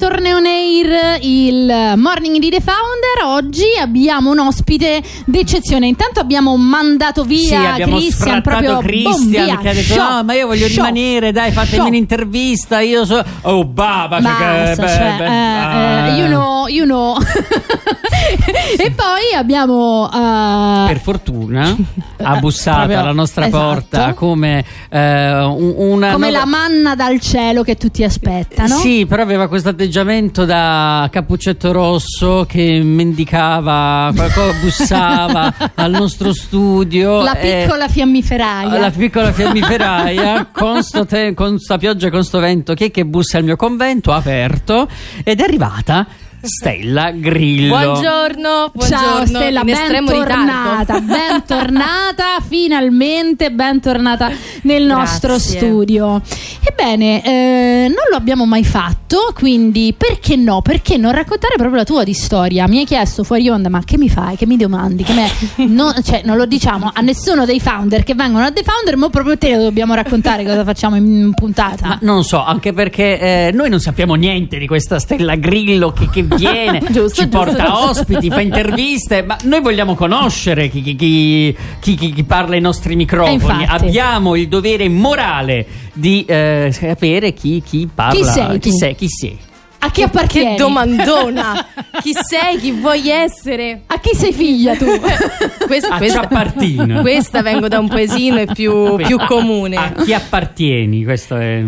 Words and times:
ritorna 0.00 0.34
on 0.34 0.46
air 0.46 1.18
il 1.20 1.92
morning 1.96 2.38
di 2.38 2.48
The 2.48 2.62
Founder. 2.62 3.36
Oggi 3.36 3.66
abbiamo 3.78 4.30
un 4.30 4.38
ospite 4.38 5.02
d'eccezione. 5.26 5.86
Intanto 5.88 6.20
abbiamo 6.20 6.56
mandato 6.56 7.22
via 7.22 7.46
sì, 7.46 7.54
abbiamo 7.54 7.96
Christian 7.96 8.40
proprio 8.40 8.78
Christian 8.78 9.28
via. 9.28 9.58
che 9.58 9.68
ha 9.68 9.74
detto: 9.74 9.92
Show. 9.92 10.10
No, 10.10 10.24
ma 10.24 10.32
io 10.32 10.46
voglio 10.46 10.68
Show. 10.68 10.76
rimanere, 10.76 11.32
dai, 11.32 11.52
fatemi 11.52 11.76
Show. 11.76 11.86
un'intervista. 11.88 12.80
Io 12.80 13.04
so. 13.04 13.22
Oh, 13.42 13.66
baba, 13.66 14.22
cioè, 14.22 14.74
Basta, 14.74 14.82
beh, 14.82 14.88
cioè, 14.88 15.14
beh, 15.18 15.24
eh, 15.24 15.28
ah. 15.28 16.06
eh, 16.06 16.18
you 16.18 16.26
know, 16.28 16.66
you 16.68 16.84
know. 16.86 17.16
e 18.78 18.90
poi 18.92 19.34
abbiamo 19.36 20.08
eh, 20.12 20.86
Per 20.86 21.00
fortuna 21.00 21.76
ha 22.22 22.36
bussato 22.36 22.78
proprio, 22.78 22.98
alla 23.00 23.12
nostra 23.12 23.46
esatto. 23.46 23.64
porta 23.64 24.14
come 24.14 24.64
un- 24.90 25.74
una. 25.76 26.12
come 26.12 26.30
nuova- 26.30 26.44
la 26.44 26.46
manna 26.46 26.94
dal 26.94 27.20
cielo 27.20 27.62
che 27.62 27.76
tutti 27.76 28.02
aspettano. 28.04 28.76
Sì, 28.76 29.04
però 29.06 29.22
aveva 29.22 29.48
questo 29.48 29.68
atteggiamento 29.90 30.44
da 30.44 31.08
cappuccetto 31.10 31.72
rosso 31.72 32.46
che 32.48 32.80
mendicava, 32.80 34.12
qualcosa 34.14 34.52
bussava 34.60 35.54
al 35.74 35.90
nostro 35.90 36.32
studio. 36.32 37.22
La 37.22 37.36
e- 37.36 37.64
piccola 37.64 37.88
fiammiferaia. 37.88 38.78
La 38.78 38.90
piccola 38.92 39.32
fiammiferaia 39.32 40.46
con, 40.54 40.84
sto 40.84 41.04
te- 41.04 41.34
con 41.34 41.58
sta 41.58 41.76
pioggia 41.76 42.06
e 42.06 42.10
con 42.10 42.22
sto 42.22 42.38
vento. 42.38 42.74
Chi 42.74 42.84
è 42.84 42.90
che 42.92 43.04
bussa 43.04 43.38
al 43.38 43.44
mio 43.44 43.56
convento? 43.56 44.12
Aperto 44.12 44.88
ed 45.24 45.40
è 45.40 45.42
arrivata 45.42 46.06
Stella 46.42 47.10
Grillo. 47.10 47.76
Buongiorno, 47.76 48.70
buongiorno. 48.72 49.04
Ciao 49.04 49.26
Stella, 49.26 49.62
bentornata, 49.62 50.98
bentornata, 51.00 52.24
finalmente 52.48 53.50
bentornata 53.50 54.30
nel 54.62 54.84
nostro 54.84 55.32
Grazie. 55.34 55.58
studio. 55.58 56.22
Ebbene, 56.62 57.22
eh, 57.22 57.86
non 57.88 58.04
lo 58.10 58.16
abbiamo 58.16 58.46
mai 58.46 58.64
fatto, 58.64 59.32
quindi 59.34 59.94
perché 59.96 60.36
no? 60.36 60.62
Perché 60.62 60.96
non 60.96 61.12
raccontare 61.12 61.56
proprio 61.56 61.76
la 61.76 61.84
tua 61.84 62.04
di 62.04 62.14
storia? 62.14 62.66
Mi 62.68 62.78
hai 62.78 62.86
chiesto 62.86 63.22
fuori 63.22 63.46
onda, 63.50 63.68
ma 63.68 63.82
che 63.84 63.98
mi 63.98 64.08
fai? 64.08 64.36
Che 64.36 64.46
mi 64.46 64.56
domandi? 64.56 65.02
Che 65.02 65.12
me- 65.12 65.30
no- 65.68 65.92
cioè, 66.02 66.22
non 66.24 66.38
lo 66.38 66.46
diciamo 66.46 66.90
a 66.92 67.00
nessuno 67.02 67.44
dei 67.44 67.60
founder 67.60 68.02
che 68.02 68.14
vengono 68.14 68.46
a 68.46 68.50
The 68.50 68.62
Founder, 68.62 68.96
ma 68.96 69.10
proprio 69.10 69.36
te 69.36 69.54
lo 69.56 69.62
dobbiamo 69.64 69.92
raccontare 69.92 70.44
cosa 70.44 70.64
facciamo 70.64 70.96
in 70.96 71.32
puntata. 71.34 71.86
Ma 71.86 71.98
non 72.00 72.24
so, 72.24 72.42
anche 72.42 72.72
perché 72.72 73.18
eh, 73.18 73.50
noi 73.52 73.68
non 73.68 73.80
sappiamo 73.80 74.14
niente 74.14 74.56
di 74.56 74.66
questa 74.66 74.98
Stella 74.98 75.34
Grillo 75.34 75.92
che, 75.92 76.08
che 76.08 76.28
viene, 76.36 76.78
Giusto, 76.90 77.22
ci 77.22 77.28
giusto, 77.28 77.28
porta 77.28 77.64
giusto. 77.64 77.88
ospiti, 77.90 78.30
fa 78.30 78.40
interviste, 78.40 79.22
ma 79.22 79.36
noi 79.44 79.60
vogliamo 79.60 79.94
conoscere 79.94 80.68
chi, 80.68 80.82
chi- 80.82 80.96
chi- 80.96 81.56
chi- 81.80 81.94
chi- 81.96 82.12
chi 82.12 82.24
parla 82.24 82.54
ai 82.54 82.60
nostri 82.60 82.96
microfoni. 82.96 83.64
Abbiamo 83.66 84.36
il 84.36 84.48
dovere 84.48 84.88
morale 84.88 85.66
di 85.92 86.24
eh, 86.26 86.70
sapere 86.72 87.32
chi, 87.32 87.62
chi 87.64 87.88
parla. 87.92 88.18
Chi 88.18 88.24
sei 88.24 88.58
Chi 88.58 88.70
tu? 88.70 88.76
sei? 88.76 88.94
Chi 88.94 89.08
sei? 89.08 89.38
a 89.82 89.90
chi 89.90 90.02
appartieni? 90.02 90.50
Che 90.50 90.56
domandona! 90.56 91.66
chi 92.02 92.12
sei? 92.12 92.58
Chi 92.58 92.70
vuoi 92.72 93.08
essere? 93.08 93.80
A 93.86 93.98
chi 93.98 94.14
sei 94.14 94.30
figlia 94.32 94.76
tu? 94.76 94.84
Questa, 95.66 95.94
A 95.94 95.96
questa, 95.96 96.20
Ciappartina. 96.20 97.00
questa 97.00 97.40
vengo 97.40 97.66
da 97.66 97.78
un 97.78 97.88
paesino 97.88 98.38
e 98.40 98.46
più, 98.52 98.96
più 98.96 99.18
comune. 99.26 99.76
A 99.76 99.92
chi 100.04 100.12
appartieni? 100.12 101.02
Questo 101.02 101.36
è. 101.38 101.64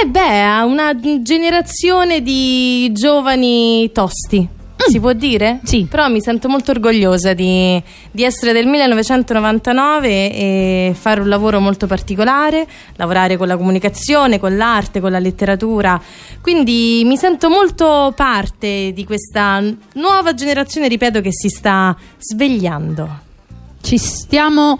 Eh 0.00 0.06
beh, 0.06 0.42
a 0.44 0.64
una 0.64 0.94
generazione 1.22 2.22
di 2.22 2.92
giovani 2.92 3.90
tosti. 3.90 4.48
Si 4.86 5.00
può 5.00 5.12
dire? 5.12 5.58
Sì. 5.64 5.88
Però 5.90 6.08
mi 6.08 6.20
sento 6.20 6.48
molto 6.48 6.70
orgogliosa 6.70 7.34
di, 7.34 7.82
di 8.12 8.22
essere 8.22 8.52
del 8.52 8.66
1999 8.66 10.08
e 10.08 10.94
fare 10.96 11.20
un 11.20 11.28
lavoro 11.28 11.58
molto 11.58 11.88
particolare, 11.88 12.64
lavorare 12.94 13.36
con 13.36 13.48
la 13.48 13.56
comunicazione, 13.56 14.38
con 14.38 14.56
l'arte, 14.56 15.00
con 15.00 15.10
la 15.10 15.18
letteratura. 15.18 16.00
Quindi 16.40 17.02
mi 17.04 17.16
sento 17.16 17.50
molto 17.50 18.12
parte 18.14 18.92
di 18.94 19.04
questa 19.04 19.60
nuova 19.94 20.32
generazione, 20.32 20.86
ripeto, 20.86 21.20
che 21.20 21.32
si 21.32 21.48
sta 21.48 21.96
svegliando. 22.18 23.26
Ci 23.80 23.96
stiamo 23.96 24.78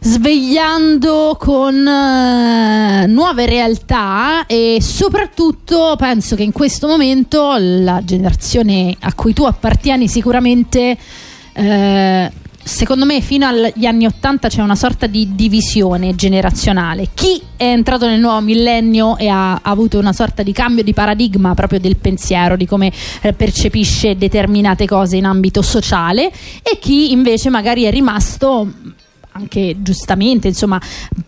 svegliando 0.00 1.36
con 1.38 1.86
eh, 1.86 3.06
nuove 3.06 3.46
realtà 3.46 4.44
e 4.46 4.78
soprattutto 4.80 5.94
penso 5.96 6.36
che 6.36 6.42
in 6.42 6.52
questo 6.52 6.86
momento 6.86 7.54
la 7.58 8.02
generazione 8.04 8.96
a 9.00 9.14
cui 9.14 9.32
tu 9.32 9.44
appartieni 9.44 10.08
sicuramente 10.08 10.96
eh, 11.52 12.32
secondo 12.62 13.04
me 13.04 13.20
fino 13.20 13.46
agli 13.46 13.86
anni 13.86 14.06
80 14.06 14.48
c'è 14.48 14.62
una 14.62 14.74
sorta 14.74 15.06
di 15.06 15.34
divisione 15.34 16.14
generazionale. 16.14 17.08
Chi 17.14 17.40
è 17.56 17.64
entrato 17.64 18.06
nel 18.06 18.20
nuovo 18.20 18.40
millennio 18.40 19.16
e 19.16 19.28
ha, 19.28 19.60
avuto 19.62 19.98
una 19.98 20.12
sorta 20.12 20.42
di 20.42 20.52
cambio 20.52 20.82
di 20.82 20.92
paradigma 20.92 21.54
proprio 21.54 21.80
del 21.80 21.96
pensiero, 21.96 22.56
di 22.56 22.66
come 22.66 22.92
eh, 23.22 23.32
percepisce 23.32 24.16
determinate 24.16 24.86
cose 24.86 25.16
in 25.16 25.24
ambito 25.24 25.62
sociale 25.62 26.30
e 26.62 26.78
chi 26.78 27.12
invece 27.12 27.50
magari 27.50 27.84
è 27.84 27.90
rimasto 27.90 28.68
anche 29.32 29.76
giustamente, 29.80 30.48
insomma, 30.48 30.80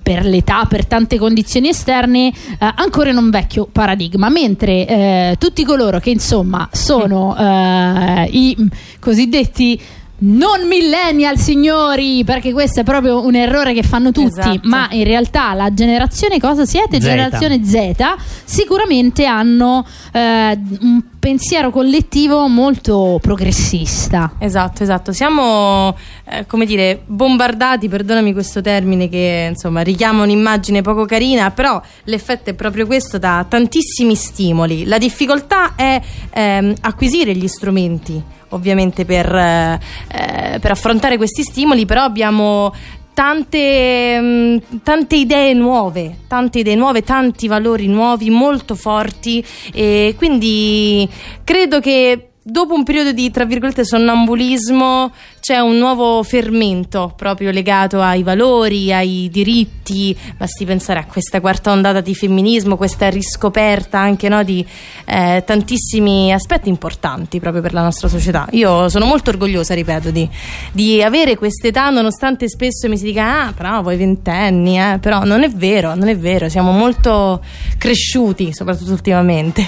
per 0.02 0.24
l'età, 0.24 0.64
per 0.66 0.86
tante 0.86 1.18
condizioni 1.18 1.68
esterne, 1.68 2.28
eh, 2.28 2.34
ancora 2.58 3.10
in 3.10 3.16
un 3.16 3.30
vecchio 3.30 3.66
paradigma, 3.70 4.28
mentre 4.28 4.86
eh, 4.86 5.36
tutti 5.38 5.64
coloro 5.64 5.98
che 5.98 6.10
insomma 6.10 6.68
sono 6.72 7.36
eh, 7.36 8.28
i 8.30 8.56
mm, 8.60 8.66
cosiddetti 8.98 9.80
non 10.24 10.66
millennial 10.66 11.38
signori 11.38 12.22
perché 12.24 12.52
questo 12.52 12.80
è 12.80 12.84
proprio 12.84 13.24
un 13.24 13.34
errore 13.34 13.72
che 13.74 13.82
fanno 13.82 14.12
tutti 14.12 14.38
Esatto. 14.40 14.68
ma 14.68 14.88
in 14.90 15.04
realtà 15.04 15.52
la 15.54 15.72
generazione 15.72 16.38
cosa 16.38 16.64
siete? 16.64 17.00
Z. 17.00 17.04
generazione 17.04 17.64
Z 17.64 18.14
sicuramente 18.44 19.24
hanno 19.26 19.84
eh, 20.12 20.58
un 20.80 21.02
pensiero 21.22 21.70
collettivo 21.70 22.48
molto 22.48 23.20
progressista 23.22 24.32
Esatto, 24.40 24.82
esatto. 24.82 25.12
Siamo, 25.12 25.96
eh, 26.24 26.46
come 26.46 26.66
dire, 26.66 27.00
bombardati, 27.06 27.88
perdonami 27.88 28.32
questo 28.32 28.60
termine 28.60 29.08
che 29.08 29.46
insomma 29.50 29.82
richiama 29.82 30.24
un'immagine 30.24 30.82
poco 30.82 31.04
carina, 31.04 31.52
però 31.52 31.80
l'effetto 32.04 32.50
è 32.50 32.54
proprio 32.54 32.86
questo 32.86 33.18
da 33.18 33.46
tantissimi 33.48 34.16
stimoli. 34.16 34.84
La 34.84 34.98
difficoltà 34.98 35.76
è 35.76 36.00
ehm, 36.32 36.74
acquisire 36.80 37.36
gli 37.36 37.46
strumenti, 37.46 38.20
ovviamente, 38.48 39.04
per, 39.04 39.32
eh, 39.32 39.80
eh, 40.08 40.58
per 40.58 40.72
affrontare 40.72 41.16
questi 41.16 41.44
stimoli, 41.44 41.86
però 41.86 42.02
abbiamo 42.02 42.72
tante, 43.14 44.20
mm, 44.20 44.56
tante 44.82 45.16
idee 45.16 45.54
nuove, 45.54 46.18
tante 46.28 46.60
idee 46.60 46.74
nuove, 46.74 47.02
tanti 47.02 47.46
valori 47.46 47.86
nuovi, 47.86 48.30
molto 48.30 48.74
forti. 48.74 49.44
E 49.72 50.14
quindi 50.16 51.08
credo 51.44 51.80
che 51.80 52.31
dopo 52.42 52.74
un 52.74 52.82
periodo 52.82 53.12
di, 53.12 53.30
tra 53.30 53.44
virgolette, 53.44 53.84
sonnambulismo 53.84 55.12
c'è 55.40 55.58
un 55.58 55.76
nuovo 55.76 56.22
fermento 56.22 57.12
proprio 57.16 57.50
legato 57.50 58.00
ai 58.00 58.22
valori, 58.22 58.92
ai 58.92 59.28
diritti, 59.30 60.16
basti 60.36 60.64
pensare 60.64 61.00
a 61.00 61.04
questa 61.04 61.40
quarta 61.40 61.72
ondata 61.72 62.00
di 62.00 62.14
femminismo, 62.14 62.76
questa 62.76 63.08
riscoperta 63.08 63.98
anche 63.98 64.28
no, 64.28 64.42
di 64.44 64.64
eh, 65.04 65.42
tantissimi 65.44 66.32
aspetti 66.32 66.68
importanti 66.68 67.40
proprio 67.40 67.62
per 67.62 67.72
la 67.72 67.82
nostra 67.82 68.08
società. 68.08 68.46
Io 68.52 68.88
sono 68.88 69.04
molto 69.04 69.30
orgogliosa, 69.30 69.74
ripeto, 69.74 70.10
di, 70.10 70.28
di 70.72 71.02
avere 71.02 71.36
quest'età, 71.36 71.90
nonostante 71.90 72.48
spesso 72.48 72.88
mi 72.88 72.96
si 72.96 73.04
dica, 73.04 73.46
ah, 73.46 73.52
però 73.52 73.82
voi 73.82 73.96
ventenni, 73.96 74.78
eh", 74.78 74.98
però 75.00 75.24
non 75.24 75.42
è 75.42 75.50
vero, 75.50 75.94
non 75.94 76.08
è 76.08 76.16
vero, 76.16 76.48
siamo 76.48 76.70
molto 76.70 77.42
cresciuti, 77.78 78.52
soprattutto 78.52 78.92
ultimamente. 78.92 79.64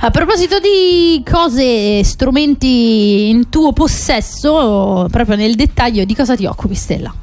A 0.00 0.10
proposito 0.10 0.58
di 0.58 1.22
cose, 1.30 2.02
strumenti 2.10 3.28
in 3.28 3.48
tuo 3.48 3.72
possesso, 3.72 5.06
proprio 5.10 5.36
nel 5.36 5.54
dettaglio, 5.54 6.04
di 6.04 6.14
cosa 6.14 6.34
ti 6.34 6.44
occupi, 6.44 6.74
Stella? 6.74 7.14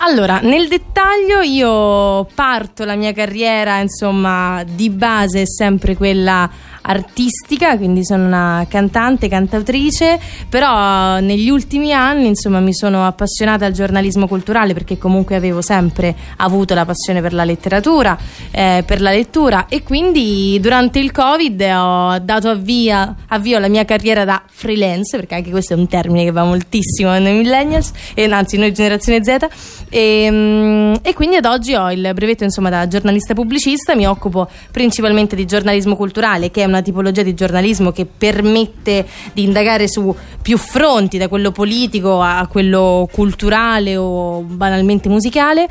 Allora, 0.00 0.38
nel 0.38 0.68
dettaglio 0.68 1.40
io 1.40 2.24
parto 2.32 2.84
la 2.84 2.94
mia 2.94 3.12
carriera, 3.12 3.80
insomma, 3.80 4.62
di 4.64 4.90
base 4.90 5.44
sempre 5.44 5.96
quella 5.96 6.48
artistica, 6.88 7.76
quindi 7.76 8.04
sono 8.04 8.24
una 8.24 8.66
cantante, 8.68 9.28
cantautrice, 9.28 10.18
però 10.48 11.20
negli 11.20 11.48
ultimi 11.50 11.92
anni, 11.92 12.28
insomma, 12.28 12.60
mi 12.60 12.74
sono 12.74 13.06
appassionata 13.06 13.66
al 13.66 13.72
giornalismo 13.72 14.26
culturale 14.26 14.72
perché 14.72 14.98
comunque 14.98 15.36
avevo 15.36 15.60
sempre 15.60 16.14
avuto 16.36 16.74
la 16.74 16.84
passione 16.84 17.20
per 17.20 17.32
la 17.32 17.44
letteratura, 17.44 18.16
eh, 18.50 18.82
per 18.86 19.00
la 19.00 19.10
lettura 19.10 19.66
e 19.68 19.82
quindi 19.82 20.58
durante 20.60 20.98
il 20.98 21.12
Covid 21.12 21.60
ho 21.60 22.18
dato 22.20 22.48
avvia, 22.48 23.14
avvio 23.28 23.58
alla 23.58 23.68
mia 23.68 23.84
carriera 23.84 24.24
da 24.24 24.42
freelance, 24.46 25.16
perché 25.16 25.34
anche 25.34 25.50
questo 25.50 25.74
è 25.74 25.76
un 25.76 25.86
termine 25.86 26.24
che 26.24 26.30
va 26.30 26.44
moltissimo 26.44 27.10
noi 27.18 27.34
millennials, 27.34 27.92
e 28.14 28.24
anzi 28.24 28.56
noi 28.56 28.72
generazione 28.72 29.22
Z, 29.22 29.46
e, 29.90 30.28
mm, 30.30 30.94
e 31.02 31.14
quindi 31.14 31.36
ad 31.36 31.44
oggi 31.44 31.74
ho 31.74 31.90
il 31.90 32.10
brevetto 32.14 32.44
insomma 32.44 32.70
da 32.70 32.86
giornalista 32.88 33.34
pubblicista, 33.34 33.94
mi 33.94 34.06
occupo 34.06 34.48
principalmente 34.70 35.36
di 35.36 35.44
giornalismo 35.44 35.96
culturale, 35.96 36.50
che 36.50 36.62
è 36.62 36.64
una 36.64 36.77
una 36.78 36.82
tipologia 36.82 37.22
di 37.22 37.34
giornalismo 37.34 37.92
che 37.92 38.06
permette 38.06 39.06
di 39.32 39.42
indagare 39.42 39.88
su 39.88 40.14
più 40.40 40.56
fronti, 40.56 41.18
da 41.18 41.28
quello 41.28 41.50
politico 41.50 42.22
a 42.22 42.46
quello 42.50 43.08
culturale 43.12 43.96
o 43.96 44.40
banalmente 44.40 45.08
musicale. 45.08 45.68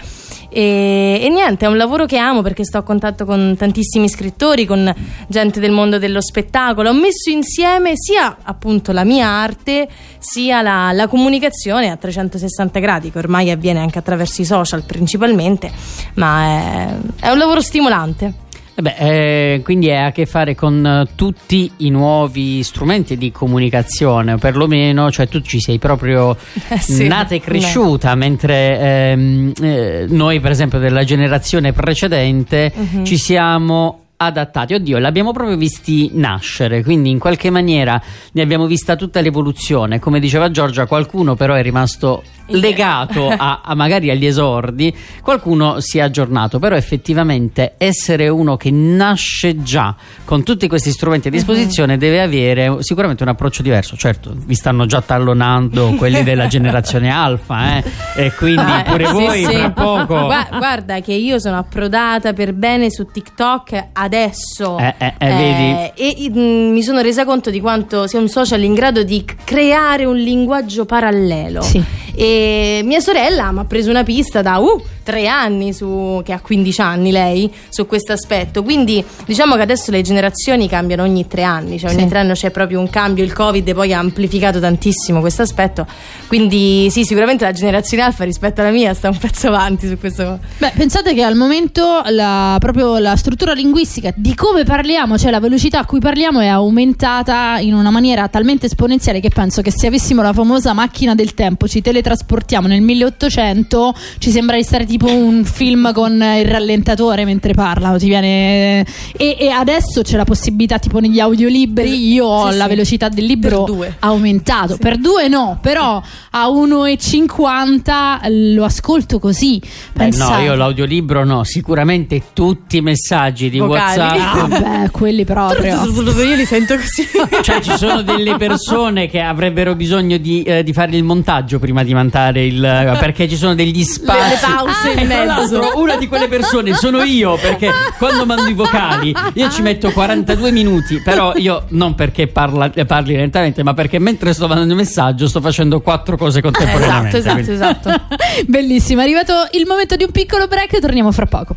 E, 0.49 1.19
e, 1.21 1.29
niente, 1.29 1.65
è 1.65 1.67
un 1.67 1.77
lavoro 1.77 2.05
che 2.05 2.17
amo 2.17 2.41
perché 2.41 2.63
sto 2.63 2.77
a 2.77 2.83
contatto 2.83 3.25
con 3.25 3.55
tantissimi 3.57 4.07
scrittori, 4.07 4.65
con 4.65 4.93
gente 5.27 5.59
del 5.59 5.71
mondo 5.71 5.97
dello 5.97 6.21
spettacolo. 6.21 6.89
Ho 6.89 6.93
messo 6.93 7.29
insieme 7.29 7.93
sia 7.95 8.37
appunto 8.43 8.91
la 8.91 9.03
mia 9.03 9.27
arte, 9.27 9.87
sia 10.19 10.61
la, 10.61 10.91
la 10.93 11.07
comunicazione 11.07 11.89
a 11.89 11.95
360 11.95 12.79
gradi, 12.79 13.11
che 13.11 13.17
ormai 13.17 13.51
avviene 13.51 13.79
anche 13.79 13.99
attraverso 13.99 14.41
i 14.41 14.45
social 14.45 14.83
principalmente, 14.83 15.71
ma 16.15 16.43
è, 16.43 16.95
è 17.21 17.29
un 17.29 17.37
lavoro 17.37 17.61
stimolante. 17.61 18.45
Eh 18.79 18.83
beh, 18.83 18.95
eh, 18.99 19.61
quindi 19.63 19.87
è 19.87 19.95
a 19.95 20.11
che 20.11 20.27
fare 20.27 20.53
con 20.53 20.85
uh, 20.85 21.15
tutti 21.15 21.71
i 21.77 21.89
nuovi 21.89 22.61
strumenti 22.61 23.17
di 23.17 23.31
comunicazione, 23.31 24.37
perlomeno, 24.37 25.09
cioè 25.09 25.27
tu 25.27 25.41
ci 25.41 25.59
sei 25.59 25.79
proprio 25.79 26.37
eh 26.69 26.77
sì, 26.77 27.07
nata 27.07 27.33
e 27.33 27.39
cresciuta, 27.39 28.11
no. 28.11 28.17
mentre 28.17 28.79
ehm, 28.79 29.53
eh, 29.59 30.05
noi, 30.09 30.39
per 30.39 30.51
esempio, 30.51 30.77
della 30.77 31.03
generazione 31.03 31.73
precedente 31.73 32.71
uh-huh. 32.71 33.03
ci 33.03 33.17
siamo 33.17 34.01
adattati. 34.17 34.75
Oddio, 34.75 34.99
l'abbiamo 34.99 35.31
proprio 35.31 35.57
visti 35.57 36.11
nascere, 36.13 36.83
quindi 36.83 37.09
in 37.09 37.17
qualche 37.17 37.49
maniera 37.49 37.99
ne 38.33 38.41
abbiamo 38.43 38.67
vista 38.67 38.95
tutta 38.95 39.21
l'evoluzione. 39.21 39.97
Come 39.97 40.19
diceva 40.19 40.51
Giorgia, 40.51 40.85
qualcuno 40.85 41.33
però 41.33 41.55
è 41.55 41.63
rimasto 41.63 42.21
legato 42.47 43.27
a, 43.29 43.61
a, 43.63 43.75
magari 43.75 44.09
agli 44.09 44.25
esordi, 44.25 44.93
qualcuno 45.21 45.79
si 45.79 45.97
è 45.97 46.01
aggiornato, 46.01 46.59
però 46.59 46.75
effettivamente 46.75 47.73
essere 47.77 48.29
uno 48.29 48.57
che 48.57 48.71
nasce 48.71 49.61
già 49.61 49.95
con 50.23 50.43
tutti 50.43 50.67
questi 50.67 50.91
strumenti 50.91 51.27
a 51.27 51.31
mhm. 51.31 51.37
disposizione 51.37 51.93
uh-huh. 51.93 51.99
deve 51.99 52.21
avere 52.21 52.77
sicuramente 52.79 53.23
un 53.23 53.29
approccio 53.29 53.61
diverso. 53.61 53.95
Certo, 53.95 54.33
vi 54.35 54.55
stanno 54.55 54.85
già 54.85 55.01
tallonando 55.01 55.95
quelli 55.97 56.23
della 56.23 56.47
generazione 56.47 57.09
alfa, 57.09 57.77
eh? 57.77 57.83
e 58.15 58.33
quindi 58.33 58.71
ah, 58.71 58.83
pure 58.83 59.05
voi 59.11 59.45
sì, 59.45 59.51
tra 59.51 59.71
poco. 59.71 60.15
Guarda 60.57 60.99
che 61.01 61.13
io 61.13 61.39
sono 61.39 61.57
approdata 61.57 62.33
per 62.33 62.53
bene 62.53 62.89
su 62.89 63.05
TikTok 63.05 63.87
adesso 63.93 64.77
eh, 64.77 64.95
eh, 64.97 65.13
eh 65.17 65.93
e 65.95 66.29
mh, 66.29 66.39
mm, 66.39 66.71
mi 66.71 66.83
sono 66.83 67.01
resa 67.01 67.25
conto 67.25 67.49
di 67.49 67.59
quanto 67.59 68.07
sia 68.07 68.19
un 68.19 68.27
social 68.27 68.63
in 68.63 68.73
grado 68.73 69.03
di 69.03 69.25
creare 69.43 70.05
un 70.05 70.17
linguaggio 70.17 70.85
parallelo. 70.85 71.61
Sì. 71.61 71.83
E 72.19 72.81
mia 72.83 72.99
sorella 72.99 73.51
mi 73.51 73.59
ha 73.59 73.65
preso 73.65 73.91
una 73.91 74.01
pista 74.03 74.41
da 74.41 74.57
uh, 74.57 74.81
tre 75.03 75.27
anni, 75.27 75.71
su, 75.71 76.19
che 76.25 76.33
ha 76.33 76.39
15 76.39 76.81
anni 76.81 77.11
lei, 77.11 77.53
su 77.69 77.85
questo 77.85 78.13
aspetto. 78.13 78.63
Quindi 78.63 79.05
diciamo 79.27 79.55
che 79.55 79.61
adesso 79.61 79.91
le 79.91 80.01
generazioni 80.01 80.67
cambiano 80.67 81.03
ogni 81.03 81.27
tre 81.27 81.43
anni, 81.43 81.77
cioè 81.77 81.91
ogni 81.91 82.01
sì. 82.01 82.07
tre 82.07 82.19
anni 82.19 82.33
c'è 82.33 82.49
proprio 82.49 82.79
un 82.79 82.89
cambio. 82.89 83.23
Il 83.23 83.33
Covid 83.33 83.71
poi 83.71 83.93
ha 83.93 83.99
amplificato 83.99 84.59
tantissimo 84.59 85.19
questo 85.19 85.43
aspetto. 85.43 85.85
Quindi 86.25 86.89
sì, 86.89 87.05
sicuramente 87.05 87.43
la 87.43 87.51
generazione 87.51 88.01
alfa 88.01 88.23
rispetto 88.23 88.61
alla 88.61 88.71
mia 88.71 88.95
sta 88.95 89.09
un 89.09 89.17
pezzo 89.17 89.49
avanti 89.49 89.87
su 89.87 89.99
questo. 89.99 90.39
Beh, 90.57 90.73
pensate 90.75 91.13
che 91.13 91.21
al 91.21 91.35
momento 91.35 92.01
la, 92.09 92.57
proprio 92.59 92.97
la 92.97 93.15
struttura 93.15 93.53
linguistica 93.53 94.11
di 94.15 94.33
come 94.33 94.63
parliamo, 94.63 95.19
cioè 95.19 95.29
la 95.29 95.39
velocità 95.39 95.79
a 95.81 95.85
cui 95.85 95.99
parliamo 95.99 96.39
è 96.39 96.47
aumentata 96.47 97.59
in 97.59 97.75
una 97.75 97.91
maniera 97.91 98.27
talmente 98.27 98.65
esponenziale 98.65 99.19
che 99.19 99.29
penso 99.29 99.61
che 99.61 99.71
se 99.71 99.85
avessimo 99.85 100.23
la 100.23 100.33
famosa 100.33 100.73
macchina 100.73 101.13
del 101.13 101.35
tempo 101.35 101.67
ci 101.67 101.81
teletrasportiamo 102.07 102.15
trasportiamo. 102.17 102.67
Nel 102.67 102.81
1800 102.81 103.93
ci 104.19 104.31
sembra 104.31 104.55
di 104.55 104.63
stare 104.63 104.85
tipo 104.85 105.07
un 105.07 105.43
film 105.43 105.91
con 105.93 106.13
il 106.13 106.45
rallentatore 106.45 107.25
mentre 107.25 107.53
parla 107.53 107.97
ti 107.97 108.07
viene... 108.07 108.85
e, 109.17 109.37
e, 109.39 109.49
adesso 109.49 110.01
c'è 110.01 110.15
la 110.15 110.23
possibilità 110.23 110.79
tipo 110.79 110.99
negli 110.99 111.19
audiolibri 111.19 112.11
io 112.11 112.25
ho 112.25 112.51
sì, 112.51 112.57
la 112.57 112.63
sì. 112.63 112.69
velocità 112.69 113.09
del 113.09 113.25
libro 113.25 113.67
aumentato. 113.99 114.73
Sì. 114.73 114.79
per 114.79 114.97
due 114.97 115.27
no 115.27 115.59
però 115.61 116.01
a 116.31 116.47
1,50 116.47 118.55
lo 118.55 118.63
ascolto 118.63 119.19
così. 119.19 119.61
Eh 119.97 120.09
no 120.15 120.37
io 120.39 120.55
l'audiolibro 120.55 121.23
no 121.23 121.43
sicuramente 121.43 122.23
tutti 122.33 122.77
i 122.77 122.81
messaggi 122.81 123.49
di 123.49 123.59
Vocali. 123.59 123.99
whatsapp. 123.99 124.51
Ah, 124.51 124.59
beh 124.59 124.89
quelli 124.91 125.25
proprio. 125.25 125.85
Io 126.27 126.35
li 126.35 126.45
sento 126.45 126.75
così. 126.75 127.07
Cioè 127.41 127.61
ci 127.61 127.77
sono 127.77 128.01
delle 128.01 128.35
persone 128.35 129.07
che 129.07 129.21
avrebbero 129.21 129.75
bisogno 129.75 130.17
di, 130.17 130.43
eh, 130.43 130.63
di 130.63 130.73
fare 130.73 130.95
il 130.95 131.03
montaggio 131.03 131.59
prima 131.59 131.83
di 131.83 131.93
mandare 131.97 132.45
il 132.45 132.97
perché 132.99 133.27
ci 133.27 133.35
sono 133.35 133.55
degli 133.55 133.83
spazi 133.83 134.19
le, 134.19 134.29
le 134.29 134.39
pause 134.39 134.91
ah, 134.91 135.01
in 135.01 135.07
mezzo 135.07 135.71
una 135.75 135.95
di 135.97 136.07
quelle 136.07 136.27
persone 136.27 136.73
sono 136.75 137.01
io 137.03 137.37
perché 137.37 137.71
quando 137.97 138.25
mando 138.25 138.49
i 138.49 138.53
vocali 138.53 139.15
io 139.33 139.49
ci 139.49 139.61
metto 139.61 139.91
42 139.91 140.51
minuti 140.51 141.01
però 141.01 141.33
io 141.35 141.65
non 141.69 141.95
perché 141.95 142.27
parla, 142.27 142.69
parli 142.85 143.15
lentamente 143.15 143.63
ma 143.63 143.73
perché 143.73 143.99
mentre 143.99 144.33
sto 144.33 144.47
mandando 144.47 144.73
il 144.73 144.79
messaggio 144.79 145.27
sto 145.27 145.41
facendo 145.41 145.81
quattro 145.81 146.17
cose 146.17 146.41
contemporaneamente 146.41 147.17
esatto 147.17 147.39
esatto, 147.39 147.89
esatto. 147.89 148.15
bellissimo 148.45 149.01
è 149.01 149.03
arrivato 149.03 149.33
il 149.51 149.65
momento 149.67 149.95
di 149.95 150.03
un 150.03 150.11
piccolo 150.11 150.47
break 150.47 150.73
e 150.73 150.79
torniamo 150.79 151.11
fra 151.11 151.25
poco 151.25 151.55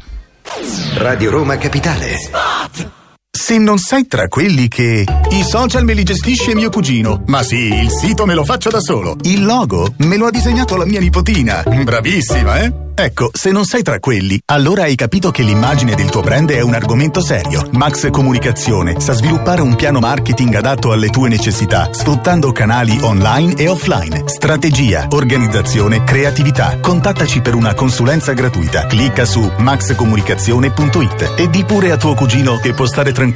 Radio 0.96 1.30
Roma 1.30 1.56
Capitale 1.58 2.16
Spot. 2.16 2.99
Se 3.42 3.56
non 3.56 3.78
sei 3.78 4.06
tra 4.06 4.28
quelli 4.28 4.68
che... 4.68 5.06
I 5.30 5.42
social 5.42 5.82
me 5.82 5.94
li 5.94 6.04
gestisce 6.04 6.54
mio 6.54 6.68
cugino. 6.68 7.22
Ma 7.28 7.42
sì, 7.42 7.72
il 7.72 7.90
sito 7.90 8.26
me 8.26 8.34
lo 8.34 8.44
faccio 8.44 8.68
da 8.68 8.80
solo. 8.80 9.16
Il 9.22 9.44
logo 9.44 9.94
me 10.00 10.18
lo 10.18 10.26
ha 10.26 10.30
disegnato 10.30 10.76
la 10.76 10.84
mia 10.84 11.00
nipotina. 11.00 11.64
Bravissima, 11.64 12.60
eh? 12.60 12.88
Ecco, 13.00 13.30
se 13.32 13.50
non 13.50 13.64
sei 13.64 13.82
tra 13.82 13.98
quelli, 13.98 14.38
allora 14.46 14.82
hai 14.82 14.94
capito 14.94 15.30
che 15.30 15.42
l'immagine 15.42 15.94
del 15.94 16.10
tuo 16.10 16.20
brand 16.20 16.50
è 16.50 16.60
un 16.60 16.74
argomento 16.74 17.22
serio. 17.22 17.66
Max 17.72 18.10
Comunicazione 18.10 19.00
sa 19.00 19.14
sviluppare 19.14 19.62
un 19.62 19.74
piano 19.74 20.00
marketing 20.00 20.54
adatto 20.54 20.92
alle 20.92 21.08
tue 21.08 21.30
necessità, 21.30 21.88
sfruttando 21.90 22.52
canali 22.52 22.98
online 23.00 23.54
e 23.54 23.68
offline. 23.68 24.24
Strategia, 24.26 25.06
organizzazione, 25.12 26.04
creatività. 26.04 26.78
Contattaci 26.78 27.40
per 27.40 27.54
una 27.54 27.72
consulenza 27.72 28.34
gratuita. 28.34 28.84
Clicca 28.84 29.24
su 29.24 29.50
maxcomunicazione.it 29.56 31.34
e 31.38 31.48
di 31.48 31.64
pure 31.64 31.92
a 31.92 31.96
tuo 31.96 32.12
cugino 32.12 32.58
che 32.58 32.74
può 32.74 32.84
stare 32.84 33.12
tranquillo. 33.12 33.29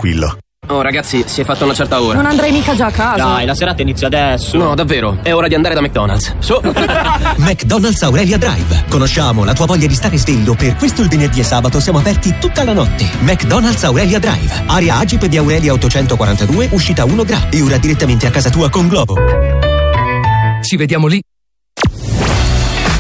Oh 0.67 0.81
ragazzi, 0.81 1.25
si 1.27 1.43
è 1.43 1.45
fatta 1.45 1.65
una 1.65 1.75
certa 1.75 2.01
ora. 2.01 2.15
Non 2.15 2.27
andrei 2.27 2.51
mica 2.51 2.75
già 2.75 2.87
a 2.87 2.91
casa. 2.91 3.23
Dai, 3.23 3.45
la 3.45 3.55
serata 3.55 3.83
inizia 3.83 4.07
adesso. 4.07 4.57
No, 4.57 4.75
davvero, 4.75 5.19
è 5.23 5.35
ora 5.35 5.47
di 5.47 5.55
andare 5.55 5.75
da 5.75 5.83
McDonald's. 5.83 6.35
Su. 6.39 6.59
McDonald's 7.37 8.03
Aurelia 8.03 8.39
Drive. 8.39 8.85
Conosciamo 8.89 9.45
la 9.45 9.53
tua 9.53 9.67
voglia 9.67 9.87
di 9.87 9.95
stare 9.95 10.17
sveglio, 10.17 10.55
per 10.55 10.77
questo 10.77 11.03
il 11.03 11.09
venerdì 11.09 11.41
e 11.41 11.45
sabato 11.45 11.81
siamo 11.81 11.99
aperti 11.99 12.37
tutta 12.41 12.65
la 12.65 12.73
notte. 12.73 13.07
McDonald's 13.21 13.85
Aurelia 13.85 14.19
Drive. 14.19 14.65
Area 14.67 14.97
Agip 14.97 15.27
di 15.27 15.37
Aurelia 15.37 15.73
842, 15.75 16.69
uscita 16.73 17.05
1 17.05 17.25
Gra. 17.25 17.49
E 17.51 17.61
ora 17.61 17.77
direttamente 17.77 18.27
a 18.27 18.31
casa 18.31 18.49
tua 18.49 18.71
con 18.71 18.89
Globo. 18.89 19.17
Ci 20.63 20.77
vediamo 20.77 21.07
lì. 21.09 21.21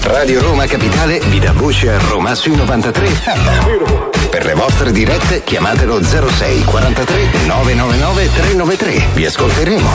Radio 0.02 0.42
Roma 0.42 0.66
Capitale 0.66 1.18
vi 1.30 1.38
dà 1.38 1.52
voce 1.52 1.90
a 1.90 1.98
Roma 1.98 2.34
sui 2.34 2.54
93. 2.54 4.23
Per 4.34 4.44
le 4.46 4.54
vostre 4.54 4.90
dirette 4.90 5.44
chiamatelo 5.44 6.02
06 6.02 6.64
43 6.64 7.28
999 7.46 8.32
393. 8.32 9.06
Vi 9.14 9.26
ascolteremo. 9.26 9.88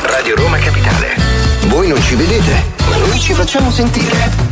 Radio 0.00 0.34
Roma 0.36 0.56
Capitale. 0.56 1.14
Voi 1.66 1.88
non 1.88 2.00
ci 2.00 2.14
vedete, 2.14 2.64
ma 2.88 2.96
noi 2.96 3.20
ci 3.20 3.34
facciamo 3.34 3.70
sentire. 3.70 4.49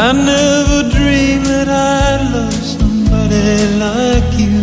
I 0.00 0.12
never 0.12 0.88
dreamed 0.90 1.46
that 1.46 1.68
I'd 1.68 2.30
love 2.32 2.54
somebody 2.54 3.48
like 3.84 4.30
you. 4.38 4.62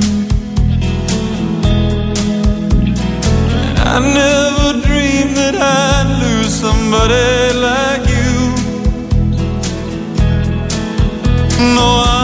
I 3.84 4.00
never 4.00 4.80
dreamed 4.88 5.36
that 5.36 5.56
I'd 5.56 6.08
lose 6.24 6.54
somebody 6.66 7.52
like 7.68 8.06
you. 8.16 8.32
No, 11.76 11.88
I 12.08 12.15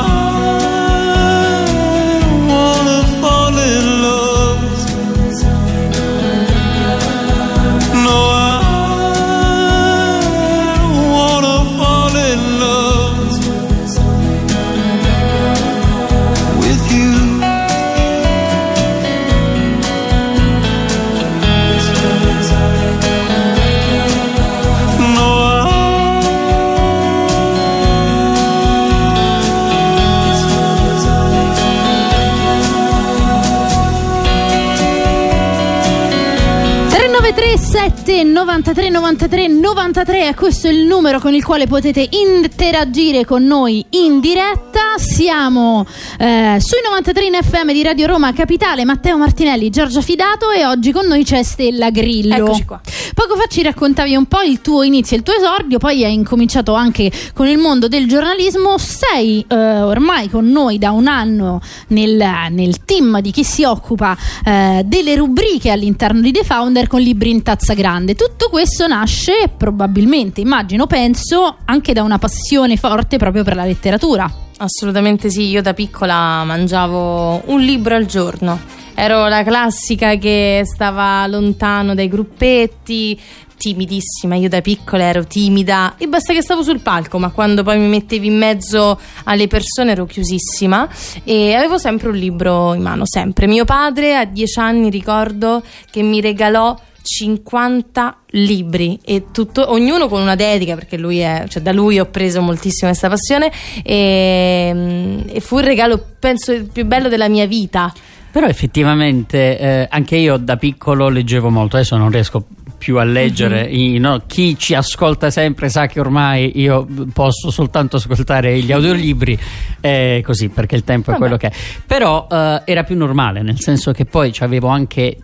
sette 38.21 38.23
93 38.23 38.89
93 38.89 39.47
93 39.47 40.27
e 40.27 40.35
questo 40.35 40.67
è 40.67 40.71
il 40.71 40.85
numero 40.85 41.19
con 41.19 41.33
il 41.33 41.43
quale 41.43 41.65
potete 41.65 42.07
interagire 42.11 43.25
con 43.25 43.43
noi 43.43 43.83
in 43.91 44.19
diretta 44.19 44.97
siamo 44.97 45.85
eh, 46.19 46.57
sui 46.59 46.79
93 46.83 47.25
in 47.25 47.37
FM 47.41 47.71
di 47.71 47.81
Radio 47.83 48.07
Roma 48.07 48.31
Capitale 48.33 48.85
Matteo 48.85 49.17
Martinelli 49.17 49.69
Giorgia 49.69 50.01
Fidato 50.01 50.51
e 50.51 50.65
oggi 50.65 50.91
con 50.91 51.07
noi 51.07 51.23
c'è 51.23 51.41
Stella 51.43 51.89
Grillo 51.89 52.35
Eccoci 52.35 52.65
qua. 52.65 52.79
poco 53.13 53.35
fa 53.35 53.45
ci 53.47 53.63
raccontavi 53.63 54.15
un 54.15 54.25
po' 54.25 54.41
il 54.41 54.61
tuo 54.61 54.83
inizio 54.83 55.17
il 55.17 55.23
tuo 55.23 55.33
esordio 55.33 55.79
poi 55.79 56.03
hai 56.03 56.13
incominciato 56.13 56.73
anche 56.73 57.11
con 57.33 57.47
il 57.47 57.57
mondo 57.57 57.87
del 57.87 58.07
giornalismo 58.07 58.77
sei 58.77 59.43
eh, 59.47 59.81
ormai 59.81 60.29
con 60.29 60.47
noi 60.47 60.77
da 60.77 60.91
un 60.91 61.07
anno 61.07 61.61
nel, 61.87 62.23
nel 62.49 62.83
team 62.85 63.19
di 63.19 63.31
chi 63.31 63.43
si 63.43 63.63
occupa 63.63 64.15
eh, 64.45 64.83
delle 64.85 65.15
rubriche 65.15 65.71
all'interno 65.71 66.21
di 66.21 66.31
The 66.31 66.43
Founder 66.43 66.87
con 66.87 67.01
libri 67.01 67.31
in 67.31 67.41
tazza 67.41 67.73
grande. 67.73 68.11
Tutto 68.15 68.50
questo 68.50 68.88
nasce 68.88 69.51
probabilmente, 69.56 70.41
immagino, 70.41 70.88
penso, 70.88 71.58
anche 71.65 71.94
da 71.94 72.03
una 72.03 72.18
passione 72.18 72.77
forte 72.77 73.18
proprio 73.18 73.44
per 73.44 73.56
la 73.56 73.65
letteratura. 73.65 74.32
Assolutamente 74.58 75.30
sì, 75.30 75.48
io 75.48 75.62
da 75.62 75.74
piccola 75.74 76.44
mangiavo 76.44 77.44
un 77.46 77.62
libro 77.62 77.96
al 77.96 78.06
giorno. 78.06 78.60
Ero 78.94 79.27
la 79.27 79.44
classica 79.44 80.15
che 80.15 80.62
stava 80.65 81.25
lontano 81.25 81.96
dai 81.96 82.08
gruppetti, 82.08 83.20
timidissima. 83.62 84.36
Io 84.36 84.50
da 84.50 84.62
piccola 84.62 85.03
ero 85.03 85.25
timida 85.25 85.96
e 85.98 86.08
basta 86.08 86.34
che 86.34 86.41
stavo 86.41 86.63
sul 86.63 86.82
palco, 86.82 87.20
ma 87.20 87.30
quando 87.30 87.63
poi 87.63 87.80
mi 87.80 87.88
mettevi 87.88 88.27
in 88.27 88.38
mezzo 88.38 89.00
alle 89.24 89.48
persone 89.48 89.91
ero 89.91 90.06
chiusissima 90.06 90.89
e 91.24 91.53
avevo 91.53 91.77
sempre 91.77 92.10
un 92.10 92.15
libro 92.15 92.74
in 92.74 92.82
mano, 92.82 93.03
sempre. 93.06 93.48
Mio 93.48 93.65
padre 93.65 94.15
a 94.15 94.25
dieci 94.25 94.60
anni 94.60 94.89
ricordo 94.89 95.63
che 95.89 96.01
mi 96.01 96.22
regalò 96.22 96.75
50 97.01 98.17
libri 98.31 99.00
e 99.03 99.25
tutto, 99.31 99.72
ognuno 99.72 100.08
con 100.08 100.22
una 100.22 100.36
dedica 100.36 100.75
perché 100.75 100.98
lui 100.98 101.20
è, 101.20 101.46
cioè 101.48 101.62
da 101.62 101.72
lui 101.72 102.00
ho 102.00 102.05
preso 102.05 102.41
moltissimo 102.41 102.89
questa 102.89 103.10
passione 103.10 103.51
e, 103.84 105.24
e 105.27 105.39
fu 105.39 105.60
il 105.60 105.65
regalo 105.65 106.03
penso 106.20 106.51
il 106.51 106.65
più 106.65 106.86
bello 106.86 107.10
della 107.10 107.29
mia 107.29 107.46
vita. 107.46 107.93
Però 108.31 108.48
effettivamente 108.48 109.60
eh, 109.60 109.88
anche 109.89 110.15
io 110.15 110.38
da 110.38 110.55
piccolo 110.55 111.10
leggevo 111.10 111.50
molto, 111.50 111.75
adesso 111.75 111.98
non 111.98 112.10
riesco 112.10 112.46
più 112.81 112.97
a 112.97 113.03
leggere. 113.03 113.67
Mhm. 113.67 113.73
I- 113.79 113.97
no, 114.00 114.23
chi 114.25 114.57
ci 114.57 114.73
ascolta 114.73 115.29
sempre 115.29 115.69
sa 115.69 115.85
che 115.85 116.00
ormai 116.00 116.59
io 116.59 116.88
posso 117.13 117.51
soltanto 117.51 117.97
ascoltare 117.97 118.57
gli 118.59 118.71
audiolibri, 118.71 119.38
eh, 119.79 120.23
così 120.25 120.50
perché 120.50 120.73
il 120.75 120.83
tempo 120.83 121.11
è 121.11 121.13
Vabbè. 121.13 121.19
quello 121.19 121.38
che 121.38 121.47
è. 121.50 121.51
Però 121.85 122.25
eh, 122.31 122.61
era 122.65 122.81
più 122.81 122.97
normale, 122.97 123.43
nel 123.43 123.59
senso 123.59 123.91
che 123.91 124.05
poi 124.05 124.33
avevo 124.39 124.67
anche 124.69 125.17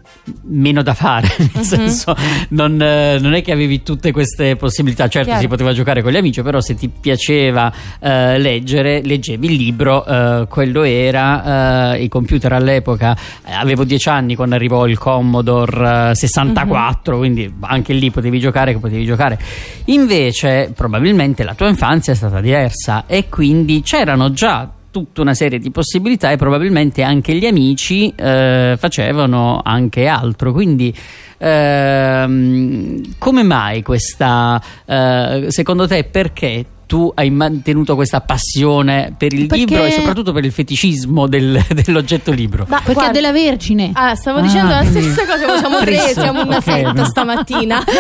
meno 0.44 0.84
da 0.84 0.94
fare, 0.94 1.28
nel 1.40 1.50
Mhm. 1.56 1.62
senso 1.64 2.16
non, 2.50 2.80
eh, 2.80 3.18
non 3.20 3.34
è 3.34 3.42
che 3.42 3.52
avevi 3.52 3.82
tutte 3.82 4.12
queste 4.12 4.56
possibilità, 4.56 5.08
certo 5.08 5.30
Chiaro. 5.30 5.42
si 5.42 5.48
poteva 5.48 5.74
giocare 5.74 6.04
con 6.04 6.12
gli 6.12 6.18
amici, 6.18 6.44
però 6.44 6.60
se 6.62 6.76
ti 6.76 6.90
piaceva 6.90 7.74
eh, 8.00 8.38
leggere, 8.38 9.02
leggevi 9.04 9.48
il 9.48 9.54
libro, 9.54 10.06
eh, 10.06 10.46
quello 10.48 10.84
era 10.84 11.94
eh, 11.96 12.04
i 12.04 12.08
computer 12.10 12.52
all'epoca, 12.54 13.18
avevo 13.46 13.84
10 13.84 14.10
anni 14.10 14.36
quando 14.36 14.54
arrivò 14.56 14.86
il 14.86 14.98
Commodore 15.00 16.12
eh, 16.12 16.16
64, 16.16 17.18
quindi 17.18 17.47
anche 17.62 17.94
lì 17.94 18.12
potevi 18.12 18.40
giocare, 18.40 18.78
potevi 18.78 19.06
giocare. 19.06 19.40
Invece 19.86 20.72
probabilmente 20.76 21.44
la 21.44 21.54
tua 21.54 21.68
infanzia 21.68 22.14
è 22.14 22.16
stata 22.16 22.42
diversa 22.42 23.06
e 23.08 23.30
quindi 23.30 23.82
c'erano 23.82 24.32
già 24.32 24.72
tutta 24.90 25.22
una 25.22 25.34
serie 25.34 25.60
di 25.60 25.70
possibilità 25.70 26.32
e 26.32 26.38
probabilmente 26.38 27.04
anche 27.04 27.36
gli 27.36 27.46
amici 27.46 28.12
eh, 28.16 28.76
facevano 28.80 29.62
anche 29.64 30.08
altro 30.08 30.52
quindi 30.52 30.92
ehm, 31.38 33.18
come 33.20 33.44
mai 33.44 33.84
questa 33.84 34.60
eh, 34.86 35.46
secondo 35.50 35.88
te 35.88 36.04
perché 36.06 36.66
tu 36.88 37.12
hai 37.16 37.30
mantenuto 37.30 37.96
questa 37.96 38.22
passione 38.22 39.14
per 39.18 39.34
il 39.34 39.46
Perché- 39.48 39.66
libro 39.66 39.84
e 39.86 39.92
soprattutto 39.92 40.32
per 40.32 40.46
il 40.46 40.52
feticismo 40.54 41.28
del- 41.28 41.62
dell'oggetto 41.86 42.32
libro 42.32 42.66
Ma 42.68 42.78
Perché 42.78 42.94
guarda- 42.94 43.12
è 43.12 43.14
della 43.14 43.32
Vergine. 43.34 43.92
Ah, 43.94 44.16
stavo 44.16 44.40
Ah, 44.40 44.42
dicendo 44.42 44.70
la 44.72 44.80
quindi- 44.80 45.02
stessa 45.02 45.26
cosa, 45.26 45.58
siamo 45.58 45.80
tre, 45.80 45.98
siamo 46.14 46.42
una 46.44 46.56
Ok, 46.58 46.64
fetta 46.64 46.92
no. 46.94 47.06
stamattina. 47.06 47.84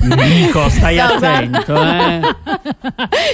Nico 0.00 0.68
stai 0.68 0.96
No, 0.96 1.02
attento 1.04 1.82
eh. 1.82 2.20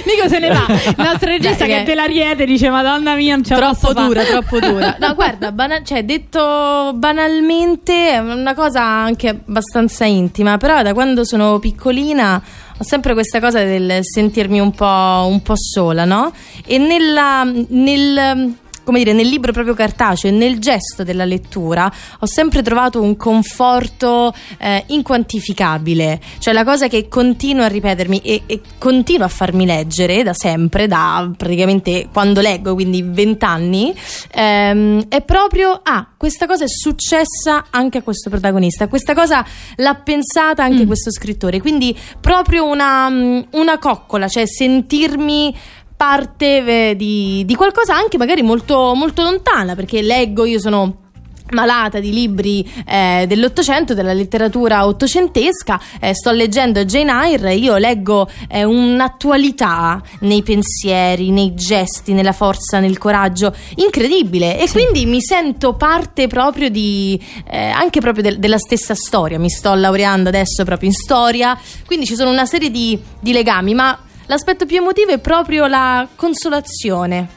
Nico 0.05 0.27
se 0.27 0.39
ne 0.39 0.47
va. 0.49 0.65
Il 0.69 0.95
nostro 0.97 1.29
regista 1.29 1.65
Dai, 1.65 1.67
che 1.67 1.77
che- 1.79 1.83
te 1.83 1.95
la 1.95 2.05
riede 2.05 2.45
dice 2.45 2.69
Madonna 2.69 3.15
mia, 3.15 3.35
non 3.35 3.43
la 3.47 3.55
troppo 3.57 3.75
posso 3.79 3.93
fare." 3.93 4.07
dura, 4.07 4.23
troppo 4.23 4.59
dura. 4.59 4.95
No, 5.07 5.13
guarda, 5.13 5.51
bana- 5.51 5.83
cioè, 5.83 6.03
detto 6.03 6.93
banalmente, 6.95 8.11
è 8.11 8.17
una 8.19 8.53
cosa 8.55 8.81
anche 8.83 9.29
abbastanza 9.29 10.05
intima, 10.05 10.57
però 10.57 10.81
da 10.81 10.93
quando 10.93 11.23
sono 11.25 11.59
piccolina 11.59 12.41
ho 12.77 12.83
sempre 12.83 13.13
questa 13.13 13.39
cosa 13.39 13.63
del 13.63 13.99
sentirmi 14.01 14.59
un 14.59 14.71
po', 14.71 15.25
un 15.27 15.41
po' 15.41 15.55
sola, 15.55 16.05
no? 16.05 16.31
E 16.65 16.77
nella, 16.77 17.43
nel, 17.43 18.55
come 18.87 18.99
dire, 18.99 19.11
nel 19.11 19.27
libro 19.27 19.51
proprio 19.51 19.73
cartaceo 19.73 20.31
e 20.31 20.33
nel 20.33 20.59
gesto 20.59 21.03
della 21.03 21.25
lettura 21.25 21.91
ho 22.19 22.25
sempre 22.25 22.61
trovato 22.61 23.01
un 23.01 23.17
conforto 23.17 24.33
eh, 24.57 24.81
inquantificabile, 24.87 26.21
cioè 26.37 26.53
la 26.53 26.63
cosa 26.63 26.87
che 26.87 27.09
continua 27.09 27.65
a 27.65 27.67
ripetermi 27.67 28.19
e, 28.19 28.43
e 28.45 28.61
continua 28.77 29.25
a 29.25 29.29
farmi 29.29 29.65
leggere 29.65 30.23
da 30.23 30.31
sempre, 30.33 30.87
da 30.87 31.29
praticamente 31.35 32.07
quando 32.13 32.39
leggo, 32.39 32.75
quindi 32.75 33.01
vent'anni, 33.01 33.93
ehm, 34.31 35.07
è 35.09 35.21
proprio, 35.21 35.81
ah, 35.83 36.07
questa 36.15 36.47
cosa 36.47 36.63
è 36.63 36.69
successa 36.69 37.65
anche 37.69 37.97
a 37.97 38.01
questo 38.03 38.29
protagonista, 38.29 38.87
questa 38.87 39.13
cosa 39.13 39.45
l'ha 39.75 39.95
pensata 39.95 40.63
anche 40.63 40.85
mm. 40.85 40.87
questo 40.87 41.11
scrittore, 41.11 41.59
quindi 41.59 41.93
proprio 42.21 42.65
una, 42.65 43.07
una 43.51 43.77
coccola, 43.79 44.29
cioè 44.29 44.45
sentirmi 44.47 45.53
parte 45.97 46.89
eh, 46.89 46.95
di, 46.95 47.43
di, 47.43 47.55
qualcosa 47.55 47.95
anche 47.95 48.17
magari 48.17 48.43
molto, 48.43 48.93
molto 48.93 49.23
lontana, 49.23 49.75
perché 49.75 50.01
leggo, 50.03 50.45
io 50.45 50.59
sono 50.59 51.05
malata 51.49 51.99
di 51.99 52.11
libri 52.11 52.69
eh, 52.85 53.25
dell'Ottocento, 53.27 53.93
della 53.93 54.13
letteratura 54.13 54.85
ottocentesca, 54.85 55.79
eh, 55.99 56.13
sto 56.13 56.31
leggendo 56.31 56.83
Jane 56.85 57.11
Eyre, 57.11 57.55
io 57.55 57.77
leggo 57.77 58.29
eh, 58.47 58.63
un'attualità 58.63 60.01
nei 60.21 60.43
pensieri, 60.43 61.31
nei 61.31 61.53
gesti, 61.55 62.13
nella 62.13 62.33
forza, 62.33 62.79
nel 62.79 62.97
coraggio 62.97 63.55
incredibile. 63.75 64.59
E 64.59 64.67
sì. 64.67 64.73
quindi 64.73 65.05
mi 65.05 65.21
sento 65.21 65.73
parte 65.73 66.27
proprio 66.27 66.69
di 66.69 67.19
eh, 67.49 67.69
anche 67.69 68.01
proprio 68.01 68.23
de- 68.23 68.39
della 68.39 68.59
stessa 68.59 68.93
storia, 68.93 69.39
mi 69.39 69.49
sto 69.49 69.73
laureando 69.73 70.29
adesso 70.29 70.63
proprio 70.63 70.89
in 70.89 70.95
storia, 70.95 71.57
quindi 71.85 72.05
ci 72.05 72.15
sono 72.15 72.29
una 72.29 72.45
serie 72.45 72.69
di, 72.69 72.99
di 73.19 73.31
legami, 73.31 73.73
ma 73.73 73.97
L'aspetto 74.27 74.65
più 74.65 74.77
emotivo 74.77 75.11
è 75.11 75.19
proprio 75.19 75.67
la 75.67 76.05
consolazione. 76.15 77.27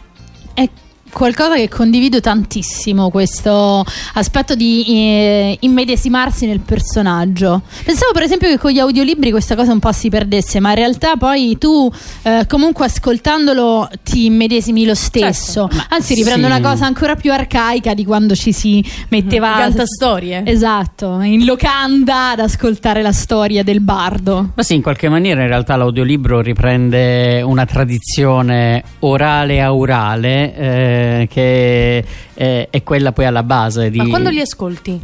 È 0.53 0.69
qualcosa 1.13 1.55
che 1.55 1.69
condivido 1.69 2.21
tantissimo 2.21 3.11
questo 3.11 3.85
aspetto 4.15 4.55
di 4.55 4.85
eh, 4.87 5.57
immedesimarsi 5.61 6.47
nel 6.47 6.61
personaggio. 6.61 7.63
Pensavo 7.85 8.13
per 8.13 8.23
esempio 8.23 8.49
che 8.49 8.59
con 8.59 8.71
gli 8.71 8.79
audiolibri 8.79 9.31
questa 9.31 9.55
cosa 9.55 9.73
un 9.73 9.79
po' 9.79 9.93
si 9.93 10.09
perdesse 10.09 10.61
ma 10.61 10.71
in 10.71 10.77
realtà 10.77 11.17
poi 11.17 11.59
tu 11.59 11.91
eh, 12.23 12.45
comunque 12.47 12.87
ascoltandolo 12.87 13.89
ti 14.03 14.27
immedesimi 14.27 14.85
lo 14.85 14.95
stesso. 14.95 15.69
Certo. 15.71 15.87
anzi 15.91 16.15
riprendo 16.15 16.47
sì. 16.47 16.53
una 16.53 16.61
cosa 16.61 16.87
ancora 16.87 17.17
più 17.17 17.33
arcaica 17.33 17.95
di 17.95 18.05
quando 18.05 18.35
ci 18.35 18.53
si 18.53 18.85
metteva 19.09 19.55
canta 19.57 19.85
storie. 19.87 20.43
Esatto 20.45 21.21
in 21.23 21.45
locanda 21.45 22.31
ad 22.31 22.41
ascoltare 22.41 23.03
la 23.03 23.13
storia 23.13 23.63
del 23.63 23.81
bardo. 23.81 24.51
Ma 24.55 24.63
sì 24.63 24.75
in 24.75 24.83
qualche 24.83 25.09
maniera 25.09 25.43
in 25.43 25.49
realtà 25.49 25.77
l'audiolibro 25.77 26.41
riprende 26.41 27.43
una 27.43 27.67
tradizione 27.67 28.83
orale 29.01 29.61
a 29.61 29.75
orale 29.75 30.55
eh, 30.55 31.00
che 31.29 32.05
eh, 32.35 32.69
è 32.71 32.83
quella 32.83 33.13
poi 33.13 33.27
alla 33.27 33.43
base. 33.43 33.91
Di... 33.91 33.99
Ma 33.99 34.07
quando 34.09 34.31
li 34.31 34.41
ascolti? 34.41 35.01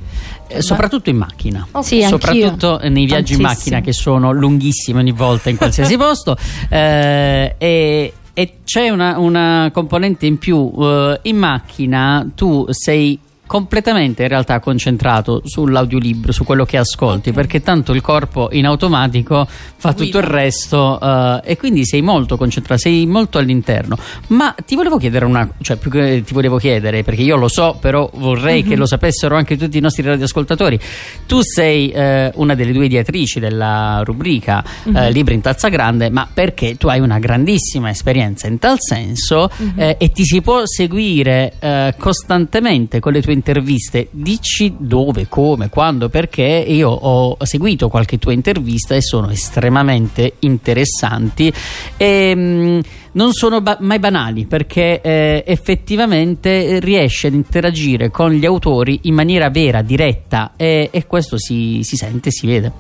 Eh, 0.48 0.62
soprattutto 0.62 1.10
in 1.10 1.16
macchina, 1.16 1.66
okay. 1.68 1.82
sì, 1.82 2.02
soprattutto 2.02 2.78
nei 2.82 3.04
viaggi 3.04 3.34
Tantissimo. 3.34 3.40
in 3.40 3.42
macchina 3.44 3.80
che 3.80 3.92
sono 3.92 4.32
lunghissimi 4.32 4.98
ogni 5.00 5.12
volta 5.12 5.50
in 5.50 5.56
qualsiasi 5.56 5.96
posto. 5.98 6.36
Eh, 6.68 7.54
e, 7.58 8.12
e 8.32 8.52
c'è 8.64 8.88
una, 8.90 9.18
una, 9.18 9.70
componente 9.72 10.26
in 10.26 10.38
più. 10.38 10.56
Uh, 10.56 11.18
in 11.22 11.36
macchina 11.36 12.26
tu 12.34 12.66
sei 12.70 13.18
completamente 13.46 14.22
in 14.22 14.28
realtà 14.28 14.60
concentrato 14.60 15.42
sull'audiolibro, 15.44 16.32
su 16.32 16.44
quello 16.44 16.64
che 16.64 16.76
ascolti, 16.76 17.32
perché 17.32 17.62
tanto 17.62 17.92
il 17.92 18.00
corpo 18.00 18.48
in 18.52 18.66
automatico 18.66 19.46
fa 19.48 19.92
tutto 19.92 20.18
il 20.18 20.24
resto 20.24 20.98
uh, 21.00 21.40
e 21.44 21.56
quindi 21.56 21.86
sei 21.86 22.02
molto 22.02 22.36
concentrato, 22.36 22.80
sei 22.80 23.06
molto 23.06 23.38
all'interno. 23.38 23.96
Ma 24.28 24.54
ti 24.64 24.74
volevo 24.74 24.98
chiedere 24.98 25.24
una, 25.24 25.48
cioè 25.60 25.76
più 25.76 25.90
che 25.90 26.22
ti 26.24 26.34
volevo 26.34 26.58
chiedere, 26.58 27.02
perché 27.02 27.22
io 27.22 27.36
lo 27.36 27.48
so, 27.48 27.76
però 27.80 28.10
vorrei 28.14 28.60
mm-hmm. 28.60 28.70
che 28.70 28.76
lo 28.76 28.86
sapessero 28.86 29.36
anche 29.36 29.56
tutti 29.56 29.78
i 29.78 29.80
nostri 29.80 30.02
radioascoltatori. 30.02 30.78
Tu 31.26 31.40
sei 31.42 31.92
uh, 31.94 32.30
una 32.40 32.54
delle 32.54 32.72
due 32.72 32.86
ideatrici 32.86 33.38
della 33.38 34.02
rubrica 34.04 34.64
mm-hmm. 34.88 35.06
uh, 35.06 35.10
Libri 35.10 35.34
in 35.34 35.40
tazza 35.40 35.68
grande, 35.68 36.10
ma 36.10 36.28
perché 36.32 36.76
tu 36.76 36.88
hai 36.88 37.00
una 37.00 37.18
grandissima 37.18 37.90
esperienza 37.90 38.48
in 38.48 38.58
tal 38.58 38.76
senso 38.80 39.48
mm-hmm. 39.62 39.90
e 39.98 40.10
ti 40.12 40.24
si 40.24 40.40
può 40.40 40.62
seguire 40.64 41.54
costantemente 41.96 43.00
con 43.00 43.12
le 43.12 43.22
tue 43.22 43.32
interviste, 43.36 44.08
dici 44.10 44.74
dove, 44.78 45.28
come, 45.28 45.68
quando, 45.68 46.08
perché. 46.08 46.64
Io 46.66 46.88
ho 46.88 47.36
seguito 47.44 47.88
qualche 47.88 48.18
tua 48.18 48.32
intervista 48.32 48.94
e 48.94 49.02
sono 49.02 49.30
estremamente 49.30 50.34
interessanti. 50.40 51.52
E 51.96 52.34
mh, 52.34 52.40
mm, 52.40 52.80
non 53.12 53.32
sono 53.32 53.60
ba 53.60 53.78
mai 53.80 53.98
banali 53.98 54.46
perché 54.46 55.00
eh, 55.00 55.44
effettivamente 55.46 56.80
riesce 56.80 57.28
ad 57.28 57.34
interagire 57.34 58.10
con 58.10 58.30
gli 58.32 58.44
autori 58.44 59.00
in 59.02 59.14
maniera 59.14 59.48
vera, 59.50 59.82
diretta 59.82 60.52
e, 60.56 60.90
e 60.92 61.06
questo 61.06 61.38
si, 61.38 61.80
si 61.82 61.96
sente, 61.96 62.30
si 62.30 62.46
vede. 62.46 62.72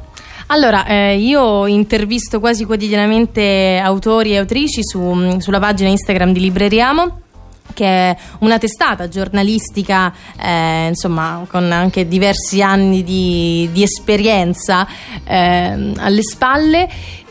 Allora, 0.48 0.86
eh, 0.86 1.16
io 1.16 1.66
intervisto 1.66 2.38
quasi 2.38 2.64
quotidianamente 2.64 3.80
autori 3.82 4.32
e 4.32 4.38
autrici 4.38 4.80
su, 4.84 5.38
sulla 5.40 5.58
pagina 5.58 5.88
Instagram 5.88 6.32
di 6.32 6.40
Libreriamo 6.40 7.20
che 7.74 7.86
è 7.86 8.16
una 8.40 8.58
testata 8.58 9.08
giornalistica, 9.08 10.12
eh, 10.40 10.88
insomma, 10.88 11.44
con 11.48 11.70
anche 11.72 12.08
diversi 12.08 12.62
anni 12.62 13.02
di, 13.02 13.68
di 13.72 13.82
esperienza 13.82 14.86
eh, 15.24 15.92
alle 15.96 16.22
spalle 16.22 16.88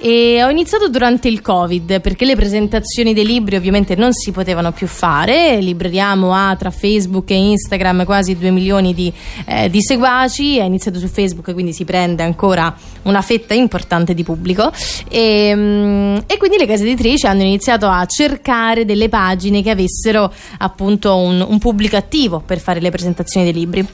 e 0.08 0.44
ho 0.44 0.52
iniziato 0.52 0.88
durante 0.88 1.28
il 1.28 1.42
Covid 1.42 2.00
perché 2.00 2.26
le 2.26 2.36
presentazioni 2.36 3.16
dei 3.16 3.26
libri 3.26 3.56
ovviamente 3.56 3.96
non 3.96 4.14
si 4.14 4.32
potevano 4.32 4.72
più 4.72 4.86
fare. 4.86 5.60
Libreriamo 5.60 6.32
ha 6.32 6.56
tra 6.56 6.70
Facebook 6.70 7.32
e 7.32 7.36
Instagram 7.36 8.06
quasi 8.06 8.38
2 8.38 8.52
milioni 8.52 8.94
di, 8.94 9.12
eh, 9.48 9.68
di 9.68 9.82
seguaci. 9.82 10.60
È 10.60 10.64
iniziato 10.64 11.00
su 11.00 11.08
Facebook, 11.08 11.52
quindi 11.54 11.74
si 11.74 11.86
prende 11.86 12.22
ancora 12.22 12.72
una 13.06 13.24
fetta 13.24 13.56
importante 13.56 14.14
di 14.14 14.22
pubblico. 14.22 14.72
E, 15.10 15.52
mm, 15.56 16.18
e 16.28 16.38
quindi 16.38 16.58
le 16.60 16.68
case 16.68 16.84
editrici 16.84 17.26
hanno 17.26 17.42
iniziato 17.42 17.88
a 17.88 18.06
cercare 18.06 18.86
delle 18.86 19.10
pagine 19.10 19.64
che 19.64 19.72
avessero 19.72 20.32
appunto 20.60 21.16
un, 21.16 21.44
un 21.50 21.58
pubblico 21.58 21.98
attivo 21.98 22.44
per 22.46 22.60
fare 22.60 22.80
le 22.80 22.92
presentazioni 22.92 23.52
dei 23.52 23.60
libri. 23.60 23.88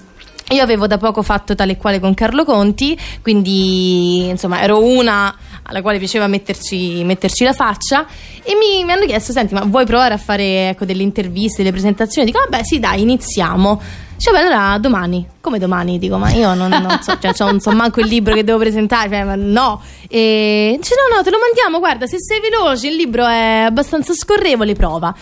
Io 0.52 0.62
avevo 0.62 0.86
da 0.86 0.98
poco 0.98 1.22
fatto 1.22 1.56
tale 1.56 1.74
e 1.74 1.78
quale 1.78 2.02
con 2.02 2.14
Carlo 2.14 2.44
Conti, 2.44 2.98
quindi 3.22 4.28
insomma 4.28 4.62
ero 4.62 4.84
una 4.84 5.34
alla 5.72 5.82
quale 5.82 5.98
piaceva 5.98 6.28
metterci, 6.28 7.04
metterci 7.04 7.44
la 7.44 7.54
faccia 7.54 8.06
e 8.44 8.56
mi, 8.56 8.84
mi, 8.84 8.92
hanno 8.92 9.06
chiesto, 9.06 9.32
senti 9.32 9.54
ma 9.54 9.64
vuoi 9.66 9.86
provare 9.86 10.14
a 10.14 10.18
fare 10.18 10.70
ecco, 10.70 10.86
delle 10.86 11.02
interviste, 11.02 11.64
delle 11.64 11.72
presentazioni? 11.72 12.28
Dico, 12.28 12.40
vabbè 12.40 12.64
sì 12.64 12.80
dai, 12.80 13.02
iniziamo. 13.02 13.82
Cioè, 14.18 14.34
beh, 14.34 14.40
allora 14.40 14.78
domani, 14.78 15.26
come 15.42 15.58
domani? 15.58 15.98
Dico, 15.98 16.18
ma 16.18 16.30
io 16.30 16.54
non, 16.54 16.70
non 16.70 17.00
so, 17.02 17.18
cioè, 17.20 17.34
non 17.40 17.60
so 17.60 17.72
manco 17.72 18.02
il 18.02 18.08
libro 18.08 18.36
che 18.36 18.44
devo 18.44 18.60
presentare, 18.60 19.10
cioè, 19.10 19.24
ma 19.24 19.36
no. 19.36 19.82
E 20.08 20.78
dice, 20.78 20.94
no, 20.96 21.16
no, 21.16 21.24
te 21.24 21.32
lo 21.32 21.40
mandiamo, 21.40 21.80
guarda, 21.80 22.06
se 22.06 22.18
sei 22.20 22.40
veloce, 22.40 22.88
il 22.88 22.96
libro 22.96 23.26
è 23.26 23.64
abbastanza 23.66 24.14
scorrevole, 24.14 24.74
prova. 24.74 25.16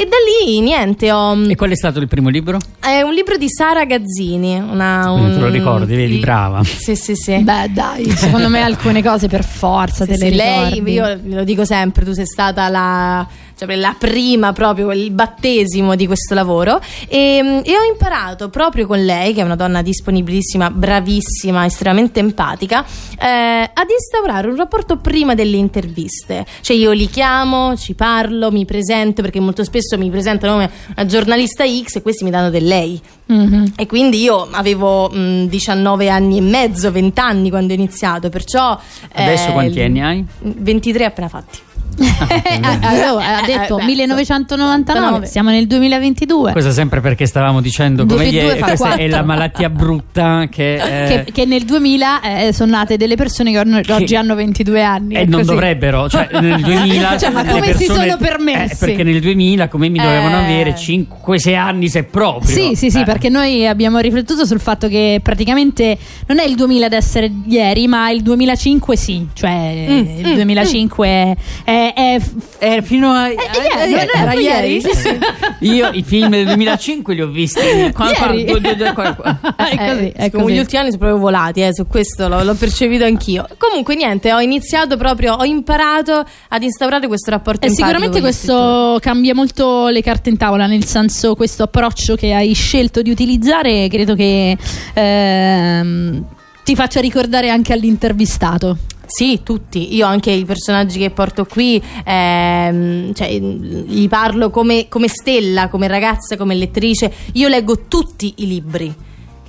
E 0.00 0.06
da 0.06 0.16
lì 0.46 0.60
niente. 0.60 1.12
Ho... 1.12 1.38
E 1.46 1.54
qual 1.56 1.68
è 1.68 1.76
stato 1.76 1.98
il 1.98 2.08
primo 2.08 2.30
libro? 2.30 2.58
È 2.80 3.02
un 3.02 3.12
libro 3.12 3.36
di 3.36 3.50
Sara 3.50 3.84
Gazzini. 3.84 4.58
Una, 4.58 5.10
un... 5.10 5.30
te 5.34 5.40
lo 5.40 5.48
ricordi, 5.50 5.94
vedi, 5.94 6.16
brava. 6.16 6.64
Sì, 6.64 6.96
sì, 6.96 7.14
sì. 7.14 7.36
Beh, 7.36 7.68
dai, 7.70 8.08
secondo 8.08 8.48
me 8.48 8.62
alcune 8.62 9.02
cose 9.02 9.28
per 9.28 9.44
forza 9.44 10.06
sì, 10.06 10.12
te 10.12 10.16
le 10.16 10.30
sì, 10.30 10.30
ricordi. 10.30 10.82
Lei, 10.82 10.94
io 10.94 11.20
lo 11.36 11.44
dico 11.44 11.66
sempre, 11.66 12.06
tu 12.06 12.12
sei 12.12 12.24
stata 12.24 12.70
la 12.70 13.28
cioè 13.66 13.76
la 13.76 13.94
prima 13.98 14.52
proprio 14.52 14.90
il 14.92 15.10
battesimo 15.10 15.94
di 15.94 16.06
questo 16.06 16.34
lavoro 16.34 16.80
e, 17.08 17.62
e, 17.64 17.76
ho 17.76 17.90
imparato 17.90 18.48
proprio 18.48 18.86
con 18.86 19.04
lei 19.04 19.34
che 19.34 19.40
è 19.40 19.44
una 19.44 19.56
donna 19.56 19.82
disponibilissima 19.82 20.70
bravissima 20.70 21.66
estremamente 21.66 22.20
empatica 22.20 22.84
eh, 23.18 23.70
ad 23.72 23.86
instaurare 23.90 24.48
un 24.48 24.56
rapporto 24.56 24.96
prima 24.96 25.34
delle 25.34 25.58
interviste 25.58 26.46
cioè 26.62 26.76
io 26.76 26.92
li 26.92 27.08
chiamo 27.08 27.76
ci 27.76 27.94
parlo 27.94 28.50
mi 28.50 28.64
presento 28.64 29.20
perché 29.20 29.40
molto 29.40 29.62
spesso 29.62 29.98
mi 29.98 30.08
presentano 30.08 30.52
come 30.52 30.70
una 30.96 31.06
giornalista 31.06 31.64
X 31.66 31.96
e 31.96 32.02
questi 32.02 32.24
mi 32.24 32.30
danno 32.30 32.48
del 32.48 32.64
lei 32.64 32.98
mm-hmm. 33.30 33.64
e 33.76 33.86
quindi 33.86 34.22
io 34.22 34.48
avevo 34.50 35.10
mh, 35.10 35.48
19 35.48 36.08
anni 36.08 36.38
e 36.38 36.40
mezzo 36.40 36.90
20 36.90 37.20
anni 37.20 37.50
quando 37.50 37.72
ho 37.74 37.76
iniziato 37.76 38.30
perciò 38.30 38.78
adesso 39.12 39.50
eh, 39.50 39.52
quanti 39.52 39.80
anni 39.82 40.02
hai? 40.02 40.24
23 40.38 41.04
appena 41.04 41.28
fatti 41.28 41.68
ha 41.98 43.42
detto 43.44 43.78
eh, 43.78 43.84
1999, 43.84 45.26
siamo 45.26 45.50
nel 45.50 45.66
2022. 45.66 46.52
Questo 46.52 46.70
sempre 46.70 47.00
perché 47.00 47.26
stavamo 47.26 47.60
dicendo 47.60 48.06
come 48.06 48.26
ieri, 48.26 48.60
questa 48.60 48.94
è 48.94 49.08
la 49.08 49.22
malattia 49.22 49.68
brutta 49.68 50.46
che, 50.50 50.74
eh, 50.74 51.24
che, 51.24 51.32
che 51.32 51.44
nel 51.44 51.64
2000 51.64 52.20
eh, 52.20 52.52
sono 52.52 52.72
nate 52.72 52.96
delle 52.96 53.16
persone 53.16 53.52
che, 53.52 53.80
che 53.82 53.92
oggi 53.92 54.16
hanno 54.16 54.34
22 54.34 54.82
anni. 54.82 55.14
E 55.14 55.26
non 55.26 55.44
dovrebbero, 55.44 56.08
cioè 56.08 56.28
nel 56.40 56.60
2000 56.62 57.18
cioè, 57.18 57.30
ma 57.30 57.44
come 57.44 57.60
persone, 57.60 57.78
si 57.78 57.84
sono 57.86 58.16
permessi? 58.16 58.72
Eh, 58.72 58.86
perché 58.86 59.02
nel 59.02 59.20
2000 59.20 59.68
come 59.68 59.88
mi 59.88 59.98
dovevano 59.98 60.40
eh. 60.40 60.44
avere 60.44 60.74
5-6 60.74 61.56
anni 61.56 61.88
se 61.88 62.04
proprio. 62.04 62.50
Sì, 62.50 62.74
sì, 62.74 62.90
sì, 62.90 63.02
perché 63.04 63.28
noi 63.28 63.66
abbiamo 63.66 63.98
riflettuto 63.98 64.44
sul 64.44 64.60
fatto 64.60 64.88
che 64.88 65.20
praticamente 65.22 65.96
non 66.26 66.38
è 66.38 66.44
il 66.44 66.54
2000 66.54 66.86
ad 66.86 66.92
essere 66.92 67.30
ieri, 67.46 67.86
ma 67.86 68.10
il 68.10 68.22
2005 68.22 68.96
sì, 68.96 69.26
cioè 69.32 69.86
mm, 69.88 70.26
il 70.26 70.34
2005 70.34 71.26
mm. 71.26 71.32
è 71.64 71.79
è, 71.80 71.92
è, 71.94 72.20
è 72.58 72.82
fino 72.82 73.10
a, 73.10 73.28
è, 73.28 73.34
a, 73.34 73.84
ieri, 73.84 73.94
a, 73.94 74.20
era 74.20 74.32
ieri. 74.34 74.72
ieri? 74.74 74.80
Sì, 74.82 74.94
sì. 74.94 75.18
Io 75.70 75.90
i 75.92 76.02
film 76.02 76.30
del 76.30 76.46
2005 76.46 77.14
li 77.14 77.22
ho 77.22 77.28
visti. 77.28 77.60
Qua, 77.92 78.10
ieri. 78.10 78.44
Qua, 78.92 79.14
qua, 79.14 79.40
è 79.56 79.76
così, 79.76 80.12
è 80.14 80.30
così. 80.30 80.52
Gli 80.52 80.58
ultimi 80.58 80.80
anni 80.80 80.90
sono 80.90 80.98
proprio 80.98 81.18
volati, 81.18 81.62
eh, 81.62 81.74
su 81.74 81.86
questo 81.86 82.28
l'ho, 82.28 82.42
l'ho, 82.42 82.54
percepito 82.54 83.04
anch'io. 83.04 83.46
Comunque, 83.56 83.94
niente, 83.94 84.32
ho 84.32 84.40
iniziato 84.40 84.96
proprio, 84.96 85.34
ho 85.34 85.44
imparato 85.44 86.24
ad 86.48 86.62
instaurare 86.62 87.06
questo 87.06 87.30
rapporto. 87.30 87.66
E 87.66 87.70
sicuramente 87.70 88.20
questo 88.20 88.98
cambia 89.00 89.34
molto 89.34 89.88
le 89.88 90.02
carte 90.02 90.30
in 90.30 90.36
tavola, 90.36 90.66
nel 90.66 90.84
senso, 90.84 91.34
questo 91.34 91.64
approccio 91.64 92.16
che 92.16 92.32
hai 92.34 92.52
scelto 92.52 93.02
di 93.02 93.10
utilizzare, 93.10 93.88
credo 93.88 94.14
che 94.14 94.56
ehm, 94.94 96.24
ti 96.64 96.74
faccia 96.74 97.00
ricordare 97.00 97.50
anche 97.50 97.72
all'intervistato. 97.72 98.76
Sì, 99.10 99.40
tutti. 99.42 99.96
Io 99.96 100.06
anche 100.06 100.30
i 100.30 100.44
personaggi 100.44 101.00
che 101.00 101.10
porto 101.10 101.44
qui, 101.44 101.82
ehm, 102.04 103.12
cioè, 103.12 103.28
gli 103.28 104.08
parlo 104.08 104.50
come, 104.50 104.86
come 104.88 105.08
stella, 105.08 105.68
come 105.68 105.88
ragazza, 105.88 106.36
come 106.36 106.54
lettrice. 106.54 107.12
Io 107.32 107.48
leggo 107.48 107.86
tutti 107.88 108.34
i 108.36 108.46
libri 108.46 108.94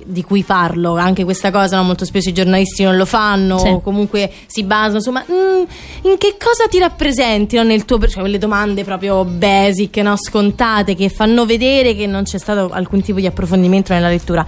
di 0.04 0.24
cui 0.24 0.42
parlo, 0.42 0.96
anche 0.96 1.22
questa 1.22 1.52
cosa 1.52 1.76
no? 1.76 1.84
molto 1.84 2.04
spesso 2.04 2.28
i 2.28 2.32
giornalisti 2.32 2.82
non 2.82 2.96
lo 2.96 3.04
fanno 3.04 3.58
sì. 3.58 3.68
o 3.68 3.80
comunque 3.80 4.32
si 4.46 4.64
basano 4.64 4.96
insomma 4.96 5.24
mm, 5.30 5.62
in 6.02 6.18
che 6.18 6.36
cosa 6.38 6.66
ti 6.68 6.80
rappresenti 6.80 7.54
no? 7.54 7.62
nel 7.62 7.84
tuo 7.84 8.00
cioè 8.08 8.20
quelle 8.20 8.38
domande 8.38 8.82
proprio 8.82 9.24
basic, 9.24 9.98
no? 9.98 10.16
scontate 10.16 10.96
che 10.96 11.08
fanno 11.08 11.46
vedere 11.46 11.94
che 11.94 12.06
non 12.06 12.24
c'è 12.24 12.38
stato 12.38 12.70
alcun 12.72 13.00
tipo 13.00 13.20
di 13.20 13.26
approfondimento 13.26 13.92
nella 13.92 14.08
lettura 14.08 14.44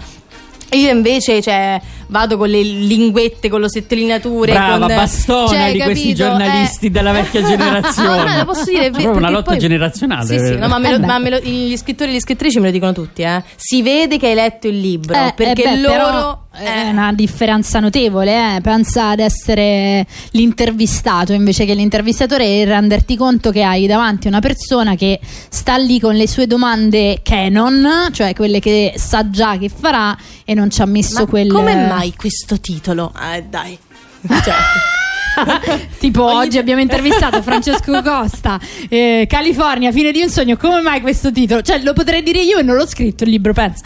io 0.74 0.90
invece 0.90 1.40
cioè, 1.40 1.80
vado 2.08 2.36
con 2.36 2.48
le 2.48 2.62
linguette, 2.62 3.48
con 3.48 3.60
le 3.60 3.68
sottolineature. 3.68 4.52
Brava, 4.52 4.86
con, 4.86 4.96
bastone 4.96 5.48
cioè, 5.48 5.72
di 5.72 5.78
capito? 5.78 5.84
questi 5.84 6.14
giornalisti 6.14 6.86
eh. 6.86 6.90
della 6.90 7.12
vecchia 7.12 7.42
generazione. 7.46 8.24
no, 8.24 8.36
lo 8.36 8.44
posso 8.44 8.64
dire. 8.64 8.90
È 8.90 9.06
una 9.06 9.30
lotta 9.30 9.50
poi... 9.50 9.58
generazionale. 9.58 10.26
Sì, 10.26 10.38
sì, 10.38 10.56
no, 10.56 10.68
ma, 10.68 10.78
lo, 10.78 10.98
ma 11.00 11.18
lo, 11.18 11.38
gli 11.38 11.76
scrittori 11.76 12.10
e 12.10 12.14
le 12.14 12.20
scrittrici 12.20 12.58
me 12.60 12.66
lo 12.66 12.72
dicono 12.72 12.92
tutti. 12.92 13.22
Eh. 13.22 13.42
Si 13.56 13.82
vede 13.82 14.18
che 14.18 14.28
hai 14.28 14.34
letto 14.34 14.68
il 14.68 14.78
libro. 14.78 15.14
Eh, 15.14 15.32
perché 15.34 15.64
eh 15.64 15.74
beh, 15.74 15.80
loro. 15.80 16.43
È 16.54 16.88
una 16.88 17.12
differenza 17.12 17.80
notevole. 17.80 18.56
Eh. 18.56 18.60
Pensa 18.60 19.10
ad 19.10 19.18
essere 19.18 20.06
l'intervistato 20.30 21.32
invece 21.32 21.64
che 21.64 21.74
l'intervistatore 21.74 22.46
e 22.46 22.64
renderti 22.64 23.16
conto 23.16 23.50
che 23.50 23.62
hai 23.62 23.86
davanti 23.86 24.28
una 24.28 24.40
persona 24.40 24.94
che 24.94 25.20
sta 25.22 25.76
lì 25.76 25.98
con 25.98 26.14
le 26.14 26.28
sue 26.28 26.46
domande 26.46 27.20
canon, 27.22 28.08
cioè 28.12 28.34
quelle 28.34 28.60
che 28.60 28.94
sa 28.96 29.28
già 29.30 29.58
che 29.58 29.68
farà 29.68 30.16
e 30.44 30.54
non 30.54 30.70
ci 30.70 30.80
ha 30.82 30.86
messo 30.86 31.20
ma 31.20 31.26
quel. 31.26 31.48
Come 31.48 31.74
mai 31.74 32.14
questo 32.16 32.60
titolo? 32.60 33.12
Eh, 33.20 33.44
dai. 33.48 33.78
Cioè. 34.26 34.93
tipo 35.98 36.24
Ogni... 36.24 36.36
oggi 36.36 36.58
abbiamo 36.58 36.80
intervistato 36.82 37.42
Francesco 37.42 38.02
Costa 38.02 38.58
eh, 38.88 39.26
California, 39.28 39.92
fine 39.92 40.12
di 40.12 40.20
un 40.20 40.28
sogno 40.28 40.56
come 40.56 40.80
mai 40.80 41.00
questo 41.00 41.32
titolo? 41.32 41.62
cioè 41.62 41.80
lo 41.82 41.92
potrei 41.92 42.22
dire 42.22 42.40
io 42.40 42.58
e 42.58 42.62
non 42.62 42.76
l'ho 42.76 42.86
scritto 42.86 43.24
il 43.24 43.30
libro 43.30 43.52
penso 43.52 43.82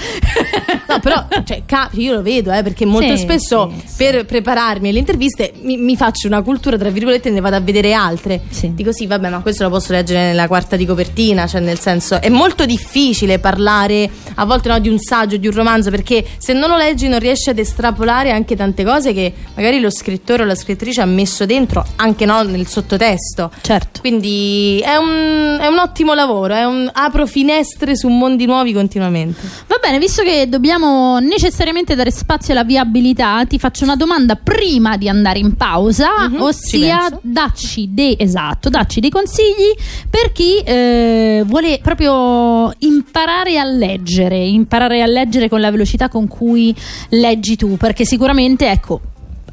no 0.89 0.99
però 1.01 1.27
cioè, 1.45 1.63
io 1.93 2.15
lo 2.15 2.23
vedo 2.23 2.53
eh, 2.53 2.63
perché 2.63 2.85
molto 2.85 3.17
sì, 3.17 3.23
spesso 3.23 3.73
sì, 3.85 3.95
per 3.97 4.19
sì. 4.19 4.25
prepararmi 4.25 4.89
alle 4.89 4.99
interviste 4.99 5.53
mi, 5.63 5.77
mi, 5.77 5.97
faccio 5.97 6.27
una 6.27 6.43
cultura 6.43 6.77
tra 6.77 6.91
virgolette 6.91 7.29
e 7.29 7.33
ne 7.33 7.41
vado 7.41 7.57
a 7.57 7.61
vedere 7.61 7.93
altre 7.93 8.43
dico 8.75 8.93
sì 8.93 9.07
vabbè 9.07 9.29
ma 9.29 9.41
questo 9.41 9.65
lo 9.65 9.71
posso 9.71 9.93
leggere 9.93 10.21
nella 10.21 10.47
quarta 10.47 10.77
di 10.77 10.87
copertina 10.87 11.47
cioè 11.47 11.61
nel 11.61 11.79
senso 11.79 12.21
è 12.21 12.29
molto 12.29 12.67
difficile 12.67 13.39
parlare 13.39 14.09
a 14.35 14.45
volte 14.45 14.69
no, 14.69 14.79
di 14.79 14.89
un 14.89 14.99
saggio 14.99 15.37
di 15.37 15.47
un 15.47 15.55
romanzo 15.55 15.91
perché 15.91 16.25
se 16.39 16.53
non 16.53 16.69
lo 16.69 16.77
leggi 16.77 17.09
non 17.09 17.19
riesci 17.19 17.51
ad 17.51 17.59
estrapolare 17.59 18.31
anche 18.31 18.57
tante 18.57 18.85
cose 18.85 19.13
che 19.13 19.33
magari 19.55 19.81
lo 19.81 19.91
scrittore 19.91 20.43
o 20.43 20.47
la 20.47 20.55
scrittrice 20.55 21.01
ha 21.01 21.07
messo 21.07 21.38
messo 21.39 21.47
dentro 21.47 21.85
anche 21.97 22.25
no, 22.25 22.43
nel 22.43 22.67
sottotesto. 22.67 23.51
Certo. 23.61 24.01
Quindi 24.01 24.81
è 24.83 24.97
un, 24.97 25.59
è 25.61 25.67
un 25.67 25.79
ottimo 25.79 26.15
lavoro, 26.15 26.55
è 26.55 26.65
un, 26.65 26.91
apro 26.93 27.27
finestre 27.27 27.97
su 27.97 28.09
mondi 28.09 28.47
nuovi 28.47 28.73
continuamente. 28.73 29.47
Va 29.67 29.77
bene, 29.81 29.99
visto 29.99 30.23
che 30.23 30.49
dobbiamo 30.49 31.19
necessariamente 31.19 31.95
dare 31.95 32.11
spazio 32.11 32.53
alla 32.53 32.65
viabilità, 32.65 33.45
ti 33.47 33.59
faccio 33.59 33.85
una 33.85 33.97
domanda 33.97 34.35
prima 34.37 34.97
di 34.97 35.09
andare 35.09 35.39
in 35.39 35.57
pausa, 35.57 36.09
uh-huh, 36.29 36.43
ossia 36.43 37.09
dacci, 37.21 37.91
de, 37.93 38.17
esatto, 38.19 38.69
dacci 38.69 39.01
dei 39.01 39.11
consigli 39.11 39.75
per 40.09 40.33
chi 40.33 40.59
eh, 40.59 41.43
vuole 41.47 41.79
proprio 41.83 42.73
imparare 42.79 43.59
a 43.59 43.65
leggere, 43.65 44.39
imparare 44.39 45.03
a 45.03 45.07
leggere 45.07 45.49
con 45.49 45.61
la 45.61 45.71
velocità 45.71 46.09
con 46.09 46.27
cui 46.27 46.75
leggi 47.11 47.57
tu, 47.57 47.77
perché 47.77 48.05
sicuramente, 48.05 48.71
ecco, 48.71 49.01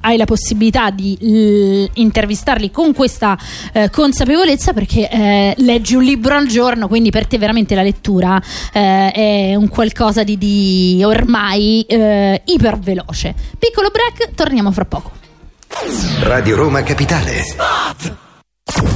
hai 0.06 0.18
la 0.18 0.26
possibilità 0.26 0.92
di 0.92 1.18
l- 1.20 1.90
intervistarli 1.94 2.70
con 2.72 2.94
questa 2.94 3.38
eh, 3.74 3.90
consapevolezza 3.90 4.72
perché 4.72 5.10
eh, 5.10 5.54
leggi 5.58 5.96
un 5.96 6.04
libro 6.04 6.36
al 6.36 6.46
giorno, 6.46 6.88
quindi 6.88 7.10
per 7.10 7.26
te 7.26 7.38
veramente 7.38 7.74
la 7.76 7.82
lettura 7.82 8.42
eh, 8.72 9.12
è 9.12 9.56
un 9.56 9.68
qualcosa 9.68 10.24
di, 10.24 10.38
di 10.38 11.02
ormai 11.04 11.82
eh, 11.82 12.42
iperveloce. 12.46 13.34
Piccolo 13.58 13.90
break, 13.90 14.36
torniamo 14.36 14.72
fra 14.72 14.86
poco. 14.86 15.12
Radio 16.22 16.56
Roma 16.56 16.84
Capitale. 16.84 17.42
Spot! 17.42 18.24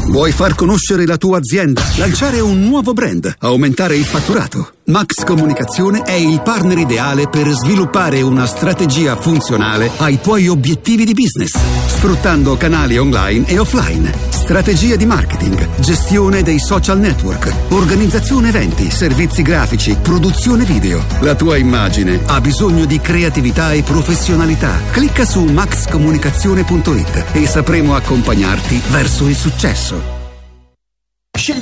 Vuoi 0.08 0.32
far 0.32 0.56
conoscere 0.56 1.06
la 1.06 1.18
tua 1.18 1.38
azienda? 1.38 1.84
Lanciare 1.98 2.40
un 2.40 2.64
nuovo 2.64 2.94
brand? 2.94 3.36
Aumentare 3.40 3.96
il 3.96 4.06
fatturato? 4.06 4.79
Max 4.90 5.24
Comunicazione 5.24 6.02
è 6.02 6.14
il 6.14 6.42
partner 6.42 6.80
ideale 6.80 7.30
per 7.30 7.48
sviluppare 7.50 8.24
una 8.24 8.48
strategia 8.48 9.16
funzionale 9.16 9.92
ai 9.98 10.20
tuoi 10.20 10.48
obiettivi 10.48 11.06
di 11.06 11.14
business, 11.14 11.56
sfruttando 11.86 12.58
canali 12.58 12.98
online 12.98 13.48
e 13.48 13.60
offline, 13.60 14.12
strategie 14.30 14.98
di 14.98 15.06
marketing, 15.06 15.80
gestione 15.80 16.42
dei 16.42 16.58
social 16.58 16.98
network, 16.98 17.54
organizzazione 17.70 18.48
eventi, 18.48 18.90
servizi 18.90 19.44
grafici, 19.44 19.96
produzione 20.02 20.64
video. 20.64 21.06
La 21.20 21.36
tua 21.36 21.58
immagine 21.58 22.20
ha 22.26 22.42
bisogno 22.42 22.86
di 22.86 23.00
creatività 23.00 23.74
e 23.74 23.84
professionalità. 23.84 24.82
Clicca 24.90 25.24
su 25.24 25.44
maxcomunicazione.it 25.44 27.26
e 27.34 27.46
sapremo 27.46 27.94
accompagnarti 27.94 28.82
verso 28.90 29.28
il 29.28 29.36
successo. 29.36 30.19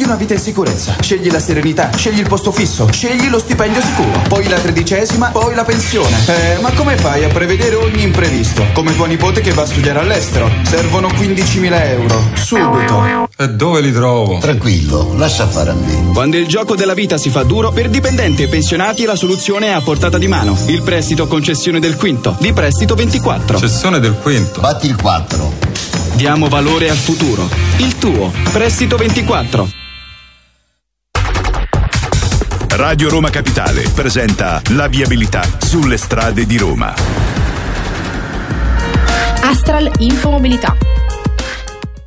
Una 0.07 0.15
vita 0.15 0.35
in 0.35 0.39
sicurezza, 0.39 0.95
scegli 1.01 1.29
la 1.29 1.39
serenità, 1.41 1.89
scegli 1.93 2.19
il 2.19 2.29
posto 2.29 2.53
fisso, 2.53 2.87
scegli 2.89 3.27
lo 3.27 3.39
stipendio 3.39 3.81
sicuro, 3.81 4.21
poi 4.29 4.47
la 4.47 4.57
tredicesima, 4.57 5.31
poi 5.31 5.53
la 5.53 5.65
pensione. 5.65 6.15
Eh, 6.27 6.61
ma 6.61 6.71
come 6.71 6.95
fai 6.95 7.25
a 7.25 7.27
prevedere 7.27 7.75
ogni 7.75 8.03
imprevisto? 8.03 8.63
Come 8.71 8.95
tua 8.95 9.05
nipote 9.05 9.41
che 9.41 9.51
va 9.51 9.63
a 9.63 9.65
studiare 9.65 9.99
all'estero. 9.99 10.49
Servono 10.63 11.09
15.000 11.09 11.89
euro, 11.89 12.21
subito. 12.35 13.27
E 13.35 13.49
dove 13.49 13.81
li 13.81 13.91
trovo? 13.91 14.37
Tranquillo, 14.37 15.11
lascia 15.17 15.45
fare 15.45 15.71
a 15.71 15.73
me. 15.73 16.11
Quando 16.13 16.37
il 16.37 16.47
gioco 16.47 16.77
della 16.77 16.93
vita 16.93 17.17
si 17.17 17.29
fa 17.29 17.43
duro, 17.43 17.73
per 17.73 17.89
dipendenti 17.89 18.43
e 18.43 18.47
pensionati 18.47 19.03
la 19.03 19.17
soluzione 19.17 19.67
è 19.67 19.71
a 19.71 19.81
portata 19.81 20.17
di 20.17 20.29
mano. 20.29 20.57
Il 20.67 20.83
prestito 20.83 21.27
concessione 21.27 21.81
del 21.81 21.97
quinto, 21.97 22.37
di 22.39 22.53
prestito 22.53 22.95
24. 22.95 23.57
Cessione 23.57 23.99
del 23.99 24.13
quinto. 24.13 24.61
Batti 24.61 24.87
il 24.87 24.95
4. 24.95 25.53
Diamo 26.13 26.47
valore 26.47 26.89
al 26.89 26.95
futuro. 26.95 27.49
Il 27.79 27.97
tuo, 27.97 28.31
prestito 28.53 28.95
24. 28.95 29.85
Radio 32.77 33.09
Roma 33.09 33.31
Capitale 33.31 33.89
presenta 33.89 34.61
la 34.75 34.87
viabilità 34.87 35.41
sulle 35.57 35.97
strade 35.97 36.45
di 36.45 36.59
Roma. 36.59 36.93
Astral 39.41 39.91
Infomobilità. 39.97 40.77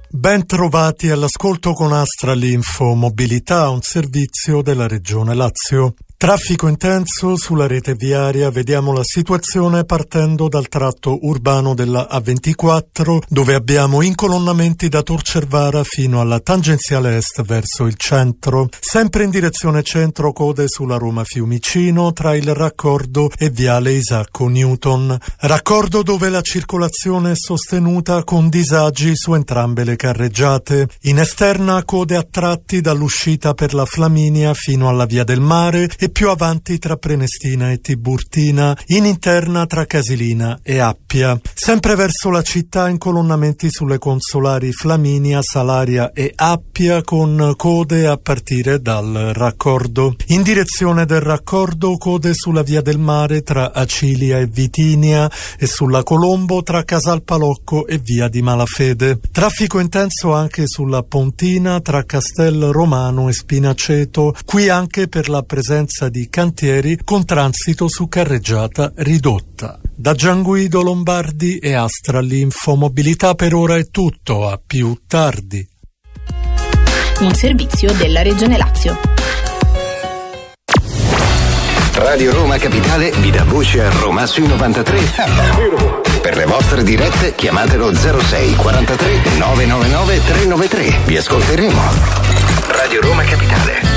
Ben 0.08 0.46
trovati 0.46 1.10
all'ascolto 1.10 1.72
con 1.72 1.92
Astral 1.92 2.44
Info 2.44 2.94
Mobilità, 2.94 3.68
un 3.68 3.80
servizio 3.82 4.62
della 4.62 4.86
Regione 4.86 5.34
Lazio. 5.34 5.94
Traffico 6.20 6.68
intenso 6.68 7.34
sulla 7.38 7.66
rete 7.66 7.94
viaria, 7.94 8.50
vediamo 8.50 8.92
la 8.92 9.02
situazione 9.02 9.86
partendo 9.86 10.48
dal 10.48 10.68
tratto 10.68 11.18
urbano 11.22 11.74
della 11.74 12.08
A24 12.12 13.22
dove 13.26 13.54
abbiamo 13.54 14.02
incolonnamenti 14.02 14.90
da 14.90 15.00
Torcervara 15.00 15.82
fino 15.82 16.20
alla 16.20 16.38
tangenziale 16.38 17.16
est 17.16 17.42
verso 17.42 17.86
il 17.86 17.94
centro, 17.94 18.68
sempre 18.78 19.24
in 19.24 19.30
direzione 19.30 19.82
centro 19.82 20.34
code 20.34 20.66
sulla 20.68 20.98
Roma 20.98 21.24
Fiumicino 21.24 22.12
tra 22.12 22.36
il 22.36 22.54
raccordo 22.54 23.30
e 23.38 23.48
viale 23.48 23.92
Isacco 23.92 24.46
Newton, 24.46 25.18
raccordo 25.38 26.02
dove 26.02 26.28
la 26.28 26.42
circolazione 26.42 27.30
è 27.30 27.34
sostenuta 27.34 28.24
con 28.24 28.50
disagi 28.50 29.16
su 29.16 29.32
entrambe 29.32 29.84
le 29.84 29.96
carreggiate, 29.96 30.86
in 31.04 31.18
esterna 31.18 31.82
code 31.82 32.16
a 32.16 32.26
tratti 32.30 32.82
dall'uscita 32.82 33.54
per 33.54 33.72
la 33.72 33.86
Flaminia 33.86 34.52
fino 34.52 34.86
alla 34.86 35.06
via 35.06 35.24
del 35.24 35.40
mare 35.40 35.88
e 35.98 36.08
più 36.10 36.28
avanti 36.30 36.78
tra 36.78 36.96
Prenestina 36.96 37.70
e 37.70 37.80
Tiburtina, 37.80 38.76
in 38.86 39.04
interna 39.04 39.66
tra 39.66 39.86
Casilina 39.86 40.60
e 40.62 40.78
Appia. 40.78 41.38
Sempre 41.54 41.94
verso 41.94 42.30
la 42.30 42.42
città 42.42 42.88
incolonnamenti 42.88 43.68
sulle 43.70 43.98
consolari 43.98 44.72
Flaminia, 44.72 45.40
Salaria 45.42 46.12
e 46.12 46.32
Appia 46.34 47.02
con 47.02 47.54
code 47.56 48.06
a 48.06 48.16
partire 48.16 48.80
dal 48.80 49.32
raccordo. 49.34 50.16
In 50.28 50.42
direzione 50.42 51.06
del 51.06 51.20
raccordo 51.20 51.96
code 51.96 52.32
sulla 52.34 52.62
via 52.62 52.80
del 52.80 52.98
mare 52.98 53.42
tra 53.42 53.72
Acilia 53.72 54.38
e 54.38 54.46
Vitinia 54.46 55.30
e 55.58 55.66
sulla 55.66 56.02
Colombo 56.02 56.62
tra 56.62 56.84
Casalpalocco 56.84 57.86
e 57.86 57.98
via 57.98 58.28
di 58.28 58.42
Malafede. 58.42 59.18
Traffico 59.30 59.78
intenso 59.78 60.32
anche 60.32 60.64
sulla 60.66 61.02
Pontina 61.02 61.80
tra 61.80 62.04
Castel 62.04 62.70
Romano 62.70 63.28
e 63.28 63.32
Spinaceto, 63.32 64.34
qui 64.44 64.68
anche 64.68 65.08
per 65.08 65.28
la 65.28 65.42
presenza 65.42 65.99
di 66.08 66.28
cantieri 66.28 66.98
con 67.04 67.24
transito 67.24 67.88
su 67.88 68.08
carreggiata 68.08 68.92
ridotta. 68.96 69.78
Da 69.94 70.14
Gianguido 70.14 70.82
Lombardi 70.82 71.58
e 71.58 71.74
Astra 71.74 72.20
l'Infomobilità 72.20 73.34
per 73.34 73.54
ora 73.54 73.76
è 73.76 73.88
tutto, 73.90 74.48
a 74.48 74.60
più 74.64 74.96
tardi. 75.06 75.68
Un 77.20 77.34
servizio 77.34 77.92
della 77.92 78.22
Regione 78.22 78.56
Lazio. 78.56 78.98
Radio 81.94 82.32
Roma 82.32 82.56
Capitale 82.56 83.12
vi 83.20 83.30
dà 83.30 83.44
voce 83.44 83.82
a 83.82 83.90
Roma 83.90 84.24
sui 84.24 84.46
93 84.46 84.98
FM. 84.98 86.20
Per 86.22 86.36
le 86.36 86.46
vostre 86.46 86.82
dirette 86.82 87.34
chiamatelo 87.34 87.94
06 87.94 88.54
43 88.54 89.36
999 89.36 90.24
393. 90.24 90.98
Vi 91.04 91.16
ascolteremo. 91.16 91.80
Radio 92.68 93.00
Roma 93.02 93.22
Capitale. 93.24 93.89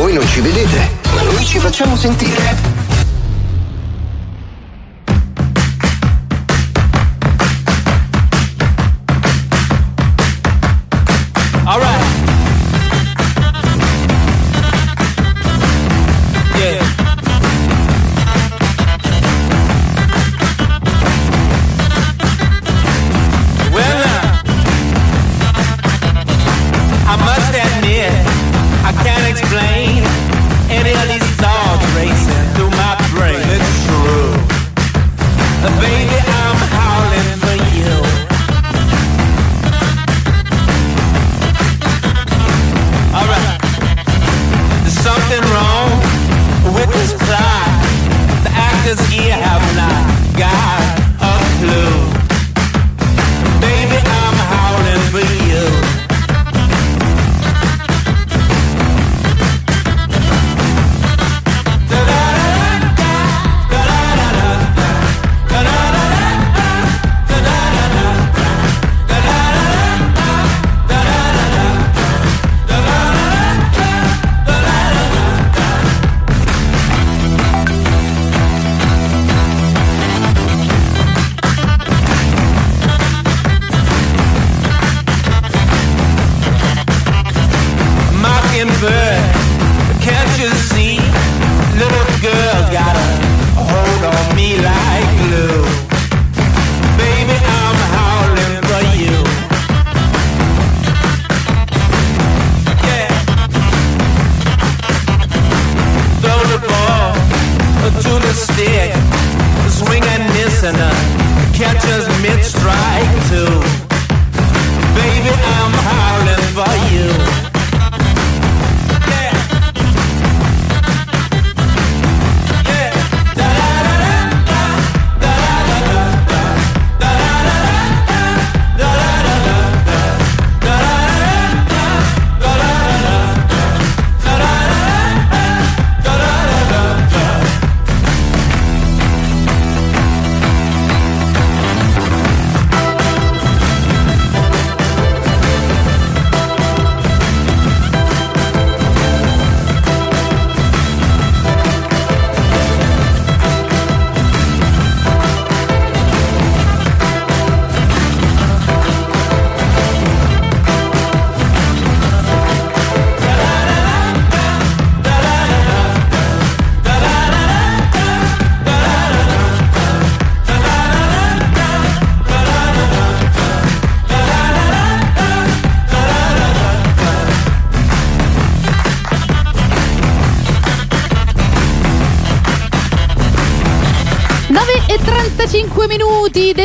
Voi 0.00 0.14
non 0.14 0.26
ci 0.26 0.40
vedete, 0.40 0.92
ma 1.14 1.20
noi 1.20 1.44
ci 1.44 1.58
facciamo 1.58 1.94
sentire. 1.94 2.79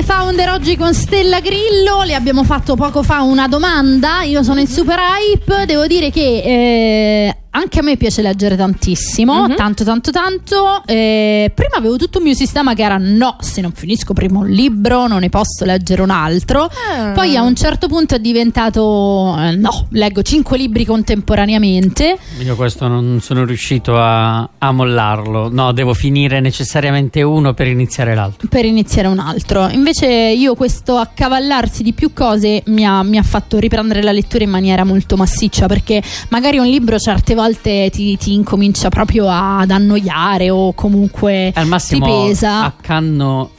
Founder 0.06 0.50
oggi 0.50 0.78
con 0.78 0.94
Stella 0.94 1.39
Grillo. 1.39 2.04
Le 2.04 2.13
abbiamo 2.13 2.44
fatto 2.44 2.76
poco 2.76 3.02
fa 3.02 3.22
una 3.22 3.48
domanda. 3.48 4.22
Io 4.22 4.44
sono 4.44 4.60
in 4.60 4.68
super 4.68 5.00
hype. 5.00 5.65
Devo 5.65 5.88
dire 5.88 6.12
che 6.12 6.22
eh, 6.22 7.38
anche 7.56 7.80
a 7.80 7.82
me 7.84 7.96
piace 7.98 8.22
leggere 8.22 8.56
tantissimo, 8.56 9.48
Mhm. 9.48 9.56
tanto 9.56 9.84
tanto 9.84 10.12
tanto. 10.12 10.82
Eh, 10.86 11.52
prima 11.56 11.76
avevo 11.78 11.96
tutto 11.98 12.18
un 12.18 12.26
mio 12.26 12.34
sistema 12.34 12.74
che 12.74 12.84
era 12.84 12.98
no, 13.00 13.38
se 13.39 13.62
non 13.62 13.72
finisco 13.72 14.13
prima 14.13 14.39
un 14.39 14.48
libro 14.50 15.08
non 15.08 15.20
ne 15.22 15.30
posso 15.30 15.63
leggere 15.65 16.02
un 16.02 16.10
altro. 16.10 16.70
Ah. 16.91 17.12
Poi 17.13 17.36
a 17.38 17.41
un 17.41 17.56
certo 17.56 17.88
punto 17.88 18.15
è 18.15 18.20
diventato 18.20 19.36
eh, 19.39 19.56
no, 19.56 19.88
leggo 19.91 20.22
cinque 20.22 20.58
libri 20.58 20.86
contemporaneamente. 20.86 22.18
Io 22.44 22.56
questo 22.56 22.88
non 22.88 23.20
sono 23.22 23.46
riuscito 23.46 23.98
a, 23.98 24.50
a 24.58 24.72
mollarlo. 24.72 25.50
No, 25.52 25.72
devo 25.72 25.94
finire 25.94 26.39
necessariamente 26.39 27.22
uno 27.22 27.54
per 27.54 27.68
iniziare 27.68 28.15
l'altro. 28.15 28.48
per 28.50 28.65
iniziare 28.65 29.08
un 29.08 29.20
altro. 29.20 29.68
Invece 29.70 30.08
io 30.08 30.56
questo 30.56 30.98
accavallarsi 30.98 31.84
di 31.84 31.94
più 31.94 32.12
cose 32.13 32.63
mi 32.68 32.86
ha, 32.86 33.02
mi 33.04 33.18
ha 33.18 33.24
fatto 33.24 33.58
riprendere 33.60 34.02
la 34.02 34.12
lettura 34.12 34.44
in 34.44 34.50
maniera 34.50 34.84
molto 34.84 35.15
massiccia 35.15 35.68
perché 35.68 36.02
magari 36.30 36.58
un 36.58 36.65
libro 36.65 36.98
certe 37.00 37.34
volte 37.34 37.44
ti, 37.54 38.18
ti 38.18 38.34
incomincia 38.34 38.90
proprio 38.90 39.28
ad 39.30 39.70
annoiare 39.72 40.50
o 40.50 40.74
comunque 40.74 41.52
Al 41.56 41.64
ti 41.64 41.70
massimo 41.70 42.06
pesa. 42.28 42.64
accanno 42.66 43.52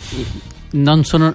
non 0.72 1.04
sono 1.04 1.34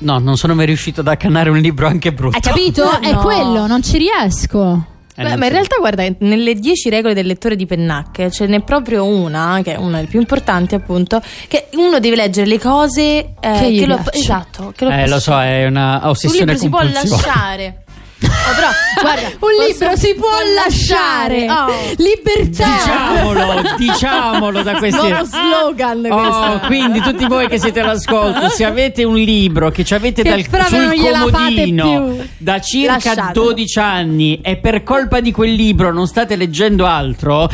No, 0.00 0.18
non 0.18 0.36
sono 0.36 0.54
mai 0.54 0.66
riuscito 0.66 1.00
ad 1.00 1.08
accannare 1.08 1.50
un 1.50 1.58
libro 1.58 1.88
anche 1.88 2.12
brutto. 2.12 2.36
Hai 2.36 2.40
capito? 2.40 2.88
È 3.00 3.10
No. 3.10 3.18
quello, 3.18 3.66
non 3.66 3.82
ci 3.82 3.98
riesco. 3.98 4.86
E 5.16 5.24
Beh, 5.24 5.34
ma 5.34 5.46
in 5.46 5.50
realtà, 5.50 5.74
guarda, 5.80 6.04
nelle 6.20 6.54
10 6.54 6.88
regole 6.90 7.12
del 7.14 7.26
lettore 7.26 7.56
di 7.56 7.66
pennacche 7.66 8.30
ce 8.30 8.46
n'è 8.46 8.60
proprio 8.60 9.04
una, 9.04 9.58
che 9.64 9.72
è 9.74 9.76
una 9.76 9.96
delle 9.96 10.06
più 10.06 10.20
importanti, 10.20 10.76
appunto, 10.76 11.20
che 11.48 11.66
uno 11.72 11.98
deve 11.98 12.14
leggere 12.14 12.46
le 12.46 12.60
cose 12.60 13.02
eh, 13.02 13.34
Che 13.40 13.74
che 13.80 13.86
lo, 13.86 14.00
esatto, 14.12 14.72
che 14.76 14.84
lo 14.84 14.90
Eh, 14.92 15.08
lo 15.08 15.18
so, 15.18 15.36
è 15.40 15.66
una 15.66 15.98
Un 16.04 16.08
ossessione 16.10 16.52
libro 16.52 16.56
si 16.60 16.68
può 16.68 16.78
compulsiva. 16.78 17.16
lasciare. 17.16 17.82
Oh, 18.20 18.54
però, 18.54 18.68
guarda, 19.00 19.26
Un 19.38 19.38
posso- 19.38 19.66
libro 19.66 19.96
si 19.96 20.14
può 20.14 20.28
lasciare. 20.54 21.46
Oh. 21.48 21.66
Libertà. 21.98 22.66
Diciamolo, 22.66 23.62
diciamolo 23.78 24.62
da 24.62 24.76
questi 24.76 25.08
Nuovo 25.08 25.24
slogan 25.24 26.06
Oh, 26.10 26.60
quindi 26.66 27.00
tutti 27.00 27.26
voi 27.26 27.46
che 27.48 27.58
siete 27.58 27.80
all'ascolto, 27.80 28.48
se 28.48 28.64
avete 28.64 29.04
un 29.04 29.16
libro 29.16 29.70
che 29.70 29.84
ci 29.84 29.94
avete 29.94 30.22
Che 30.22 30.28
dal, 30.50 30.66
sul 30.66 30.94
comodino 31.00 32.16
da 32.38 32.60
circa 32.60 32.92
Lasciatelo. 32.94 33.44
12 33.46 33.78
anni 33.78 34.40
e 34.42 34.56
per 34.56 34.82
colpa 34.82 35.20
di 35.20 35.30
quel 35.30 35.52
libro 35.52 35.92
non 35.92 36.06
state 36.06 36.34
leggendo 36.36 36.86
altro, 36.86 37.48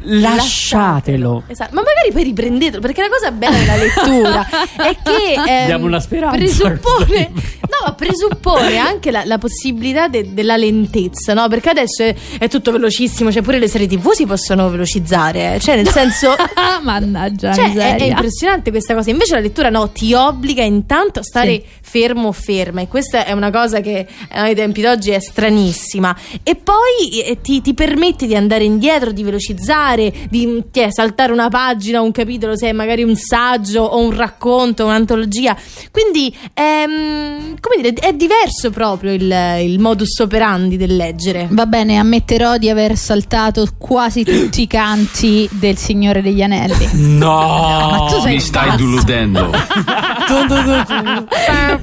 lasciatelo. 0.00 1.44
Esatto, 1.46 1.74
ma 1.74 1.82
magari 1.82 2.12
poi 2.12 2.22
riprendetelo 2.24 2.80
perché 2.80 3.02
la 3.02 3.08
cosa 3.08 3.30
bella 3.30 3.56
della 3.56 3.76
lettura 3.76 4.46
è 4.76 4.96
che 5.02 5.34
ehm, 5.46 5.66
Diamo 5.66 5.86
una 5.86 6.00
speranza 6.00 6.36
presuppone, 6.36 7.30
no, 7.84 7.94
presuppone 7.94 8.76
anche 8.78 9.10
la, 9.10 9.24
la 9.24 9.38
possibilità 9.38 10.08
de- 10.08 10.32
della 10.32 10.56
lentezza, 10.56 11.34
no? 11.34 11.48
Perché 11.48 11.70
adesso 11.70 12.02
è, 12.02 12.14
è 12.38 12.48
tutto 12.48 12.72
velocissimo, 12.72 13.32
cioè 13.32 13.42
pure 13.42 13.58
le 13.58 13.68
serie 13.68 13.86
TV 13.86 14.10
si 14.12 14.26
possono 14.26 14.68
velocizzare, 14.70 15.54
eh. 15.54 15.60
cioè 15.60 15.76
nel 15.76 15.88
senso 15.88 16.34
Mannaggia, 16.82 17.52
Cioè, 17.52 17.72
è, 17.74 17.96
è 17.96 18.04
impressionante 18.04 18.70
questa 18.70 18.94
cosa. 18.94 19.10
Invece 19.10 19.34
la 19.34 19.40
lettura 19.40 19.68
no, 19.68 19.90
ti 19.90 20.14
obbliga 20.14 20.62
intanto 20.62 21.20
a 21.20 21.22
stare 21.22 21.46
Sì. 21.48 21.64
Fermo 21.88 22.28
o 22.28 22.32
ferma. 22.32 22.80
E 22.82 22.88
questa 22.88 23.24
è 23.24 23.32
una 23.32 23.50
cosa 23.50 23.80
che 23.80 23.98
eh, 23.98 24.06
ai 24.30 24.54
tempi 24.54 24.80
d'oggi 24.82 25.10
è 25.10 25.20
stranissima. 25.20 26.14
E 26.42 26.54
poi 26.56 27.22
eh, 27.24 27.40
ti, 27.40 27.60
ti 27.62 27.74
permette 27.74 28.26
di 28.26 28.34
andare 28.34 28.64
indietro, 28.64 29.12
di 29.12 29.22
velocizzare, 29.22 30.12
di 30.28 30.64
ti 30.70 30.80
è, 30.80 30.90
saltare 30.90 31.32
una 31.32 31.48
pagina, 31.48 32.00
un 32.00 32.12
capitolo, 32.12 32.56
se 32.56 32.68
è 32.68 32.72
magari 32.72 33.02
un 33.02 33.16
saggio 33.16 33.82
o 33.82 33.98
un 33.98 34.14
racconto, 34.14 34.84
un'antologia. 34.84 35.56
Quindi 35.90 36.34
ehm, 36.54 37.56
come 37.60 37.76
dire, 37.80 37.94
è 37.94 38.12
diverso 38.12 38.70
proprio 38.70 39.12
il, 39.12 39.34
il 39.62 39.78
modus 39.78 40.18
operandi 40.18 40.76
del 40.76 40.94
leggere. 40.96 41.48
Va 41.50 41.66
bene, 41.66 41.96
ammetterò 41.98 42.56
di 42.58 42.68
aver 42.68 42.96
saltato 42.96 43.66
quasi 43.78 44.24
tutti 44.24 44.62
i 44.62 44.66
canti 44.66 45.48
del 45.52 45.76
Signore 45.76 46.22
degli 46.22 46.42
Anelli. 46.42 46.88
No, 46.92 47.88
Ma 47.90 48.06
tu 48.10 48.20
sei 48.20 48.34
Mi 48.34 48.40
stai 48.40 48.66
pazzo. 48.68 48.76
deludendo. 48.76 49.50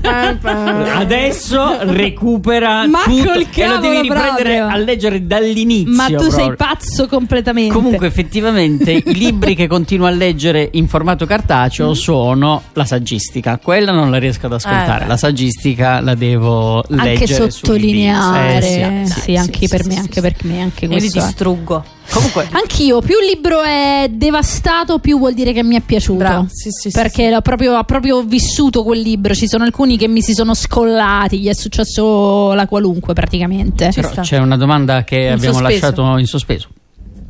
Adesso 0.02 1.78
recupera 1.92 2.88
Ma 2.88 3.04
tutto 3.04 3.32
col 3.32 3.48
e 3.54 3.68
lo 3.68 3.78
devi 3.78 4.02
riprendere 4.02 4.58
proprio. 4.58 4.68
a 4.68 4.76
leggere 4.78 5.26
dall'inizio. 5.28 5.94
Ma 5.94 6.06
tu 6.08 6.30
sei 6.30 6.46
proprio. 6.48 6.56
pazzo 6.56 7.08
completamente. 7.08 7.74
Comunque, 7.74 8.08
effettivamente, 8.08 8.92
i 8.92 9.14
libri 9.14 9.56
che 9.56 9.68
continuo 9.68 10.08
a 10.08 10.12
leggere 10.12 10.70
in 10.74 10.88
formato 10.88 11.26
cartaceo 11.26 11.94
sono 11.94 12.64
la 12.74 12.86
saggistica. 12.86 13.60
Quella 13.62 13.92
non 13.92 14.12
la 14.12 14.18
riesco 14.18 14.46
ad 14.48 14.54
ascoltare. 14.54 15.06
Eh, 15.06 15.08
la 15.08 15.18
saggistica 15.18 16.00
la 16.02 16.16
devo 16.16 16.84
anche 16.90 17.20
leggere. 17.20 17.50
sottolineare. 17.52 18.62
sui 18.62 18.70
libri. 18.78 19.02
Eh, 19.02 19.06
sì, 19.06 19.20
sì, 19.22 19.36
anche 19.36 19.60
sì, 19.60 19.68
per 19.68 19.82
sì, 19.82 19.88
me, 19.88 19.94
sì, 19.94 20.00
anche 20.00 20.14
sì. 20.14 20.22
per 20.22 20.36
me, 20.44 20.62
anche 20.62 20.86
Io 20.86 20.92
li 20.92 20.98
questo. 21.00 21.20
è. 21.20 21.22
distruggo. 21.24 21.84
Comunque, 22.12 22.48
Anch'io, 22.52 23.02
più 23.02 23.16
il 23.20 23.28
libro 23.28 23.62
è 23.62 24.08
devastato, 24.10 25.00
più 25.00 25.18
vuol 25.18 25.34
dire 25.34 25.52
che 25.54 25.64
mi 25.64 25.76
è 25.76 25.82
piaciuto. 25.82 26.18
Bravo, 26.20 26.46
sì, 26.50 26.70
sì, 26.70 26.90
sì, 26.90 26.98
perché 26.98 27.30
l'ho 27.30 27.42
proprio, 27.42 27.78
ho 27.78 27.84
proprio 27.84 28.22
vissuto 28.24 28.84
quel 28.84 29.02
libro. 29.02 29.34
Ci 29.34 29.48
sono 29.48 29.64
alcuni 29.66 29.98
che 29.98 30.08
mi 30.08 30.22
si 30.22 30.34
sono 30.34 30.54
scollati, 30.54 31.40
gli 31.40 31.48
è 31.48 31.54
successo 31.54 32.54
la 32.54 32.68
qualunque 32.68 33.14
praticamente. 33.14 33.92
Ci 33.92 34.00
però 34.00 34.12
sta. 34.12 34.22
c'è 34.22 34.38
una 34.38 34.58
domanda 34.58 35.04
che 35.04 35.16
In 35.18 35.32
abbiamo 35.34 35.58
sospeso. 35.58 35.62
lasciato 35.82 36.18
in 36.18 36.26
sospeso. 36.28 36.68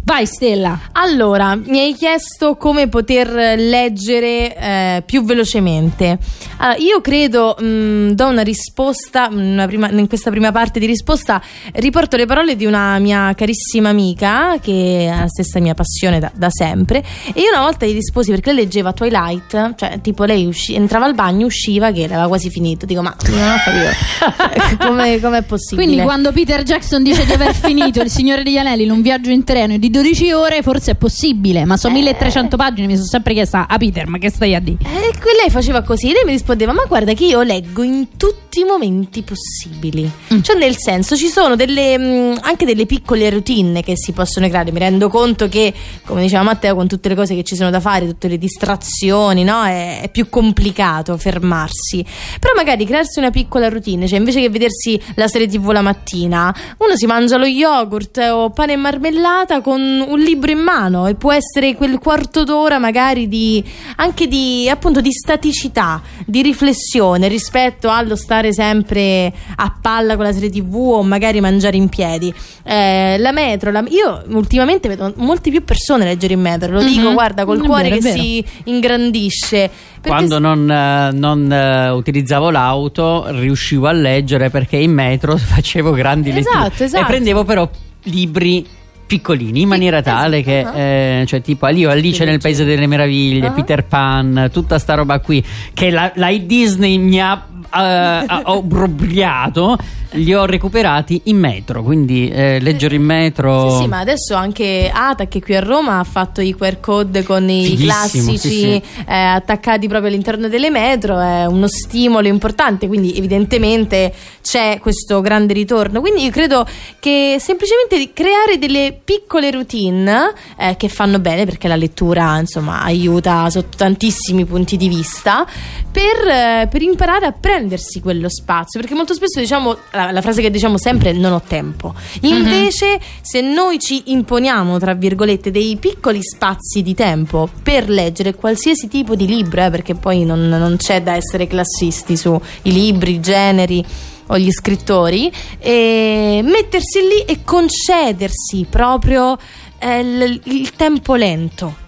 Vai, 0.06 0.28
Stella. 0.28 0.80
Allora, 0.92 1.56
mi 1.56 1.80
hai 1.80 1.96
chiesto 1.96 2.58
come 2.58 2.88
poter 2.90 3.58
leggere 3.58 4.56
eh, 4.56 5.04
più 5.04 5.24
velocemente. 5.24 6.20
Allora, 6.58 6.78
io 6.78 7.02
credo, 7.02 7.56
mh, 7.60 8.12
do 8.12 8.28
una 8.28 8.44
risposta, 8.44 9.30
una 9.32 9.66
prima- 9.66 9.90
in 9.90 10.08
questa 10.08 10.30
prima 10.30 10.52
parte 10.52 10.78
di 10.80 10.86
risposta 10.86 11.42
riporto 11.74 12.18
le 12.18 12.28
parole 12.28 12.56
di 12.56 12.68
una 12.68 13.00
mia 13.00 13.34
carissima 13.36 13.90
amica 13.90 14.60
che 14.62 15.12
ha 15.12 15.22
la 15.22 15.28
stessa 15.28 15.60
mia 15.60 15.74
passione 15.74 16.20
da, 16.20 16.32
da 16.36 16.50
sempre 16.52 17.04
e 17.34 17.42
io 17.42 17.50
una 17.52 17.62
volta 17.64 17.88
gli 17.88 17.94
risposi 17.94 18.30
perché 18.30 18.54
lei 18.54 18.64
leggeva 18.64 18.94
Twilight, 18.94 19.74
cioè 19.76 20.02
tipo 20.02 20.24
lei 20.24 20.46
usci- 20.46 20.76
entrava 20.76 21.06
al 21.06 21.16
bagno, 21.16 21.48
usciva 21.48 21.92
che 21.92 22.02
l'aveva 22.08 22.28
quasi 22.28 22.52
finito, 22.52 22.86
dico 22.86 23.02
ma 23.02 23.14
non 23.30 23.50
ho 23.50 23.56
capito 23.66 24.86
come 24.86 25.20
com'è 25.20 25.42
possibile. 25.42 25.88
Quindi, 25.88 26.04
quando 26.04 26.32
Peter 26.32 26.62
Jackson 26.62 27.02
dice 27.02 27.26
di 27.26 27.34
aver 27.34 27.56
finito 27.56 28.02
Il 28.02 28.12
Signore 28.12 28.44
degli 28.44 28.58
Anelli 28.58 28.84
in 28.84 28.92
un 28.92 29.02
viaggio 29.02 29.32
in 29.32 29.44
treno 29.44 29.78
di 29.78 29.94
12 29.96 30.32
ore, 30.34 30.62
forse 30.62 30.92
è 30.92 30.96
possibile. 30.96 31.64
Ma 31.64 31.78
sono 31.78 31.94
1300 31.94 32.58
pagine. 32.58 32.88
Mi 32.88 32.96
sono 32.96 33.08
sempre 33.08 33.34
chiesta, 33.34 33.66
a 33.68 33.78
Peter, 33.78 34.08
ma 34.08 34.18
che 34.18 34.30
stai 34.30 34.54
a 34.54 34.60
dire? 34.60 34.80
E 34.82 35.18
que- 35.18 35.34
lei 35.40 35.50
faceva 35.50 35.84
così, 35.84 36.12
lei 36.12 36.24
mi 36.26 36.32
rispondeva: 36.32 36.74
Ma 36.74 36.84
guarda, 36.86 37.14
che 37.14 37.26
io 37.26 37.42
leggo 37.42 37.82
in 37.82 38.10
tutti 38.18 38.45
i 38.60 38.64
momenti 38.64 39.24
possibili. 39.24 40.10
Cioè, 40.42 40.58
nel 40.58 40.78
senso, 40.78 41.16
ci 41.16 41.28
sono 41.28 41.56
delle, 41.56 41.98
mh, 41.98 42.40
anche 42.42 42.66
delle 42.66 42.86
piccole 42.86 43.30
routine 43.30 43.82
che 43.82 43.96
si 43.96 44.12
possono 44.12 44.48
creare. 44.48 44.72
Mi 44.72 44.80
rendo 44.80 45.10
conto 45.10 45.48
che, 45.48 45.74
come 46.06 46.22
diceva 46.22 46.44
Matteo, 46.44 46.76
con 46.76 46.88
tutte 46.88 47.10
le 47.10 47.16
cose 47.16 47.36
che 47.36 47.44
ci 47.44 47.56
sono 47.56 47.70
da 47.70 47.80
fare, 47.80 48.06
tutte 48.06 48.28
le 48.28 48.38
distrazioni, 48.38 49.44
no? 49.44 49.64
È, 49.64 50.02
è 50.02 50.10
più 50.10 50.30
complicato 50.30 51.18
fermarsi. 51.18 52.06
Però, 52.40 52.54
magari 52.56 52.86
crearsi 52.86 53.20
una 53.20 53.32
piccola 53.32 53.70
routine, 53.70 54.08
cioè 54.08 54.20
invece 54.20 54.42
che 54.42 54.50
vedersi 54.50 55.00
la 55.16 55.28
serie 55.28 55.48
TV 55.48 55.72
la 55.72 55.82
mattina, 55.82 56.56
uno 56.78 56.96
si 56.96 57.06
mangia 57.06 57.38
lo 57.38 57.46
yogurt 57.46 58.18
o 58.18 58.50
pane 58.50 58.74
e 58.74 58.78
marmellata 58.78 59.62
con 59.62 59.82
un 59.82 60.20
libro 60.20 60.52
in 60.52 60.60
mano 60.60 61.08
e 61.08 61.16
può 61.16 61.32
essere 61.32 61.76
quel 61.76 62.00
quarto 62.00 62.44
d'ora 62.44 62.80
magari 62.80 63.28
di 63.28 63.64
anche 63.98 64.28
di 64.28 64.70
appunto 64.70 65.02
di 65.02 65.12
staticità, 65.12 66.02
di 66.26 66.42
riflessione 66.42 67.28
rispetto 67.28 67.90
allo 67.90 68.16
stare 68.16 68.45
sempre 68.54 69.34
a 69.56 69.74
palla 69.82 70.16
con 70.16 70.26
la 70.26 70.34
serie 70.34 70.50
TV 70.50 70.76
o 70.76 71.04
magari 71.04 71.40
mangiare 71.42 71.78
in 71.78 71.90
piedi. 71.90 72.34
Eh, 72.64 73.18
la 73.20 73.32
metro, 73.32 73.72
la- 73.72 73.84
io 73.90 74.24
ultimamente 74.30 74.88
vedo 74.88 75.14
molte 75.18 75.50
più 75.50 75.64
persone 75.64 76.06
leggere 76.06 76.34
in 76.34 76.42
metro, 76.42 76.72
lo 76.74 76.84
dico, 76.84 77.08
Mhm. 77.08 77.14
guarda, 77.14 77.46
col 77.46 77.62
È 77.62 77.66
cuore 77.66 77.90
vero, 77.90 78.02
che 78.02 78.12
si 78.12 78.46
ingrandisce. 78.66 79.70
Quando 80.06 80.40
non, 80.40 80.70
eh, 80.70 81.10
non, 81.14 81.52
eh, 81.52 81.90
utilizzavo 81.90 82.50
l'auto, 82.52 83.26
riuscivo 83.30 83.88
a 83.88 83.92
leggere 83.92 84.50
perché 84.50 84.78
in 84.78 84.92
metro 84.92 85.36
facevo 85.38 85.92
grandi 85.92 86.30
Esatto, 86.30 86.60
letture. 86.64 86.86
esatto. 86.86 87.04
E 87.04 87.08
prendevo 87.08 87.44
però 87.44 87.70
libri 88.04 88.66
piccolini 89.08 89.62
in 89.62 89.68
maniera 89.68 90.02
tale 90.02 90.42
che 90.42 90.64
uh-huh. 90.66 90.76
eh, 90.76 91.24
cioè 91.28 91.40
tipo 91.42 91.68
io 91.68 91.92
Alice 91.92 92.26
nel 92.26 92.40
Paese 92.40 92.64
delle 92.66 92.88
Meraviglie 92.88 93.48
Ah. 93.48 93.52
Peter 93.52 93.86
Pan 93.86 94.50
tutta 94.52 94.80
sta 94.80 94.96
roba 94.96 95.20
qui 95.20 95.44
che 95.76 95.92
la, 95.92 96.12
la 96.16 96.32
Disney 96.36 96.98
mi 96.98 97.22
ha 97.22 97.46
eh, 97.74 98.24
ha 98.28 98.42
obrobriato 98.46 99.78
li 100.16 100.34
ho 100.34 100.46
recuperati 100.46 101.22
in 101.26 101.38
metro 101.38 101.84
quindi 101.84 102.30
eh, 102.30 102.60
leggere 102.60 102.96
in 102.96 103.04
metro 103.04 103.70
Sì, 103.72 103.82
sì, 103.84 103.88
ma 103.88 104.00
adesso 104.00 104.36
anche 104.36 104.92
Ata 104.94 105.28
che 105.28 105.42
qui 105.42 105.56
a 105.56 105.60
Roma 105.60 106.00
ha 106.00 106.04
fatto 106.04 106.42
i 106.42 106.56
QR 106.56 106.80
code 106.80 107.24
con 107.24 107.50
i 107.50 107.66
Fighissimo, 107.66 107.92
classici 107.92 108.38
sì, 108.38 108.60
sì. 108.60 108.82
eh, 109.08 109.16
attaccati 109.16 109.88
proprio 109.88 110.10
all'interno 110.10 110.48
delle 110.48 110.70
metro, 110.70 111.20
è 111.20 111.46
uno 111.46 111.68
stimolo 111.68 112.28
importante, 112.28 112.88
quindi 112.88 113.16
evidentemente 113.16 114.14
c'è 114.42 114.80
questo 114.80 115.22
grande 115.22 115.54
ritorno. 115.54 116.02
Quindi 116.02 116.24
io 116.24 116.32
credo 116.32 116.66
che 117.00 117.38
semplicemente 117.40 118.14
creare 118.14 118.58
delle 118.58 118.98
piccole 119.04 119.52
routine 119.52 120.34
eh, 120.58 120.76
che 120.78 120.88
fanno 120.90 121.20
bene 121.20 121.46
perché 121.46 121.68
la 121.68 121.76
lettura 121.76 122.38
insomma 122.40 122.82
aiuta 122.82 123.50
sotto 123.50 123.78
tantissimi 123.78 124.46
punti 124.46 124.78
di 124.78 124.88
vista 124.88 125.46
per, 125.92 126.28
eh, 126.28 126.68
per 126.70 126.82
imparare 126.82 127.26
a 127.26 127.32
prendersi 127.32 128.02
quello 128.02 128.30
spazio, 128.30 128.80
perché 128.80 128.96
molto 128.96 129.14
spesso 129.14 129.40
diciamo 129.40 129.78
la, 130.06 130.12
la 130.12 130.22
frase 130.22 130.42
che 130.42 130.50
diciamo 130.50 130.78
sempre 130.78 131.14
non 131.14 131.34
ho 131.34 131.42
tempo. 131.42 131.94
Invece 132.22 133.00
se 133.22 133.42
noi 133.42 133.80
ci 133.80 134.04
imponiamo 134.06 134.78
tra 134.80 134.94
virgolette 134.94 135.52
dei 135.52 135.78
piccoli 135.78 136.22
spazi 136.22 136.82
di 136.82 136.94
tempo 136.94 137.50
per 137.64 137.90
leggere 137.90 138.36
qualsiasi 138.36 138.88
tipo 138.88 139.16
di 139.16 139.26
libro, 139.26 139.66
eh, 139.66 139.70
perché 139.70 139.96
poi 139.96 140.26
non, 140.26 140.48
non 140.48 140.76
c'è 140.78 141.02
da 141.02 141.16
essere 141.16 141.48
classisti 141.48 142.18
sui 142.18 142.40
libri, 142.64 143.14
i 143.14 143.20
generi 143.20 143.84
o 144.28 144.38
gli 144.38 144.52
scrittori, 144.52 145.32
e 145.60 146.42
mettersi 146.44 147.00
lì 147.00 147.20
e 147.26 147.44
concedersi 147.44 148.66
proprio 148.70 149.38
eh, 149.78 150.04
l- 150.04 150.42
il 150.46 150.72
tempo 150.76 151.16
lento. 151.16 151.84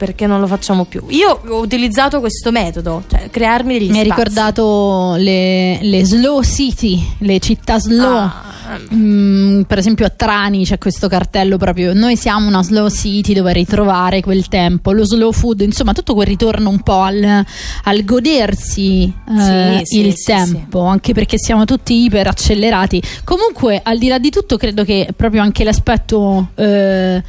Perché 0.00 0.26
non 0.26 0.40
lo 0.40 0.46
facciamo 0.46 0.84
più. 0.86 1.02
Io 1.08 1.42
ho 1.46 1.60
utilizzato 1.60 2.20
questo 2.20 2.50
metodo, 2.50 3.02
cioè 3.06 3.28
crearmi 3.28 3.78
degli 3.78 3.90
Mi 3.90 3.98
hai 3.98 4.06
spazi. 4.06 4.18
ricordato 4.22 5.14
le, 5.18 5.78
le 5.82 6.04
slow 6.06 6.42
city, 6.42 7.06
le 7.18 7.38
città 7.38 7.78
slow. 7.78 8.16
Ah. 8.16 8.48
Mm, 8.94 9.62
per 9.62 9.78
esempio 9.78 10.06
a 10.06 10.10
Trani 10.10 10.64
c'è 10.64 10.78
questo 10.78 11.08
cartello 11.08 11.56
proprio 11.56 11.92
noi 11.92 12.14
siamo 12.16 12.46
una 12.46 12.62
slow 12.62 12.88
city 12.88 13.34
dove 13.34 13.52
ritrovare 13.52 14.20
quel 14.20 14.46
tempo 14.46 14.92
lo 14.92 15.04
slow 15.04 15.32
food 15.32 15.62
insomma 15.62 15.92
tutto 15.92 16.14
quel 16.14 16.28
ritorno 16.28 16.68
un 16.70 16.80
po' 16.80 17.00
al, 17.00 17.44
al 17.82 18.04
godersi 18.04 19.12
eh, 19.28 19.80
Sì, 19.82 19.96
sì, 19.96 20.06
il 20.06 20.14
sì, 20.14 20.24
tempo 20.24 20.84
anche 20.84 21.12
perché 21.12 21.36
siamo 21.36 21.64
tutti 21.64 22.04
iper 22.04 22.28
accelerati 22.28 23.02
comunque 23.24 23.80
al 23.82 23.98
di 23.98 24.06
là 24.06 24.18
di 24.20 24.30
tutto 24.30 24.56
credo 24.56 24.84
che 24.84 25.08
proprio 25.16 25.42
anche 25.42 25.64
l'aspetto 25.64 26.50
eh, 26.54 27.20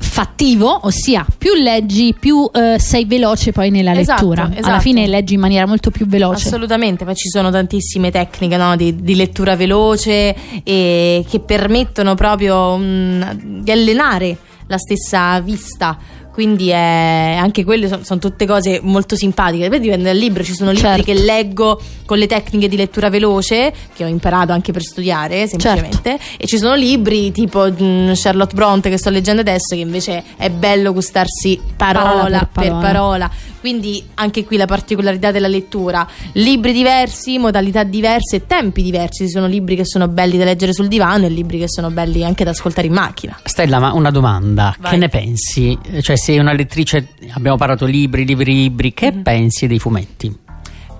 fattivo, 0.00 0.86
ossia 0.86 1.26
più 1.36 1.52
leggi, 1.54 2.16
più 2.18 2.48
eh, 2.52 2.78
sei 2.78 3.04
veloce 3.04 3.52
poi 3.52 3.70
nella 3.70 3.92
Esatto, 3.92 4.22
lettura. 4.22 4.44
Alla 4.46 4.58
esatto. 4.58 4.80
fine 4.80 5.06
leggi 5.06 5.34
in 5.34 5.40
maniera 5.40 5.66
molto 5.66 5.90
più 5.90 6.06
veloce. 6.06 6.48
Assolutamente, 6.48 7.04
poi 7.04 7.14
ci 7.14 7.28
sono 7.28 7.50
tantissime 7.50 8.10
tecniche 8.10 8.56
no, 8.56 8.76
di, 8.76 8.96
di 9.02 9.14
lettura 9.14 9.56
veloce 9.56 10.34
che 10.64 11.42
permettono 11.44 12.14
proprio 12.14 12.76
mm, 12.76 13.22
di 13.62 13.70
allenare 13.70 14.36
la 14.66 14.78
stessa 14.78 15.40
vista. 15.40 15.98
Quindi 16.32 16.70
è, 16.70 17.36
anche 17.38 17.64
quelle 17.64 17.88
sono 17.88 18.20
tutte 18.20 18.46
cose 18.46 18.80
molto 18.82 19.16
simpatiche. 19.16 19.68
Poi 19.68 19.80
dipende 19.80 20.04
dal 20.04 20.16
libro. 20.16 20.42
Ci 20.42 20.54
sono 20.54 20.70
libri 20.70 20.86
Certo. 20.86 21.04
che 21.04 21.14
leggo 21.14 21.80
con 22.06 22.18
le 22.18 22.26
tecniche 22.26 22.68
di 22.68 22.76
lettura 22.76 23.10
veloce, 23.10 23.72
che 23.94 24.04
ho 24.04 24.08
imparato 24.08 24.52
anche 24.52 24.72
per 24.72 24.82
studiare, 24.82 25.46
semplicemente. 25.46 26.18
Certo. 26.18 26.24
E 26.38 26.46
ci 26.46 26.58
sono 26.58 26.74
libri 26.74 27.30
tipo 27.32 27.70
mm, 27.70 28.12
Charlotte 28.14 28.54
Bronte 28.54 28.90
che 28.90 28.98
sto 28.98 29.10
leggendo 29.10 29.40
adesso, 29.40 29.74
che 29.74 29.80
invece 29.80 30.22
è 30.36 30.50
bello 30.50 30.92
gustarsi 30.92 31.60
parola, 31.76 32.10
Parola 32.10 32.48
per 32.50 32.70
per 32.70 32.78
parola. 32.80 33.30
Quindi 33.60 34.02
anche 34.14 34.44
qui 34.44 34.56
la 34.56 34.64
particolarità 34.66 35.30
della 35.30 35.48
lettura. 35.48 36.06
Libri 36.32 36.72
diversi, 36.72 37.38
modalità 37.38 37.84
diverse 37.84 38.36
e 38.36 38.46
tempi 38.46 38.82
diversi. 38.82 39.26
Ci 39.26 39.30
sono 39.30 39.46
libri 39.46 39.76
che 39.76 39.84
sono 39.84 40.08
belli 40.08 40.38
da 40.38 40.44
leggere 40.44 40.72
sul 40.72 40.88
divano 40.88 41.26
e 41.26 41.28
libri 41.28 41.58
che 41.58 41.68
sono 41.68 41.90
belli 41.90 42.24
anche 42.24 42.42
da 42.44 42.50
ascoltare 42.50 42.86
in 42.86 42.94
macchina. 42.94 43.38
Stella, 43.44 43.78
ma 43.78 43.92
una 43.92 44.10
domanda, 44.10 44.74
Vai. 44.78 44.90
che 44.92 44.96
ne 44.96 45.08
pensi? 45.08 45.78
Cioè, 46.00 46.16
sei 46.16 46.38
una 46.38 46.52
lettrice, 46.52 47.08
abbiamo 47.32 47.56
parlato 47.56 47.84
libri, 47.84 48.24
libri, 48.24 48.52
libri, 48.54 48.94
che 48.94 49.08
Mm-hmm. 49.10 49.22
pensi 49.22 49.66
dei 49.66 49.78
fumetti? 49.78 50.34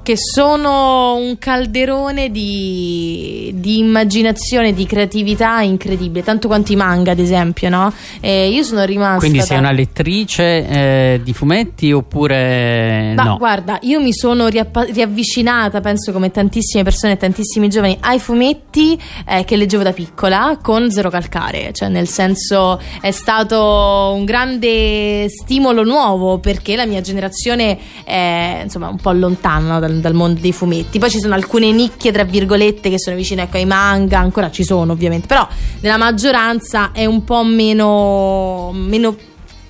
Che 0.03 0.16
sono 0.16 1.14
un 1.16 1.38
calderone 1.38 2.30
di, 2.30 3.53
di 3.55 3.78
immaginazione, 3.78 4.72
di 4.72 4.86
creatività 4.86 5.61
incredibile, 5.61 6.24
tanto 6.24 6.48
quanto 6.48 6.72
i 6.72 6.76
manga, 6.76 7.12
ad 7.12 7.18
esempio, 7.18 7.68
no? 7.68 7.92
E 8.20 8.48
io 8.48 8.62
sono 8.62 8.84
rimasta. 8.84 9.18
Quindi 9.18 9.40
sei 9.40 9.57
da- 9.57 9.62
una 9.62 9.72
lettrice 9.72 10.66
eh, 10.66 11.20
di 11.22 11.32
fumetti 11.32 11.92
oppure 11.92 13.12
Ma 13.14 13.22
no? 13.22 13.36
guarda, 13.36 13.78
io 13.82 14.01
mi 14.01 14.12
sono 14.12 14.48
riappa- 14.48 14.84
riavvicinata, 14.84 15.80
penso 15.80 16.12
come 16.12 16.30
tantissime 16.30 16.82
persone, 16.82 17.16
tantissimi 17.16 17.68
giovani, 17.68 17.96
ai 18.01 18.18
fumetti 18.18 18.98
eh, 19.26 19.44
che 19.44 19.57
leggevo 19.57 19.82
da 19.82 19.92
piccola 19.92 20.59
con 20.61 20.90
zero 20.90 21.11
calcare, 21.11 21.72
cioè 21.72 21.88
nel 21.88 22.09
senso 22.09 22.80
è 23.01 23.11
stato 23.11 24.12
un 24.14 24.24
grande 24.24 25.28
stimolo 25.28 25.84
nuovo 25.84 26.38
perché 26.38 26.74
la 26.74 26.86
mia 26.86 27.01
generazione 27.01 27.78
è 28.05 28.61
insomma 28.62 28.88
un 28.88 28.96
po' 28.98 29.12
lontana 29.12 29.78
dal, 29.78 29.99
dal 30.01 30.14
mondo 30.14 30.40
dei 30.40 30.53
fumetti. 30.53 30.98
Poi 30.98 31.11
ci 31.11 31.20
sono 31.20 31.34
alcune 31.34 31.70
nicchie, 31.70 32.12
tra 32.12 32.24
virgolette, 32.24 32.90
che 32.90 32.98
sono 32.98 33.16
vicine 33.16 33.42
ecco, 33.42 33.57
ai 33.57 33.66
manga, 33.66 34.18
ancora 34.18 34.51
ci 34.51 34.64
sono 34.64 34.92
ovviamente, 34.92 35.26
però 35.26 35.46
nella 35.80 35.96
maggioranza 35.96 36.92
è 36.92 37.05
un 37.05 37.24
po' 37.24 37.44
meno, 37.44 38.70
meno 38.72 39.16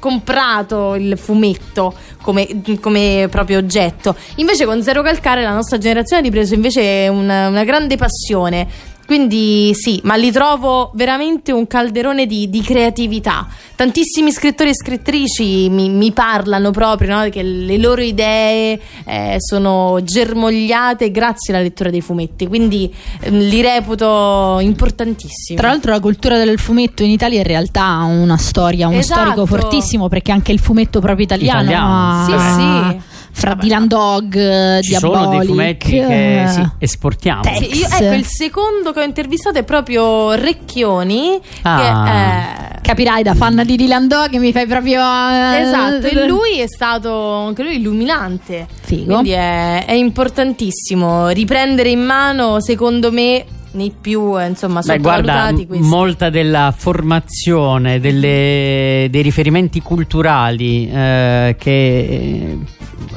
comprato 0.01 0.95
il 0.97 1.17
fumetto 1.17 1.95
come, 2.23 2.49
come 2.81 3.29
proprio 3.31 3.59
oggetto. 3.59 4.17
Invece 4.37 4.65
con 4.65 4.83
Zero 4.83 5.03
Calcare 5.03 5.43
la 5.43 5.53
nostra 5.53 5.79
generazione 5.79 6.23
ha 6.23 6.25
ripreso 6.25 6.55
invece 6.55 7.07
una, 7.09 7.47
una 7.49 7.63
grande 7.63 7.97
passione. 7.97 8.67
Quindi 9.11 9.73
sì, 9.75 9.99
ma 10.05 10.15
li 10.15 10.31
trovo 10.31 10.93
veramente 10.95 11.51
un 11.51 11.67
calderone 11.67 12.27
di, 12.27 12.49
di 12.49 12.61
creatività. 12.63 13.45
Tantissimi 13.75 14.31
scrittori 14.31 14.71
e 14.71 14.75
scrittrici 14.77 15.69
mi, 15.69 15.89
mi 15.89 16.13
parlano 16.13 16.71
proprio 16.71 17.17
no, 17.17 17.29
che 17.29 17.43
le 17.43 17.77
loro 17.79 18.03
idee 18.03 18.79
eh, 19.05 19.35
sono 19.39 19.99
germogliate 20.01 21.11
grazie 21.11 21.53
alla 21.53 21.61
lettura 21.65 21.91
dei 21.91 22.03
fumetti. 22.03 22.47
Quindi 22.47 22.95
ehm, 23.23 23.37
li 23.37 23.61
reputo 23.61 24.59
importantissimi. 24.61 25.59
Tra 25.59 25.67
l'altro 25.71 25.91
la 25.91 25.99
cultura 25.99 26.39
del 26.39 26.61
fumetto 26.61 27.03
in 27.03 27.11
Italia 27.11 27.39
in 27.39 27.47
realtà 27.47 27.83
ha 27.83 28.05
una 28.05 28.37
storia, 28.37 28.87
uno 28.87 28.99
Esatto. 28.99 29.23
storico 29.23 29.45
fortissimo 29.47 30.07
perché 30.07 30.31
anche 30.31 30.53
il 30.53 30.61
fumetto 30.61 31.01
proprio 31.01 31.25
italiano, 31.25 31.63
Italiano, 31.63 31.89
ha- 31.91 32.93
Sì, 32.93 32.95
sì. 32.95 33.09
Fra 33.33 33.55
Dylan 33.55 33.87
Dog, 33.87 34.35
eh, 34.37 34.81
Ci 34.83 34.95
sono 34.95 35.13
Diabolic, 35.13 35.39
dei 35.39 35.47
fumetti 35.47 35.91
che 35.91 36.43
eh, 36.43 36.49
sì, 36.49 36.69
esportiamo. 36.79 37.43
Tex. 37.43 37.57
Sì, 37.59 37.79
io- 37.79 37.87
ecco, 37.91 38.15
il 38.15 38.25
secondo 38.27 38.93
che 38.93 39.01
ho 39.01 39.05
intervistato 39.05 39.59
è 39.59 39.65
proprio 39.65 40.33
Recchioni. 40.33 41.39
Ah. 41.63 41.77
Che, 41.77 42.77
eh, 42.77 42.79
Capirai 42.83 43.23
da 43.23 43.35
fan 43.35 43.63
di 43.65 43.77
Dylan 43.77 44.09
Dog 44.09 44.35
mi 44.37 44.53
fai 44.53 44.67
proprio 44.67 45.01
eh, 45.01 45.61
Esatto, 45.61 46.07
e 46.07 46.27
lui 46.27 46.59
è 46.61 46.67
stato 46.67 47.33
anche 47.35 47.63
lui 47.63 47.77
illuminante. 47.77 48.67
Figo. 48.83 49.05
Quindi 49.13 49.31
è, 49.31 49.85
è 49.85 49.93
importantissimo 49.93 51.29
riprendere 51.29 51.91
in 51.91 52.01
mano, 52.01 52.61
secondo 52.61 53.13
me, 53.13 53.45
nei 53.73 53.93
più 53.99 54.37
insomma 54.41 54.81
Beh, 54.85 54.99
guarda, 54.99 55.53
questi. 55.55 55.79
molta 55.87 56.31
della 56.31 56.75
formazione, 56.77 58.01
delle- 58.01 59.07
dei 59.11 59.23
riferimenti 59.23 59.81
culturali 59.81 60.91
eh, 60.91 61.55
che 61.59 62.59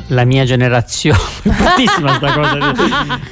la 0.08 0.24
mia 0.26 0.44
generazione, 0.46 1.18
bruttissima 1.44 2.16
sta 2.16 2.34
cosa, 2.34 2.74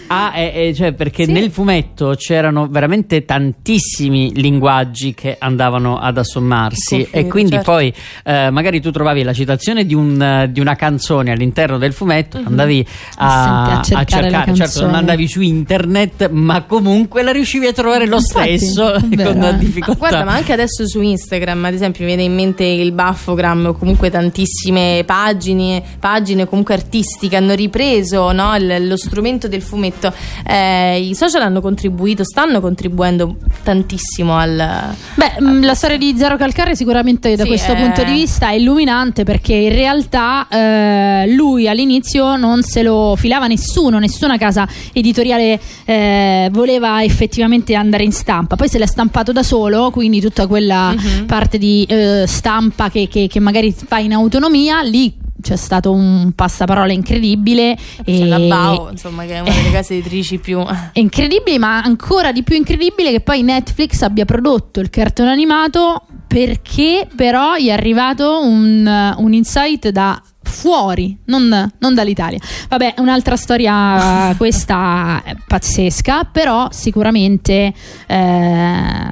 ha, 0.08 0.32
è- 0.34 0.54
è- 0.70 0.74
cioè, 0.74 0.94
perché 0.94 1.26
Sì. 1.26 1.32
nel 1.32 1.52
fumetto 1.52 2.14
c'erano 2.18 2.68
veramente 2.68 3.26
tantissimi 3.26 4.32
linguaggi 4.36 5.14
che 5.14 5.36
andavano 5.40 5.98
ad 6.00 6.18
assommarsi 6.18 6.98
Confido, 7.04 7.18
e 7.18 7.28
quindi 7.28 7.52
certo. 7.54 7.72
poi 7.72 7.94
eh, 8.24 8.50
magari 8.50 8.82
tu 8.82 8.92
trovavi 8.92 9.24
la 9.24 9.34
citazione 9.34 9.86
di, 9.86 9.94
un, 9.94 10.22
eh, 10.22 10.52
di 10.52 10.60
una 10.60 10.76
canzone 10.76 11.32
all'interno 11.32 11.78
del 11.78 11.94
fumetto, 11.94 12.38
andavi 12.44 12.86
a, 13.18 13.82
Senti, 13.84 13.94
a 13.94 14.04
cercare 14.06 14.30
la 14.30 14.54
certo 14.54 14.82
non 14.86 14.96
andavi 14.96 15.28
su 15.28 15.42
internet 15.42 16.30
ma 16.30 16.64
comunque 16.64 17.24
la 17.24 17.32
riuscivi 17.32 17.68
a 17.68 17.74
trovare 17.74 18.06
lo 18.08 18.18
Infatti, 18.18 18.58
stesso 18.58 18.96
vero, 19.08 19.32
con 19.34 19.44
eh. 19.44 19.58
difficoltà. 19.58 19.98
Guarda, 20.00 20.24
ma 20.24 20.34
anche 20.34 20.54
adesso 20.54 20.88
su 20.88 21.02
Instagram, 21.02 21.66
ad 21.66 21.74
esempio, 21.74 22.02
mi 22.02 22.08
viene 22.16 22.24
in 22.24 22.34
mente 22.34 22.64
il 22.64 22.92
Baffogram 22.92 23.68
o 23.68 23.74
comunque 23.74 24.10
tantissime 24.10 25.04
pagine, 25.06 25.82
pagine 26.00 26.41
comunque 26.48 26.74
artistiche 26.74 27.36
hanno 27.36 27.54
ripreso 27.54 28.32
no, 28.32 28.56
il- 28.56 28.88
lo 28.88 28.98
strumento 28.98 29.48
del 29.48 29.62
fumetto. 29.62 30.14
Eh, 30.48 31.00
I 31.02 31.16
social 31.16 31.42
hanno 31.42 31.62
contribuito, 31.62 32.24
stanno 32.24 32.60
contribuendo 32.62 33.36
tantissimo 33.64 34.36
al. 34.38 34.94
Beh, 35.16 35.40
mh, 35.40 35.64
la 35.66 35.74
storia 35.74 35.98
di 35.98 36.14
Zero 36.18 36.38
Calcare 36.38 36.76
sicuramente 36.76 37.36
da 37.36 37.44
Sì, 37.44 37.50
questo 37.50 37.74
è- 37.74 37.76
punto 37.76 38.04
di 38.04 38.12
vista 38.12 38.50
è 38.50 38.54
illuminante 38.54 39.24
perché 39.24 39.54
in 39.54 39.74
realtà 39.74 40.48
eh, 40.50 41.26
lui 41.34 41.68
all'inizio 41.68 42.36
non 42.36 42.62
se 42.64 42.82
lo 42.84 43.16
filava 43.18 43.48
nessuno, 43.48 44.00
nessuna 44.00 44.38
casa 44.38 44.68
editoriale 44.94 45.60
eh, 45.86 46.50
voleva 46.52 47.04
effettivamente 47.04 47.76
andare 47.76 48.04
in 48.04 48.12
stampa, 48.12 48.56
poi 48.56 48.68
se 48.68 48.78
l'è 48.78 48.86
stampato 48.86 49.32
da 49.32 49.44
solo, 49.44 49.90
quindi 49.92 50.20
tutta 50.22 50.48
quella 50.48 50.92
Mhm. 50.92 51.26
parte 51.26 51.58
di 51.58 51.86
eh, 51.88 52.26
stampa 52.28 52.90
che, 52.90 53.08
che- 53.08 53.28
che 53.28 53.40
magari 53.40 53.72
fa 53.74 53.98
in 54.00 54.14
autonomia, 54.14 54.82
lì 54.82 55.14
c'è 55.42 55.56
stato 55.56 55.92
un 55.92 56.32
passaparola 56.34 56.92
incredibile. 56.92 57.76
C'è 57.76 58.04
e- 58.04 58.26
la 58.26 58.40
Bao, 58.40 58.90
insomma, 58.92 59.26
che 59.26 59.36
è 59.36 59.40
una 59.40 59.52
delle 59.52 59.72
case 59.72 59.96
editrici 59.96 60.38
più. 60.38 60.64
incredibile, 60.94 61.58
ma 61.58 61.82
ancora 61.82 62.32
di 62.32 62.44
più 62.44 62.56
incredibile 62.56 63.12
che 63.12 63.22
poi 63.22 63.42
Netflix 63.42 64.02
abbia 64.02 64.26
prodotto 64.26 64.80
il 64.80 64.90
cartone 64.90 65.32
animato 65.32 66.06
perché 66.28 67.08
però 67.14 67.58
gli 67.58 67.68
è 67.68 67.72
arrivato 67.72 68.42
un, 68.42 69.14
un 69.18 69.34
insight 69.34 69.90
da 69.90 70.22
fuori, 70.42 71.18
non, 71.26 71.72
non 71.78 71.94
dall'Italia. 71.94 72.40
Vabbè, 72.70 72.96
un'altra 72.98 73.36
storia 73.36 74.34
questa 74.38 75.24
pazzesca, 75.48 76.26
però 76.26 76.68
sicuramente 76.72 77.74
eh, 78.08 79.10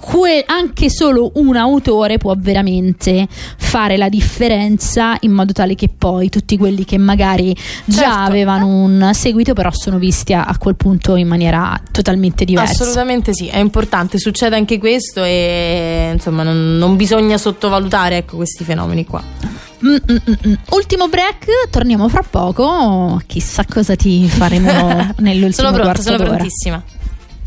que- 0.00 0.42
anche 0.46 0.90
solo 0.90 1.30
un 1.34 1.56
autore 1.56 2.18
può 2.18 2.34
veramente 2.36 3.28
fare 3.30 3.96
la 3.96 4.08
differenza 4.08 5.16
in 5.20 5.32
modo 5.32 5.52
tale 5.52 5.74
che 5.74 5.88
poi 5.96 6.28
tutti 6.28 6.56
quelli 6.56 6.84
che 6.84 6.98
magari 6.98 7.54
già 7.84 8.02
Certo. 8.02 8.18
avevano 8.18 8.66
un 8.66 9.10
seguito 9.12 9.52
però 9.52 9.70
sono 9.72 9.98
visti 9.98 10.32
a, 10.32 10.44
a 10.44 10.56
quel 10.58 10.76
punto 10.76 11.16
in 11.16 11.28
maniera 11.28 11.80
totalmente 11.92 12.44
diversa. 12.44 12.72
Assolutamente 12.82 13.32
sì, 13.34 13.46
è 13.48 13.58
importante, 13.58 14.18
succede 14.18 14.56
anche 14.56 14.78
questo 14.78 15.22
e 15.22 16.10
insomma 16.14 16.42
non, 16.42 16.76
non 16.78 16.96
bisogna 16.96 17.36
sottovalutare 17.38 18.16
ecco, 18.18 18.36
questi 18.36 18.64
fenomeni 18.64 19.04
qua. 19.06 19.22
Mm, 19.84 19.88
mm, 19.94 20.16
mm, 20.28 20.34
mm. 20.48 20.54
Ultimo 20.70 21.08
break, 21.08 21.46
torniamo 21.70 22.08
fra 22.08 22.22
poco. 22.28 23.20
Chissà 23.26 23.64
cosa 23.66 23.96
ti 23.96 24.28
faremo 24.28 25.14
nell'ultimo 25.20 25.68
Sono 25.68 25.72
pronta, 25.72 26.02
sono 26.02 26.16
d'ora. 26.18 26.28
prontissima. 26.30 26.82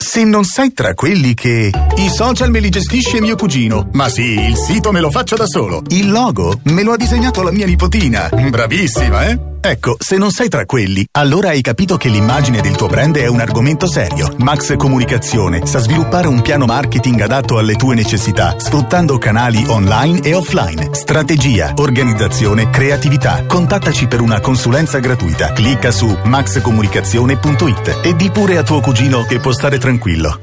Se 0.00 0.22
non 0.22 0.44
sei 0.44 0.72
tra 0.72 0.94
quelli 0.94 1.34
che 1.34 1.72
i 1.96 2.08
social 2.08 2.50
me 2.50 2.60
li 2.60 2.68
gestisce 2.68 3.20
mio 3.20 3.34
cugino, 3.34 3.88
ma 3.94 4.08
sì, 4.08 4.38
il 4.38 4.56
sito 4.56 4.92
me 4.92 5.00
lo 5.00 5.10
faccio 5.10 5.34
da 5.34 5.46
solo. 5.46 5.82
Il 5.88 6.12
logo 6.12 6.60
me 6.66 6.84
lo 6.84 6.92
ha 6.92 6.96
disegnato 6.96 7.42
la 7.42 7.50
mia 7.50 7.66
nipotina. 7.66 8.28
Bravissima, 8.28 9.26
eh? 9.26 9.56
Ecco, 9.60 9.96
se 9.98 10.16
non 10.16 10.30
sei 10.30 10.48
tra 10.48 10.64
quelli, 10.66 11.04
allora 11.12 11.48
hai 11.48 11.60
capito 11.60 11.96
che 11.96 12.08
l'immagine 12.08 12.60
del 12.60 12.76
tuo 12.76 12.86
brand 12.86 13.16
è 13.16 13.26
un 13.26 13.40
argomento 13.40 13.86
serio. 13.86 14.32
Max 14.38 14.76
Comunicazione 14.76 15.66
sa 15.66 15.80
sviluppare 15.80 16.28
un 16.28 16.40
piano 16.42 16.64
marketing 16.64 17.20
adatto 17.20 17.58
alle 17.58 17.74
tue 17.74 17.96
necessità, 17.96 18.54
sfruttando 18.56 19.18
canali 19.18 19.64
online 19.66 20.20
e 20.20 20.34
offline. 20.34 20.90
Strategia, 20.92 21.72
organizzazione, 21.76 22.70
creatività. 22.70 23.44
Contattaci 23.46 24.06
per 24.06 24.20
una 24.20 24.40
consulenza 24.40 25.00
gratuita. 25.00 25.52
Clicca 25.52 25.90
su 25.90 26.16
maxcomunicazione.it 26.24 27.98
e 28.02 28.14
di 28.14 28.30
pure 28.30 28.58
a 28.58 28.62
tuo 28.62 28.80
cugino 28.80 29.24
che 29.24 29.40
può 29.40 29.52
stare 29.52 29.78
tranquillo. 29.88 30.42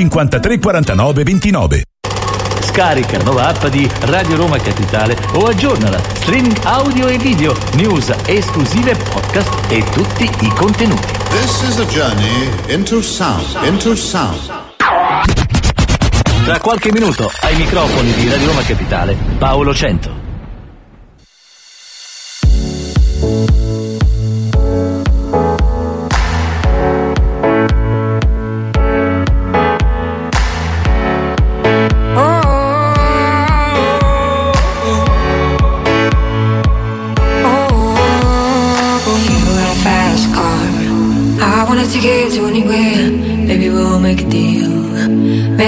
53 0.00 0.58
49 0.60 1.22
29. 1.24 1.82
Scarica 2.62 3.18
la 3.18 3.24
nuova 3.24 3.48
app 3.48 3.66
di 3.66 3.86
Radio 4.00 4.36
Roma 4.36 4.56
Capitale 4.56 5.14
o 5.32 5.44
aggiornala. 5.44 6.00
Streaming 6.14 6.56
audio 6.62 7.06
e 7.06 7.18
video, 7.18 7.54
news 7.74 8.10
esclusive, 8.24 8.96
podcast 9.10 9.50
e 9.68 9.84
tutti 9.90 10.24
i 10.24 10.48
contenuti. 10.56 11.12
This 11.28 11.68
is 11.68 11.78
a 11.78 11.84
journey 11.84 12.48
into 12.68 13.02
sound. 13.02 13.44
Into 13.62 13.94
sound. 13.94 14.38
Tra 16.44 16.58
qualche 16.60 16.90
minuto 16.92 17.30
ai 17.42 17.56
microfoni 17.56 18.12
di 18.14 18.28
Radio 18.30 18.46
Roma 18.46 18.62
Capitale, 18.62 19.14
Paolo 19.36 19.74
Cento. 19.74 20.19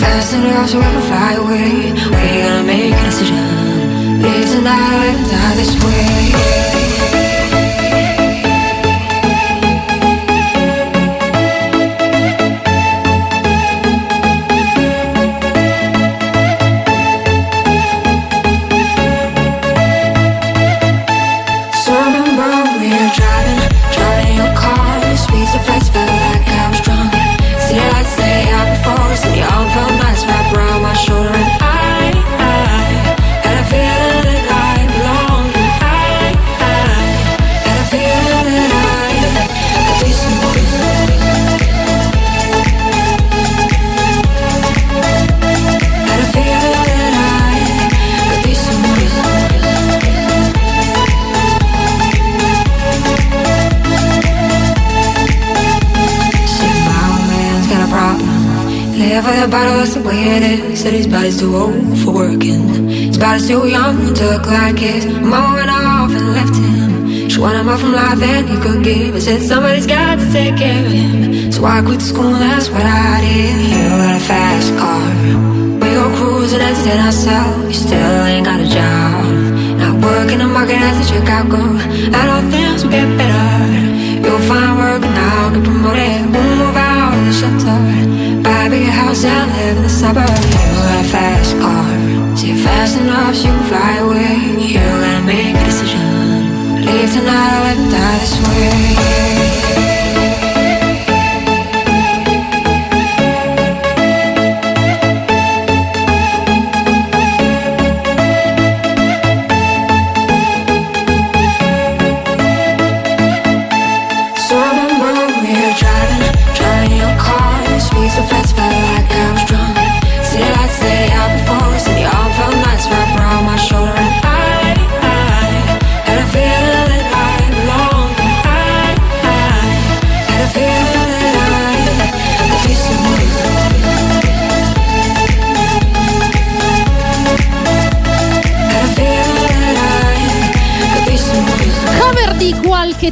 Fast 0.00 0.34
enough 0.34 0.68
so 0.68 0.80
I 0.80 1.00
fly 1.08 1.32
away. 1.34 1.92
We 1.92 2.42
gonna 2.42 2.64
make 2.64 2.94
a 2.94 3.04
decision. 3.04 4.22
Live 4.22 4.48
tonight 4.50 5.16
die 5.30 5.54
this 5.56 5.72
way. 5.84 6.85
Body's 61.36 61.50
too 61.50 61.56
old 61.56 61.98
for 61.98 62.14
working. 62.14 62.88
His 62.88 63.18
body's 63.18 63.46
too 63.46 63.68
young 63.68 64.14
to 64.14 64.24
look 64.24 64.46
like 64.46 64.78
his. 64.78 65.04
Mom 65.04 65.52
went 65.52 65.68
off 65.68 66.10
and 66.10 66.32
left 66.32 66.56
him. 66.56 67.28
She 67.28 67.38
wanted 67.38 67.64
more 67.64 67.76
from 67.76 67.92
life 67.92 68.18
than 68.18 68.46
he 68.46 68.56
could 68.56 68.82
give. 68.82 69.14
I 69.14 69.18
said 69.18 69.42
somebody's 69.42 69.86
got 69.86 70.18
to 70.18 70.32
take 70.32 70.56
care 70.56 70.86
of 70.86 70.90
him. 70.90 71.52
So 71.52 71.62
I 71.64 71.82
quit 71.82 72.00
school, 72.00 72.32
that's 72.32 72.70
what 72.70 72.86
I 72.86 73.20
did. 73.20 73.68
You 73.68 73.88
got 74.00 74.16
a 74.16 74.24
fast 74.24 74.70
car. 74.80 75.12
We 75.80 75.88
go 75.92 76.08
cruising, 76.16 76.60
and 76.60 76.74
entertain 76.74 77.04
ourselves. 77.04 77.66
You 77.68 77.86
still 77.86 78.24
ain't 78.32 78.46
got 78.46 78.60
a 78.60 78.68
job. 78.68 79.24
Not 79.76 79.94
working 80.02 80.38
the 80.38 80.46
market 80.46 80.80
as 80.80 81.04
a 81.04 81.12
Chicago. 81.12 81.65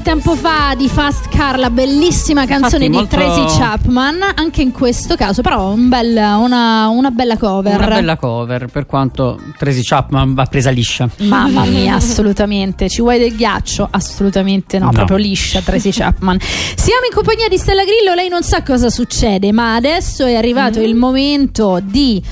Tempo 0.04 0.36
fa 0.36 0.74
di 0.76 0.88
Fast 0.88 1.28
Car, 1.30 1.58
la 1.58 1.70
bellissima 1.70 2.44
canzone 2.46 2.84
Infatti, 2.84 3.16
di 3.16 3.18
molto- 3.24 3.44
Tracy 3.44 3.58
Chapman. 3.58 4.20
Anche 4.36 4.60
in 4.62 4.70
questo 4.70 5.16
caso, 5.16 5.40
però, 5.42 5.70
un 5.72 5.88
bel- 5.88 6.14
una, 6.16 6.88
una 6.88 7.10
bella 7.10 7.36
cover. 7.38 7.74
Una 7.76 7.86
bella 7.88 8.16
cover, 8.16 8.66
per 8.66 8.84
quanto 8.86 9.40
Tracy 9.58 9.80
Chapman 9.82 10.34
va 10.34 10.44
presa 10.44 10.70
liscia. 10.70 11.08
Mamma 11.20 11.64
mia, 11.64 11.94
assolutamente. 11.96 12.88
Ci 12.88 13.00
vuoi 13.00 13.18
del 13.18 13.34
ghiaccio? 13.34 13.88
Assolutamente 13.90 14.78
no, 14.78 14.86
No. 14.86 14.92
proprio 14.92 15.16
liscia 15.16 15.60
Tracy 15.62 15.90
Chapman. 15.90 16.38
Siamo 16.38 17.06
in 17.08 17.14
compagnia 17.14 17.48
di 17.48 17.56
Stella 17.56 17.82
Grillo, 17.84 18.14
lei 18.14 18.28
non 18.28 18.42
sa 18.42 18.62
cosa 18.62 18.90
succede, 18.90 19.50
ma 19.52 19.74
adesso 19.74 20.26
è 20.26 20.34
arrivato 20.34 20.80
il 20.80 20.94
momento 20.94 21.80
di 21.82 22.22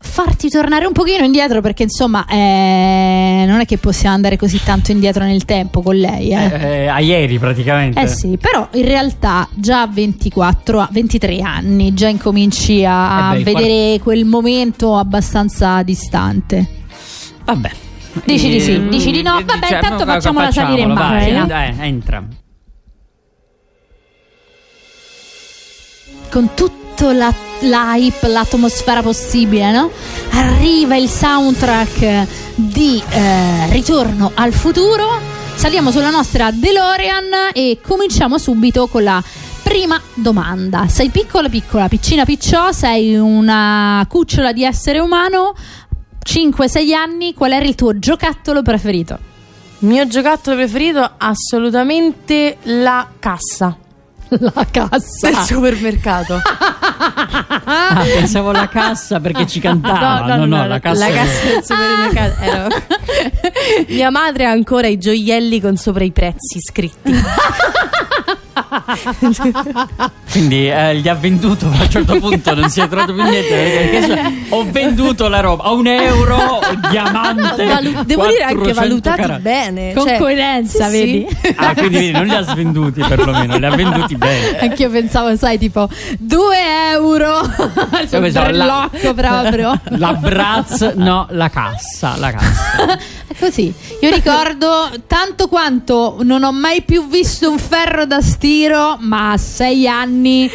farti 0.00 0.48
tornare 0.48 0.86
un 0.86 0.92
pochino 0.92 1.24
indietro 1.24 1.60
perché 1.60 1.82
insomma 1.82 2.24
eh, 2.26 3.44
non 3.46 3.60
è 3.60 3.64
che 3.66 3.78
possiamo 3.78 4.14
andare 4.14 4.36
così 4.36 4.62
tanto 4.62 4.92
indietro 4.92 5.24
nel 5.24 5.44
tempo 5.44 5.82
con 5.82 5.96
lei. 5.96 6.30
Eh. 6.30 6.84
Eh, 6.84 6.86
a 6.86 7.00
ieri 7.00 7.38
praticamente. 7.38 8.00
Eh 8.00 8.06
sì, 8.06 8.36
però 8.40 8.68
in 8.72 8.84
realtà 8.84 9.48
già 9.54 9.82
a 9.82 9.86
24, 9.88 10.80
a 10.80 10.88
23 10.90 11.40
anni 11.40 11.94
già 11.94 12.08
incominci 12.08 12.84
a 12.86 13.30
Eh 13.30 13.32
beh, 13.32 13.38
il 13.38 13.44
vedere 13.56 13.98
quel 14.00 14.24
momento 14.24 14.96
abbastanza 14.96 15.82
distante. 15.82 16.66
Vabbè. 17.44 17.70
Dici 18.24 18.48
di 18.50 18.60
sì, 18.60 18.72
Eh, 18.74 18.88
dici 18.88 19.10
di 19.10 19.22
no. 19.22 19.38
eh, 19.38 19.44
Vabbè, 19.44 19.60
diciamo, 19.60 19.82
intanto 19.82 20.04
fa- 20.04 20.12
facciamola 20.14 20.50
salire 20.52 20.80
in 20.82 20.94
vai, 20.94 21.18
macchina. 21.20 21.44
dai, 21.44 21.74
entra. 21.80 22.24
Con 26.30 26.50
tutto 26.54 27.10
la, 27.10 27.32
l'hype, 27.60 28.28
l'atmosfera 28.28 29.02
possibile, 29.02 29.70
no? 29.72 29.90
Arriva 30.30 30.96
il 30.96 31.08
soundtrack 31.08 32.26
di 32.54 33.02
eh, 33.08 33.70
Ritorno 33.70 34.32
al 34.34 34.52
futuro. 34.52 35.36
Saliamo 35.54 35.90
sulla 35.90 36.10
nostra 36.10 36.50
DeLorean 36.50 37.50
e 37.52 37.80
cominciamo 37.82 38.38
subito 38.38 38.86
con 38.86 39.02
la 39.02 39.22
prima 39.62 40.00
domanda. 40.14 40.86
Sei 40.88 41.10
piccola, 41.10 41.48
piccola, 41.48 41.88
piccina, 41.88 42.24
picciò, 42.24 42.72
sei 42.72 43.16
una 43.16 44.06
cucciola 44.08 44.52
di 44.52 44.64
essere 44.64 44.98
umano, 44.98 45.54
5-6 46.24 46.94
anni, 46.94 47.34
qual 47.34 47.52
era 47.52 47.64
il 47.64 47.74
tuo 47.74 47.98
giocattolo 47.98 48.62
preferito? 48.62 49.18
Mio 49.80 50.06
giocattolo 50.06 50.56
preferito 50.56 51.08
assolutamente 51.18 52.58
la 52.62 53.08
cassa. 53.18 53.76
La 54.28 54.66
cassa 54.70 55.30
del 55.30 55.36
supermercato. 55.36 56.40
Ah, 57.00 58.02
pensavo 58.04 58.50
alla 58.50 58.68
cassa 58.68 59.20
perché 59.20 59.46
ci 59.46 59.60
cantava. 59.60 60.36
No, 60.36 60.44
no, 60.46 60.66
la 60.66 60.80
cassa. 60.80 61.08
la 61.08 61.14
cassa 61.14 61.44
del 61.44 61.64
supermercato. 61.64 62.40
Era- 62.42 62.66
Mia 63.88 64.10
madre 64.10 64.46
ha 64.46 64.50
ancora 64.50 64.86
i 64.86 64.98
gioielli 64.98 65.60
con 65.60 65.76
sopra 65.76 66.04
i 66.04 66.10
prezzi 66.12 66.60
scritti. 66.60 67.12
Quindi 70.30 70.68
eh, 70.70 70.96
gli 70.96 71.08
ha 71.08 71.14
venduto 71.14 71.66
a 71.66 71.82
un 71.82 71.90
certo 71.90 72.18
punto, 72.18 72.54
non 72.54 72.68
si 72.70 72.80
è 72.80 72.88
trovato 72.88 73.14
più 73.14 73.22
niente. 73.22 74.02
cioè, 74.06 74.32
ho 74.50 74.64
venduto 74.70 75.28
la 75.28 75.40
roba 75.40 75.64
a 75.64 75.70
un 75.72 75.86
euro, 75.86 76.60
diamante. 76.90 77.64
Valu- 77.64 78.04
devo 78.04 78.26
dire 78.26 78.42
anche 78.42 78.54
400 78.72 78.80
valutati 78.80 79.20
carati. 79.20 79.42
bene. 79.42 79.92
Con 79.94 80.06
cioè- 80.06 80.18
coerenza, 80.18 80.88
sì, 80.88 80.96
sì. 80.96 81.04
vedi? 81.40 81.54
Ah, 81.56 81.74
quindi 81.74 81.96
vedi, 81.96 82.10
non 82.12 82.26
li 82.26 82.34
ha 82.34 82.42
svenduti 82.42 83.00
perlomeno, 83.06 83.56
li 83.56 83.66
ha 83.66 83.74
venduti 83.74 84.16
bene. 84.16 84.58
Anch'io 84.58 84.90
pensavo, 84.90 85.36
sai, 85.36 85.58
tipo 85.58 85.88
2 86.18 86.56
euro. 86.92 87.40
Il 87.40 88.08
Io 88.10 88.20
pensavo, 88.20 88.50
la- 88.50 88.88
brillocco 88.90 89.14
proprio. 89.14 89.80
La 89.98 90.12
Braz, 90.14 90.92
no, 90.96 91.26
la 91.30 91.48
cassa, 91.48 92.14
la 92.18 92.30
cassa. 92.32 92.98
Così. 93.38 93.72
Io 94.00 94.10
ricordo 94.12 94.90
tanto 95.06 95.46
quanto 95.48 96.18
non 96.22 96.42
ho 96.42 96.52
mai 96.52 96.82
più 96.82 97.06
visto 97.08 97.50
un 97.50 97.58
ferro 97.58 98.04
da 98.04 98.20
stiro, 98.20 98.96
ma 99.00 99.32
a 99.32 99.36
sei 99.36 99.86
anni. 99.88 100.50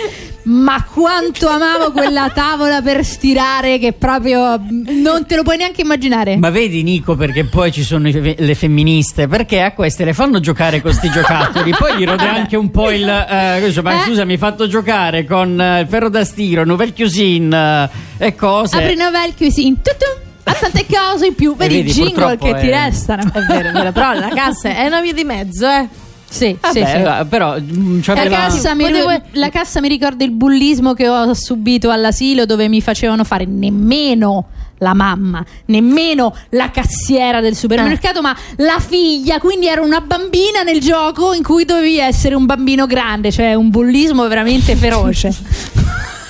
Ma 0.46 0.84
quanto 0.84 1.48
amavo 1.48 1.94
quella 1.94 2.30
tavola 2.30 2.82
per 2.82 3.06
stirare 3.06 3.80
che 3.80 3.94
proprio 3.94 4.60
non 5.02 5.26
te 5.26 5.38
lo 5.38 5.44
puoi 5.44 5.56
neanche 5.56 5.80
immaginare. 5.84 6.36
Ma 6.36 6.50
vedi 6.50 6.84
Nico 6.84 7.16
perché 7.16 7.46
poi 7.46 7.72
ci 7.72 7.82
sono 7.82 8.10
le 8.12 8.54
femministe 8.54 9.30
perché 9.30 9.62
a 9.62 9.72
queste 9.72 10.04
le 10.04 10.14
fanno 10.14 10.42
giocare 10.42 10.82
con 10.82 10.92
sti 10.92 11.10
giocattoli 11.12 11.74
poi 11.74 11.96
gli 11.96 12.04
rode 12.04 12.28
anche 12.28 12.58
un 12.58 12.70
po' 12.72 12.92
il 12.92 13.08
eh, 13.08 13.62
dice, 13.66 13.82
ma 13.82 13.94
Eh? 14.02 14.06
scusa 14.06 14.26
mi 14.26 14.34
hai 14.34 14.38
fatto 14.38 14.68
giocare 14.68 15.24
con 15.24 15.58
eh, 15.62 15.80
il 15.80 15.88
ferro 15.88 16.10
da 16.10 16.26
stiro 16.26 16.66
Nouvelle 16.66 16.92
Cuisine 16.94 17.90
eh, 18.18 18.26
e 18.28 18.36
cose 18.36 18.76
Apri 18.76 18.96
novel 18.98 19.34
cuisine. 19.38 19.78
tutum, 19.82 20.33
a 20.44 20.54
tante 20.54 20.86
cose 20.90 21.28
in 21.28 21.36
più. 21.36 21.56
Vedi, 21.56 21.76
vedi, 21.78 21.90
i 21.90 21.94
jingle 21.94 22.38
che 22.38 22.54
ti 22.60 22.68
è- 22.68 22.86
restano. 22.86 23.32
È 23.34 23.40
vero, 23.42 23.70
è 23.70 23.72
vero, 23.72 23.92
però 23.92 24.14
la 24.14 24.30
cassa 24.30 24.70
è 24.76 24.86
una 24.86 25.02
via 25.02 25.14
di 25.14 25.24
mezzo, 25.24 25.68
eh. 25.68 25.88
Sì, 26.30 26.58
Vabbè, 26.60 26.86
sì, 26.86 26.92
sì. 26.98 27.02
va- 27.04 27.26
però 27.30 27.56
mm, 27.60 28.00
La 28.08 28.24
cassa, 28.28 28.74
mi, 28.74 28.86
Potevo- 28.86 29.22
la 29.34 29.50
cassa 29.50 29.80
mi 29.82 29.88
ricorda 29.88 30.24
il 30.24 30.32
bullismo 30.32 30.94
che 30.94 31.08
ho 31.08 31.32
subito 31.36 31.92
all'asilo 31.92 32.46
dove 32.48 32.68
mi 32.68 32.82
facevano 32.82 33.24
fare 33.24 33.46
nemmeno 33.46 34.46
la 34.80 34.96
mamma, 34.96 35.46
nemmeno 35.66 36.36
la 36.50 36.72
cassiera 36.72 37.40
del 37.40 37.56
supermercato, 37.56 38.22
ma 38.22 38.36
la 38.58 38.80
figlia. 38.80 39.38
Quindi 39.40 39.68
ero 39.68 39.86
una 39.86 40.02
bambina 40.02 40.64
nel 40.64 40.80
gioco 40.82 41.34
in 41.34 41.44
cui 41.44 41.66
dovevi 41.66 42.00
essere 42.00 42.34
un 42.34 42.48
bambino 42.48 42.88
grande, 42.88 43.32
cioè 43.32 43.54
un 43.54 43.70
bullismo 43.70 44.28
veramente 44.28 44.76
feroce. 44.76 45.32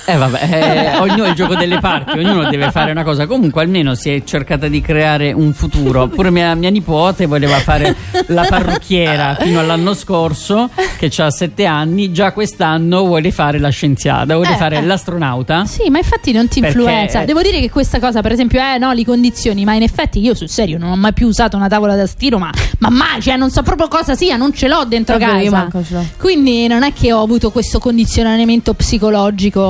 Eh 0.06 0.16
vabbè, 0.16 0.92
eh, 0.94 0.98
ognuno 1.00 1.24
è 1.24 1.28
il 1.30 1.34
gioco 1.34 1.54
delle 1.54 1.78
parti, 1.80 2.18
ognuno 2.18 2.48
deve 2.50 2.70
fare 2.70 2.90
una 2.90 3.02
cosa. 3.04 3.26
Comunque 3.26 3.62
almeno 3.62 3.94
si 3.94 4.10
è 4.10 4.22
cercata 4.24 4.68
di 4.68 4.80
creare 4.80 5.32
un 5.32 5.52
futuro. 5.54 6.08
Pure 6.08 6.30
mia, 6.30 6.54
mia 6.54 6.70
nipote 6.70 7.26
voleva 7.26 7.56
fare 7.58 7.94
la 8.26 8.44
parrucchiera 8.48 9.36
fino 9.40 9.60
all'anno 9.60 9.94
scorso, 9.94 10.68
che 10.98 11.10
ha 11.16 11.30
sette 11.30 11.64
anni, 11.64 12.12
già 12.12 12.32
quest'anno 12.32 13.04
vuole 13.06 13.30
fare 13.30 13.58
la 13.58 13.70
scienziata, 13.70 14.34
vuole 14.34 14.52
Eh, 14.52 14.56
fare 14.56 14.76
eh. 14.78 14.82
l'astronauta. 14.82 15.64
Sì, 15.64 15.88
ma 15.90 15.98
infatti 15.98 16.32
non 16.32 16.48
ti 16.48 16.60
Perché- 16.60 16.76
influenza. 16.78 17.24
Devo 17.24 17.40
dire 17.42 17.60
che 17.60 17.70
questa 17.70 17.98
cosa, 17.98 18.20
per 18.20 18.32
esempio, 18.32 18.60
eh 18.60 18.76
no, 18.78 18.92
li 18.92 19.04
condizioni, 19.04 19.64
ma 19.64 19.74
in 19.74 19.82
effetti 19.82 20.20
io 20.20 20.34
sul 20.34 20.48
serio 20.50 20.78
non 20.78 20.90
ho 20.90 20.96
mai 20.96 21.12
più 21.14 21.26
usato 21.28 21.56
una 21.56 21.68
tavola 21.68 21.96
da 21.96 22.06
stiro, 22.06 22.38
ma, 22.38 22.50
ma 22.78 22.90
mai, 22.90 23.22
cioè 23.22 23.36
non 23.36 23.50
so 23.50 23.62
proprio 23.62 23.88
cosa 23.88 24.14
sia, 24.14 24.36
non 24.36 24.52
ce 24.52 24.68
l'ho 24.68 24.84
dentro 24.84 25.16
Vabbè, 25.18 25.38
io 25.38 25.50
casa. 25.50 25.56
manco 25.56 25.82
ce 25.84 25.94
l'ho. 25.94 26.04
Quindi 26.18 26.66
non 26.66 26.82
è 26.82 26.92
che 26.92 27.12
ho 27.12 27.22
avuto 27.22 27.50
questo 27.50 27.78
condizionamento 27.78 28.74
psicologico 28.74 29.62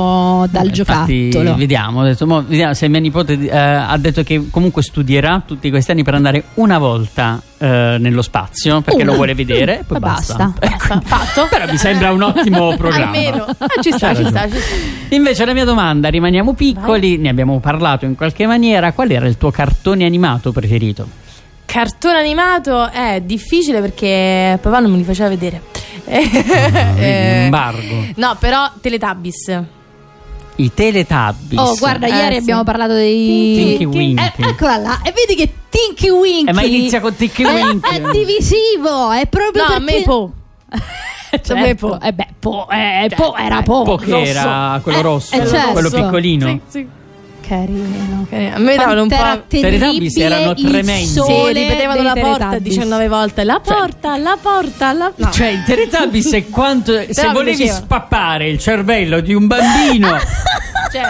dal 0.51 0.67
Infatti, 0.75 1.29
giocattolo. 1.31 1.57
vediamo, 1.57 2.03
detto, 2.03 2.27
mo, 2.27 2.43
vediamo 2.47 2.75
se 2.75 2.89
mia 2.89 3.01
nipote 3.01 3.33
eh, 3.39 3.57
ha 3.57 3.97
detto 3.99 4.23
che 4.23 4.49
comunque 4.51 4.83
studierà 4.83 5.43
tutti 5.47 5.71
questi 5.71 5.91
anni 5.91 6.03
per 6.03 6.15
andare 6.15 6.45
una 6.55 6.79
volta 6.79 7.41
eh, 7.59 7.97
nello 7.99 8.23
spazio 8.23 8.81
perché 8.81 9.03
Una. 9.03 9.11
lo 9.11 9.17
vuole 9.17 9.35
vedere 9.35 9.81
e 9.81 9.85
poi 9.85 9.97
E 9.97 10.01
basta. 10.01 10.53
basta. 10.59 11.01
Fatto? 11.05 11.47
Però 11.51 11.71
mi 11.71 11.77
sembra 11.77 12.13
un 12.13 12.23
ottimo 12.23 12.75
programma. 12.79 13.05
Almeno. 13.17 13.45
Ah, 13.59 13.67
ci 13.81 13.93
sta, 13.93 14.15
ci 14.15 14.25
sta, 14.27 14.49
ci 14.51 14.59
sta. 14.59 14.75
Invece 15.15 15.45
la 15.45 15.53
mia 15.53 15.65
domanda, 15.65 16.09
rimaniamo 16.09 16.53
piccoli, 16.55 17.17
ne 17.19 17.29
abbiamo 17.29 17.59
parlato 17.61 18.05
in 18.05 18.15
qualche 18.17 18.47
maniera, 18.47 18.93
qual 18.93 19.11
era 19.11 19.27
il 19.27 19.37
tuo 19.39 19.51
cartone 19.51 20.05
animato 20.05 20.53
preferito? 20.53 21.23
Cartone 21.67 22.19
animato 22.19 22.89
è 22.91 23.21
difficile 23.25 23.81
perché 23.81 24.59
papà 24.61 24.79
non 24.81 24.91
me 24.93 24.97
li 24.99 25.03
faceva 25.05 25.29
vedere. 25.29 25.61
Vedi, 26.05 26.31
Eh, 26.97 27.43
Embargo. 27.45 28.05
no, 28.17 28.37
però 28.39 28.71
Teletubbies. 28.81 29.63
I 30.57 30.73
Teletubbies. 30.73 31.59
Oh, 31.59 31.75
guarda, 31.77 32.07
Eh, 32.07 32.11
ieri 32.11 32.35
sì. 32.35 32.41
abbiamo 32.41 32.63
parlato 32.65 32.93
dei. 32.95 33.55
Tinky 33.77 33.85
Winky. 33.85 34.23
Eh, 34.43 34.49
eccola 34.51 34.77
là, 34.77 35.01
e 35.03 35.13
vedi 35.13 35.35
che 35.35 35.53
Tinky 35.69 36.09
Winky. 36.11 36.51
Eh, 36.51 36.53
ma 36.53 36.63
inizia 36.63 37.01
con 37.01 37.15
Tinky 37.17 37.43
è- 37.43 37.53
Winky. 37.53 37.97
È, 37.97 38.01
divisivo, 38.13 39.11
è 39.11 39.27
proprio 39.27 39.63
No, 39.63 39.69
perché. 39.69 39.85
me 39.85 40.03
po. 40.03 40.33
Certo. 41.35 41.57
me 41.57 41.75
po. 41.75 42.01
Eh 42.01 42.13
beh, 42.13 42.29
po, 42.39 42.69
eh, 42.71 43.11
po 43.17 43.35
era 43.37 43.61
po. 43.63 43.83
Po 43.83 43.97
che 43.97 44.23
era 44.23 44.79
quello 44.83 44.99
Eh, 44.99 45.03
rosso, 45.03 45.35
eh, 45.35 45.45
certo. 45.49 45.73
quello 45.73 45.91
piccolino. 45.91 46.47
Sì, 46.47 46.61
sì. 46.69 46.89
Carino. 47.47 48.27
A 48.31 48.59
me 48.59 48.77
davano 48.77 49.03
un 49.03 49.09
po'. 49.09 49.43
Teletubbies 49.49 50.15
terribile 50.15 50.25
erano 50.25 50.51
il 50.57 50.67
tremendi. 50.69 51.07
Sì, 51.07 51.53
ripetevano 51.53 52.03
la 52.03 52.13
porta 52.15 52.37
Teletubbies. 52.49 52.75
19 52.75 53.09
volte. 53.09 53.45
La 53.45 53.61
porta, 53.61 54.17
la 54.17 54.39
porta, 54.41 54.93
la 54.93 55.13
porta. 55.15 55.31
Cioè, 55.31 55.47
i 55.49 55.63
Teletubbies 55.65 56.33
è 56.33 56.49
quanto. 56.49 56.93
se 57.11 57.29
volevi 57.33 57.57
piaceva. 57.57 57.79
spappare 57.79 58.49
il 58.49 58.59
cervello 58.59 59.21
di 59.21 59.35
un 59.35 59.47
bambino. 59.47 60.19
Cioè, 60.95 61.03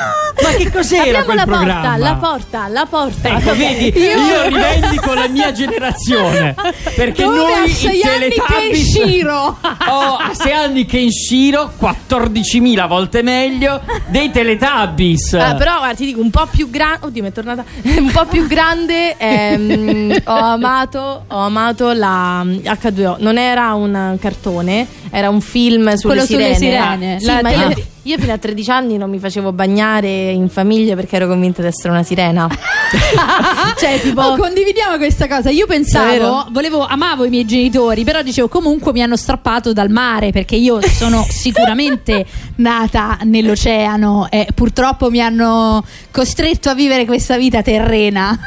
Ma 0.42 0.48
che 0.56 0.70
cos'era 0.70 1.02
apriamo 1.02 1.24
quel 1.26 1.36
la 1.36 1.44
programma? 1.44 1.74
porta, 1.74 1.96
la 1.98 2.14
porta, 2.16 2.68
la 2.68 2.86
porta. 2.86 3.28
Ecco, 3.36 3.54
vedi, 3.54 3.92
io, 4.00 4.48
rivendico 4.48 5.12
la 5.12 5.28
mia 5.28 5.52
generazione. 5.52 6.54
Perché 6.94 7.22
Dove 7.24 7.36
noi 7.36 7.68
i 7.68 7.68
sei 7.68 8.00
anni 8.02 8.30
Teletubbies- 8.30 8.94
Kenshiro? 8.96 9.58
Oh, 9.88 10.16
a 10.16 10.30
6 10.32 10.52
anni 10.52 10.86
Kenshiro, 10.86 11.74
14.000 11.78 12.86
volte 12.88 13.20
meglio 13.22 13.82
dei 14.06 14.30
Teletubbies. 14.30 15.34
Ah, 15.34 15.54
però 15.54 15.76
guarda, 15.78 15.94
ti 15.96 16.06
dico 16.06 16.20
un 16.24 16.30
po' 16.30 16.46
più 16.50 16.70
grande. 16.70 17.06
Oddio, 17.06 17.22
mi 17.22 17.28
è 17.28 17.32
tornata. 17.32 17.64
un 17.84 18.10
po' 18.10 18.24
più 18.26 18.46
grande. 18.46 19.16
ehm, 19.18 20.16
ho 20.24 20.32
amato. 20.34 21.24
Ho 21.28 21.38
amato 21.38 21.92
la 21.92 22.42
mm, 22.42 22.52
H2O. 22.64 23.16
Non 23.18 23.36
era 23.38 23.74
un 23.74 24.16
cartone, 24.20 24.86
era 25.10 25.28
un 25.28 25.40
film 25.40 25.92
sulle 25.94 26.14
Quello 26.14 26.26
sulle 26.26 26.54
sirene. 26.54 26.56
sirene. 26.56 27.20
Sì, 27.20 27.26
La 27.26 27.40
ma 27.42 27.50
io- 27.50 27.74
Io 28.06 28.18
fino 28.18 28.34
a 28.34 28.38
13 28.38 28.70
anni 28.70 28.96
non 28.98 29.08
mi 29.08 29.18
facevo 29.18 29.52
bagnare 29.52 30.30
in 30.30 30.50
famiglia 30.50 30.94
perché 30.94 31.16
ero 31.16 31.26
convinta 31.26 31.62
di 31.62 31.68
essere 31.68 31.88
una 31.88 32.02
sirena. 32.02 32.46
cioè, 33.78 33.98
tipo, 33.98 34.20
oh, 34.20 34.36
condividiamo 34.36 34.98
questa 34.98 35.26
cosa. 35.26 35.48
Io 35.48 35.66
pensavo, 35.66 36.46
volevo, 36.50 36.84
amavo 36.84 37.24
i 37.24 37.30
miei 37.30 37.46
genitori, 37.46 38.04
però 38.04 38.20
dicevo 38.20 38.48
comunque 38.48 38.92
mi 38.92 39.02
hanno 39.02 39.16
strappato 39.16 39.72
dal 39.72 39.88
mare 39.88 40.32
perché 40.32 40.54
io 40.54 40.80
sono 40.82 41.24
sicuramente 41.30 42.26
nata 42.56 43.18
nell'oceano 43.22 44.28
e 44.30 44.48
purtroppo 44.54 45.08
mi 45.08 45.22
hanno 45.22 45.82
costretto 46.10 46.68
a 46.68 46.74
vivere 46.74 47.06
questa 47.06 47.38
vita 47.38 47.62
terrena. 47.62 48.38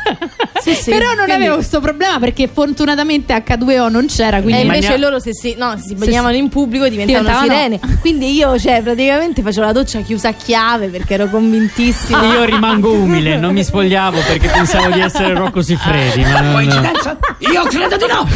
Sì, 0.62 0.74
sì, 0.76 0.90
però 0.92 1.06
non 1.08 1.16
quindi- 1.26 1.32
avevo 1.34 1.56
questo 1.56 1.80
problema 1.80 2.20
perché 2.20 2.48
fortunatamente 2.52 3.34
H2O 3.34 3.90
non 3.90 4.06
c'era. 4.08 4.42
Quindi 4.42 4.62
E 4.62 4.64
invece 4.66 4.90
Magna- 4.90 5.02
loro 5.02 5.20
se 5.20 5.34
si, 5.34 5.56
no, 5.58 5.76
si 5.84 5.96
bagnavano 5.96 6.36
in 6.36 6.50
pubblico 6.50 6.88
diventavano, 6.88 7.28
Diventavano- 7.30 7.80
sirene. 7.80 8.00
Quindi 8.02 8.34
io, 8.34 8.58
cioè, 8.60 8.82
praticamente 8.82 9.42
facevo 9.42 9.66
la 9.66 9.72
doccia 9.72 10.00
chiusa 10.02 10.30
a 10.30 10.34
chiave 10.34 10.88
perché 10.88 11.14
ero 11.16 11.28
convintissima. 11.30 12.24
Io 12.34 12.44
rimango 12.44 12.92
umile, 12.92 13.38
non 13.38 13.54
mi 13.54 13.64
spogliavo 13.64 14.20
perché 14.28 14.48
pensavo 14.50 14.92
di 14.92 15.02
essere 15.02 15.34
Rocco 15.34 15.62
Siffredi. 15.62 16.22
Ma 16.24 16.42
non... 16.42 16.54
Coincidenza? 16.54 17.18
Io 17.40 17.64
credo 17.66 17.98
di 17.98 18.06
no! 18.08 18.28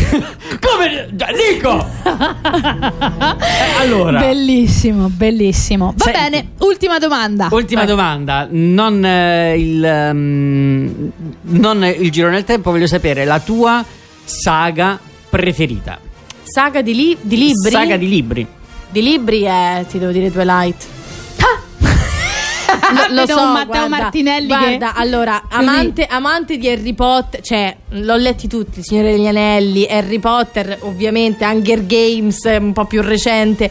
Come? 0.59 1.07
Dico! 1.51 1.85
Eh, 2.03 3.81
allora, 3.81 4.19
Bellissimo, 4.19 5.09
bellissimo. 5.09 5.93
Va 5.95 6.03
Senti. 6.05 6.19
bene, 6.19 6.47
ultima 6.59 6.97
domanda. 6.99 7.47
ultima 7.51 7.81
Vai. 7.81 7.89
domanda. 7.89 8.47
Non, 8.49 9.03
eh, 9.03 9.57
il, 9.57 9.83
ehm, 9.83 11.11
non 11.41 11.83
il 11.83 12.10
giro 12.11 12.29
nel 12.29 12.43
tempo, 12.43 12.69
voglio 12.71 12.85
sapere 12.87 13.25
la 13.25 13.39
tua 13.39 13.83
saga 14.23 14.99
preferita. 15.29 15.99
Saga 16.43 16.81
di, 16.81 16.93
li- 16.93 17.17
di 17.21 17.37
libri? 17.37 17.71
Saga 17.71 17.97
di 17.97 18.07
libri. 18.09 18.45
Di 18.89 19.01
libri 19.01 19.41
è, 19.43 19.85
ti 19.89 19.97
devo 19.99 20.11
dire, 20.11 20.31
Twilight. 20.31 20.85
Lo, 22.93 23.13
lo 23.13 23.21
Vedo 23.25 23.33
so, 23.37 23.45
Matteo 23.45 23.65
guarda, 23.67 23.87
Martinelli 23.87 24.47
che- 24.47 24.55
Guarda, 24.55 24.93
allora, 24.95 25.41
Così. 25.49 25.61
amante, 25.61 26.05
amante 26.05 26.57
di 26.57 26.67
Harry 26.69 26.93
Potter, 26.93 27.41
cioè, 27.41 27.75
l'ho 27.89 28.15
letti 28.15 28.47
tutti, 28.47 28.79
Il 28.79 28.85
Signore 28.85 29.11
degli 29.11 29.27
Anelli, 29.27 29.85
Harry 29.87 30.19
Potter, 30.19 30.77
ovviamente, 30.81 31.45
Hunger 31.45 31.85
Games, 31.85 32.43
un 32.59 32.73
po' 32.73 32.85
più 32.85 33.01
recente, 33.01 33.69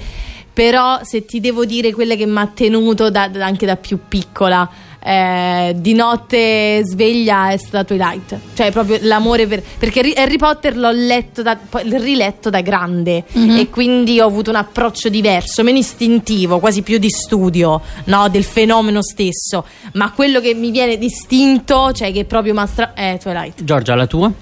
però 0.53 1.01
se 1.03 1.25
ti 1.25 1.41
devo 1.41 1.65
dire 1.65 1.93
quelle 1.93 2.17
che 2.17 2.27
mi 2.27 2.39
ha 2.39 2.47
tenuto 2.47 3.11
da- 3.11 3.29
da- 3.29 3.45
anche 3.45 3.67
da 3.67 3.77
più 3.77 3.99
piccola, 4.09 4.69
eh, 5.03 5.75
di 5.77 5.95
notte 5.95 6.83
sveglia 6.85 7.51
è 7.51 7.57
stata 7.57 7.85
Twilight, 7.85 8.39
cioè 8.55 8.71
proprio 8.71 8.99
l'amore 9.03 9.47
per... 9.47 9.63
perché 9.79 10.01
Harry- 10.15 10.37
Potter 10.39 10.77
l'ho 10.77 10.91
letto 10.91 11.43
da, 11.43 11.59
riletto 11.83 12.51
da 12.51 12.61
grande 12.61 13.25
Mhm. 13.33 13.57
e 13.59 13.69
quindi 13.71 14.21
ho 14.21 14.27
avuto 14.27 14.51
un 14.51 14.57
approccio 14.57 15.09
diverso, 15.09 15.63
meno 15.63 15.79
istintivo, 15.79 16.59
quasi 16.59 16.83
più 16.83 16.99
di 16.99 17.11
studio, 17.11 17.81
no, 18.05 18.29
del 18.29 18.45
fenomeno 18.45 19.03
stesso, 19.03 19.65
ma 19.95 20.13
quello 20.13 20.41
che 20.41 20.55
mi 20.55 20.71
viene 20.71 20.97
distinto, 20.99 21.93
cioè 21.93 22.13
che 22.13 22.25
proprio 22.25 22.55
mastra 22.55 22.95
è 22.95 23.19
Twilight. 23.21 23.63
Giorgia, 23.65 23.95
la 23.95 24.07
tua? 24.07 24.33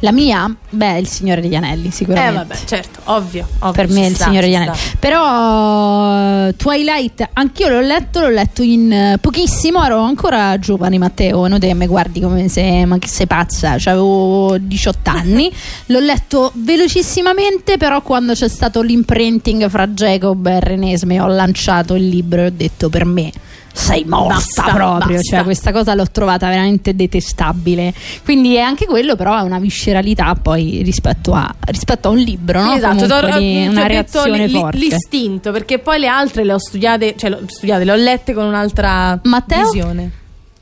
La 0.00 0.12
mia? 0.12 0.54
Beh, 0.70 0.98
il 0.98 1.06
Signore 1.08 1.40
degli 1.40 1.54
Anelli, 1.54 1.88
Eh 1.88 1.92
sicuramente. 1.92 2.36
vabbè, 2.36 2.56
certo, 2.64 3.00
ovvio, 3.04 3.46
ovvio, 3.60 3.72
per 3.72 3.88
me 3.88 4.06
il 4.06 4.14
sta, 4.14 4.24
Signore 4.24 4.46
degli 4.46 4.54
sta. 4.54 4.72
Anelli. 4.72 4.78
Però 4.98 6.48
eh, 6.48 6.56
Twilight, 6.56 7.28
anch'io 7.32 7.68
l'ho 7.68 7.80
letto, 7.80 8.20
l'ho 8.20 8.28
letto 8.28 8.62
in 8.62 8.92
eh, 8.92 9.18
pochissimo, 9.20 9.82
ero 9.84 10.00
ancora 10.00 10.58
giovane 10.58 10.98
Matteo, 10.98 11.46
non 11.46 11.58
te 11.58 11.68
che 11.68 11.74
mi 11.74 11.86
guardi 11.86 12.20
come 12.20 12.48
se, 12.48 12.84
ma 12.84 12.98
che 12.98 13.08
sei 13.08 13.26
pazza, 13.26 13.78
cioè, 13.78 13.92
avevo 13.94 14.56
18 14.58 15.10
anni, 15.10 15.50
l'ho 15.86 16.00
letto 16.00 16.52
velocissimamente, 16.54 17.76
però 17.78 18.02
quando 18.02 18.34
c'è 18.34 18.48
stato 18.48 18.82
l'imprinting 18.82 19.68
fra 19.68 19.86
Jacob 19.86 20.46
e 20.46 20.60
Renesme 20.60 21.20
ho 21.20 21.28
lanciato 21.28 21.94
il 21.94 22.08
libro 22.08 22.42
e 22.42 22.46
ho 22.46 22.50
detto 22.50 22.88
per 22.88 23.04
me 23.04 23.32
sei 23.76 24.04
morta 24.04 24.34
Basta, 24.34 24.62
proprio, 24.72 25.16
basta. 25.16 25.36
cioè 25.36 25.44
questa 25.44 25.72
cosa 25.72 25.94
l'ho 25.94 26.06
trovata 26.10 26.48
veramente 26.48 26.94
detestabile. 26.94 27.92
Quindi 28.24 28.54
è 28.54 28.60
anche 28.60 28.86
quello, 28.86 29.16
però 29.16 29.36
è 29.36 29.42
una 29.42 29.58
visceralità 29.58 30.34
poi 30.40 30.80
rispetto 30.84 31.34
a, 31.34 31.52
rispetto 31.66 32.08
a 32.08 32.10
un 32.12 32.18
libro, 32.18 32.62
no? 32.62 32.72
Esatto, 32.74 33.06
Comunque 33.06 33.38
di 33.40 33.66
una 33.66 33.72
detto 33.82 33.86
reazione 33.88 34.46
li- 34.46 34.52
forte. 34.52 34.76
l'istinto, 34.78 35.50
perché 35.50 35.80
poi 35.80 35.98
le 35.98 36.06
altre 36.06 36.44
le 36.44 36.52
ho 36.52 36.58
studiate, 36.58 37.14
cioè 37.16 37.30
le 37.30 37.36
ho 37.36 37.40
studiate, 37.46 37.84
le 37.84 37.92
ho 37.92 37.96
lette 37.96 38.32
con 38.32 38.44
un'altra 38.44 39.18
Matteo? 39.24 39.70
visione. 39.70 40.10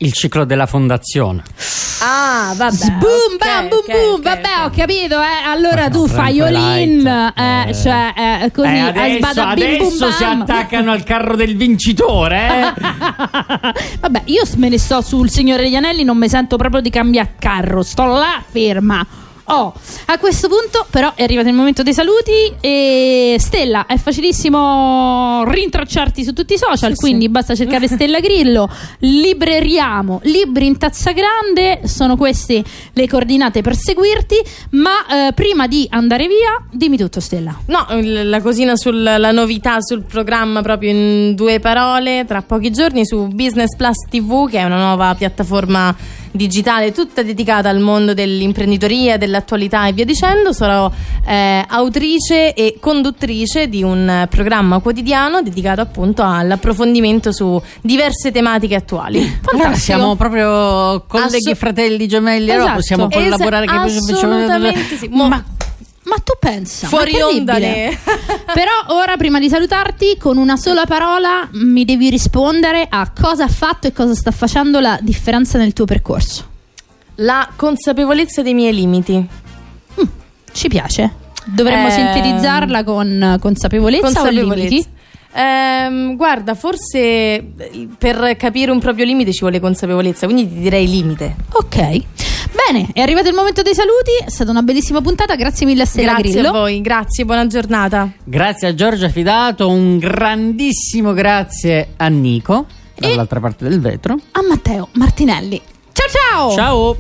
Il 0.03 0.13
ciclo 0.13 0.45
della 0.45 0.67
fondazione. 0.67 1.43
Ah, 2.01 2.53
vabbè. 2.57 2.91
Boom, 2.99 3.37
bam, 3.39 3.65
ok, 3.67 3.69
boom, 3.69 3.81
ok, 3.81 3.93
boom. 3.93 4.15
ok, 4.15 4.23
Vabbè, 4.23 4.65
ho 4.65 4.71
capito, 4.71 5.21
eh. 5.21 5.45
Allora 5.47 5.89
tu 5.89 6.09
fai 6.09 6.35
Light, 6.35 7.07
eh, 7.37 7.69
eh. 7.69 7.75
cioè, 7.75 8.13
eh, 8.43 8.51
così, 8.51 8.69
Eh, 8.69 8.79
a 8.81 8.87
adesso 8.89 9.17
sbada 9.19 9.55
bim 9.55 9.65
adesso 9.65 10.11
si 10.11 10.25
bam. 10.25 10.41
attaccano 10.41 10.91
al 10.91 11.05
carro 11.05 11.37
del 11.37 11.57
vincitore, 11.57 12.49
eh? 12.49 12.73
Vabbè, 14.01 14.23
io 14.25 14.43
me 14.57 14.69
ne 14.69 14.79
sto 14.79 15.01
sul 15.03 15.31
Signore 15.31 15.63
degli 15.63 15.77
Anelli, 15.77 16.03
non 16.03 16.17
mi 16.19 16.29
sento 16.29 16.57
proprio 16.57 16.81
di 16.81 16.91
cambiare 16.91 17.35
carro, 17.39 17.83
sto 17.83 18.05
là 18.07 18.43
ferma. 18.51 19.07
Oh, 19.45 19.73
a 20.07 20.19
questo 20.19 20.49
punto 20.49 20.87
però 20.89 21.13
è 21.15 21.25
arrivato 21.25 21.49
il 21.49 21.55
momento 21.55 21.83
dei 21.83 21.93
saluti 21.93 22.55
e 22.61 23.37
Stella 23.39 23.87
è 23.87 23.97
facilissimo 23.97 25.43
rintracciarti 25.45 26.23
su 26.23 26.33
tutti 26.33 26.55
i 26.55 26.59
social, 26.59 26.95
quindi 26.95 27.29
basta 27.29 27.55
cercare 27.55 27.89
Stella 27.89 28.21
Grillo, 28.21 28.71
libreriamo, 28.99 30.21
libri 30.25 30.67
in 30.67 30.79
tazza 30.79 31.13
grande, 31.13 31.89
sono 31.89 32.17
queste 32.17 32.63
le 32.93 33.09
coordinate 33.09 33.63
per 33.63 33.75
seguirti, 33.75 34.37
ma 34.71 35.27
eh, 35.27 35.33
prima 35.33 35.67
di 35.67 35.87
andare 35.91 36.29
via, 36.29 36.65
dimmi 36.71 36.97
tutto 36.97 37.19
Stella. 37.19 37.59
No, 37.67 37.87
la 38.01 38.41
cosina 38.41 38.77
sulla 38.77 39.33
novità 39.33 39.81
sul 39.81 40.03
programma 40.03 40.63
proprio 40.63 40.91
in 40.91 41.35
due 41.35 41.59
parole, 41.59 42.25
tra 42.27 42.43
pochi 42.43 42.71
giorni 42.71 43.05
su 43.05 43.27
Business 43.27 43.75
Plus 43.77 44.07
TV, 44.09 44.49
che 44.49 44.59
è 44.59 44.65
una 44.65 44.79
nuova 44.79 45.15
piattaforma 45.15 45.95
digitale 46.33 46.91
tutta 46.93 47.23
dedicata 47.23 47.69
al 47.69 47.79
mondo 47.79 48.15
dell'imprenditoria, 48.15 49.17
dell'attualità 49.19 49.87
e 49.87 49.93
via 49.93 50.05
dicendo. 50.05 50.53
Sarò 50.53 50.91
eh, 51.27 51.65
autrice 51.69 52.55
e 52.55 52.77
conduttrice 52.81 53.69
di 53.69 53.83
un 53.83 54.27
programma 54.29 54.81
quotidiano 54.81 55.43
dedicato 55.43 55.81
appunto 55.81 56.23
all'approfondimento 56.25 57.33
su 57.33 57.61
diverse 57.81 58.31
tematiche 58.33 58.75
attuali. 58.75 59.41
Allora, 59.53 59.75
siamo 59.75 60.17
proprio 60.17 61.05
colleghi, 61.07 61.51
Asso- 61.51 61.55
fratelli, 61.55 62.09
gemelli, 62.09 62.51
allora 62.51 62.77
Esatto. 62.77 62.77
possiamo 62.79 63.09
collaborare. 63.09 63.65
Esa- 63.67 64.15
assolutamente 64.15 64.97
sì. 64.97 65.09
Mo- 65.11 65.29
Ma, 65.29 65.45
ma 66.05 66.17
tu 66.17 66.33
pensa? 66.41 66.87
Fuori 66.89 67.21
onda 67.21 67.55
Però 68.53 68.73
ora 68.89 69.17
prima 69.17 69.39
di 69.39 69.49
salutarti 69.49 70.17
con 70.19 70.37
una 70.37 70.57
sola 70.57 70.85
parola 70.85 71.49
mi 71.53 71.85
devi 71.85 72.11
rispondere 72.11 72.87
a 72.89 73.11
cosa 73.19 73.45
ha 73.45 73.49
fatto 73.49 73.87
e 73.87 73.93
cosa 73.93 74.15
sta 74.15 74.31
facendo 74.31 74.81
la 74.81 74.99
differenza 75.01 75.59
nel 75.59 75.73
tuo 75.73 75.85
percorso. 75.85 76.49
La 77.17 77.49
consapevolezza 77.55 78.43
dei 78.43 78.55
miei 78.55 78.75
limiti. 78.75 79.27
Ci 80.53 80.69
piace? 80.69 81.11
Dovremmo 81.47 81.89
Ehm, 81.89 81.93
sintetizzarla 81.93 82.85
con 82.85 83.39
consapevolezza, 83.41 84.23
o 84.23 84.29
limiti? 84.29 84.85
Ehm, 85.35 86.17
guarda, 86.17 86.55
forse 86.55 86.99
eh, 86.99 87.89
per 87.97 88.37
capire 88.37 88.71
un 88.71 88.79
proprio 88.81 89.05
limite 89.05 89.33
ci 89.33 89.41
vuole 89.41 89.61
consapevolezza, 89.61 90.27
quindi 90.27 90.49
ti 90.49 90.61
direi 90.61 90.89
limite. 90.89 91.37
Ok. 91.53 92.01
Bene, 92.55 92.89
è 92.93 93.01
arrivato 93.01 93.29
il 93.29 93.35
momento 93.35 93.63
dei 93.63 93.75
saluti, 93.75 94.11
è 94.25 94.29
stata 94.31 94.51
una 94.51 94.63
bellissima 94.63 95.01
puntata, 95.01 95.35
grazie 95.37 95.65
mille 95.67 95.83
a 95.83 95.87
Stella 95.87 96.13
grazie 96.15 96.31
Grillo. 96.33 96.49
a 96.49 96.53
voi, 96.53 96.81
grazie, 96.81 97.25
buona 97.25 97.47
giornata. 97.47 98.11
Grazie 98.25 98.69
a 98.69 98.75
Giorgia 98.75 99.09
Fidato, 99.09 99.69
un 99.69 99.99
grandissimo 99.99 101.13
grazie 101.15 101.95
a 101.97 102.09
Nico, 102.09 102.67
dall'altra 102.95 103.41
parte 103.41 103.69
del 103.69 103.81
vetro. 103.81 104.17
A 104.33 104.43
Matteo 104.47 104.89
Martinelli. 104.93 105.61
Ciao 105.93 106.07
ciao! 106.09 106.55
Ciao! 106.55 106.97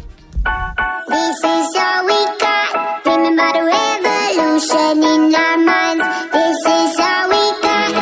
This 1.09 1.39
is 1.39 1.77
all 1.77 2.05
we 2.07 2.19
got. 2.41 3.05
Remember 3.05 3.53
the 3.53 3.63
revolution 3.63 5.03
in 5.03 5.35
our 5.35 5.57
minds. 5.59 6.05
This 6.33 6.59
is 6.67 6.99
all 6.99 7.29
we 7.29 7.53
got. 7.61 7.93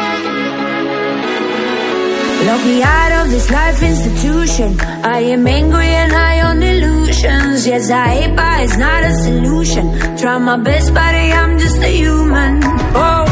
Lock 2.46 2.64
me 2.64 2.82
out 2.82 3.12
of 3.24 3.30
this 3.30 3.50
life 3.50 3.82
institution. 3.82 4.76
I 5.04 5.20
am 5.32 5.46
angry 5.46 5.86
and 5.86 6.10
high 6.12 6.40
on 6.40 6.49
emotions 7.24 7.66
Yes, 7.66 7.90
I 7.90 8.08
hate, 8.08 8.36
but 8.36 8.60
it's 8.60 8.76
not 8.76 9.04
a 9.04 9.14
solution. 9.14 10.16
Try 10.18 10.38
my 10.38 10.56
best, 10.56 10.94
buddy, 10.94 11.32
I'm 11.32 11.58
just 11.58 11.76
a 11.78 11.88
human. 11.88 12.60
Oh 12.94 13.29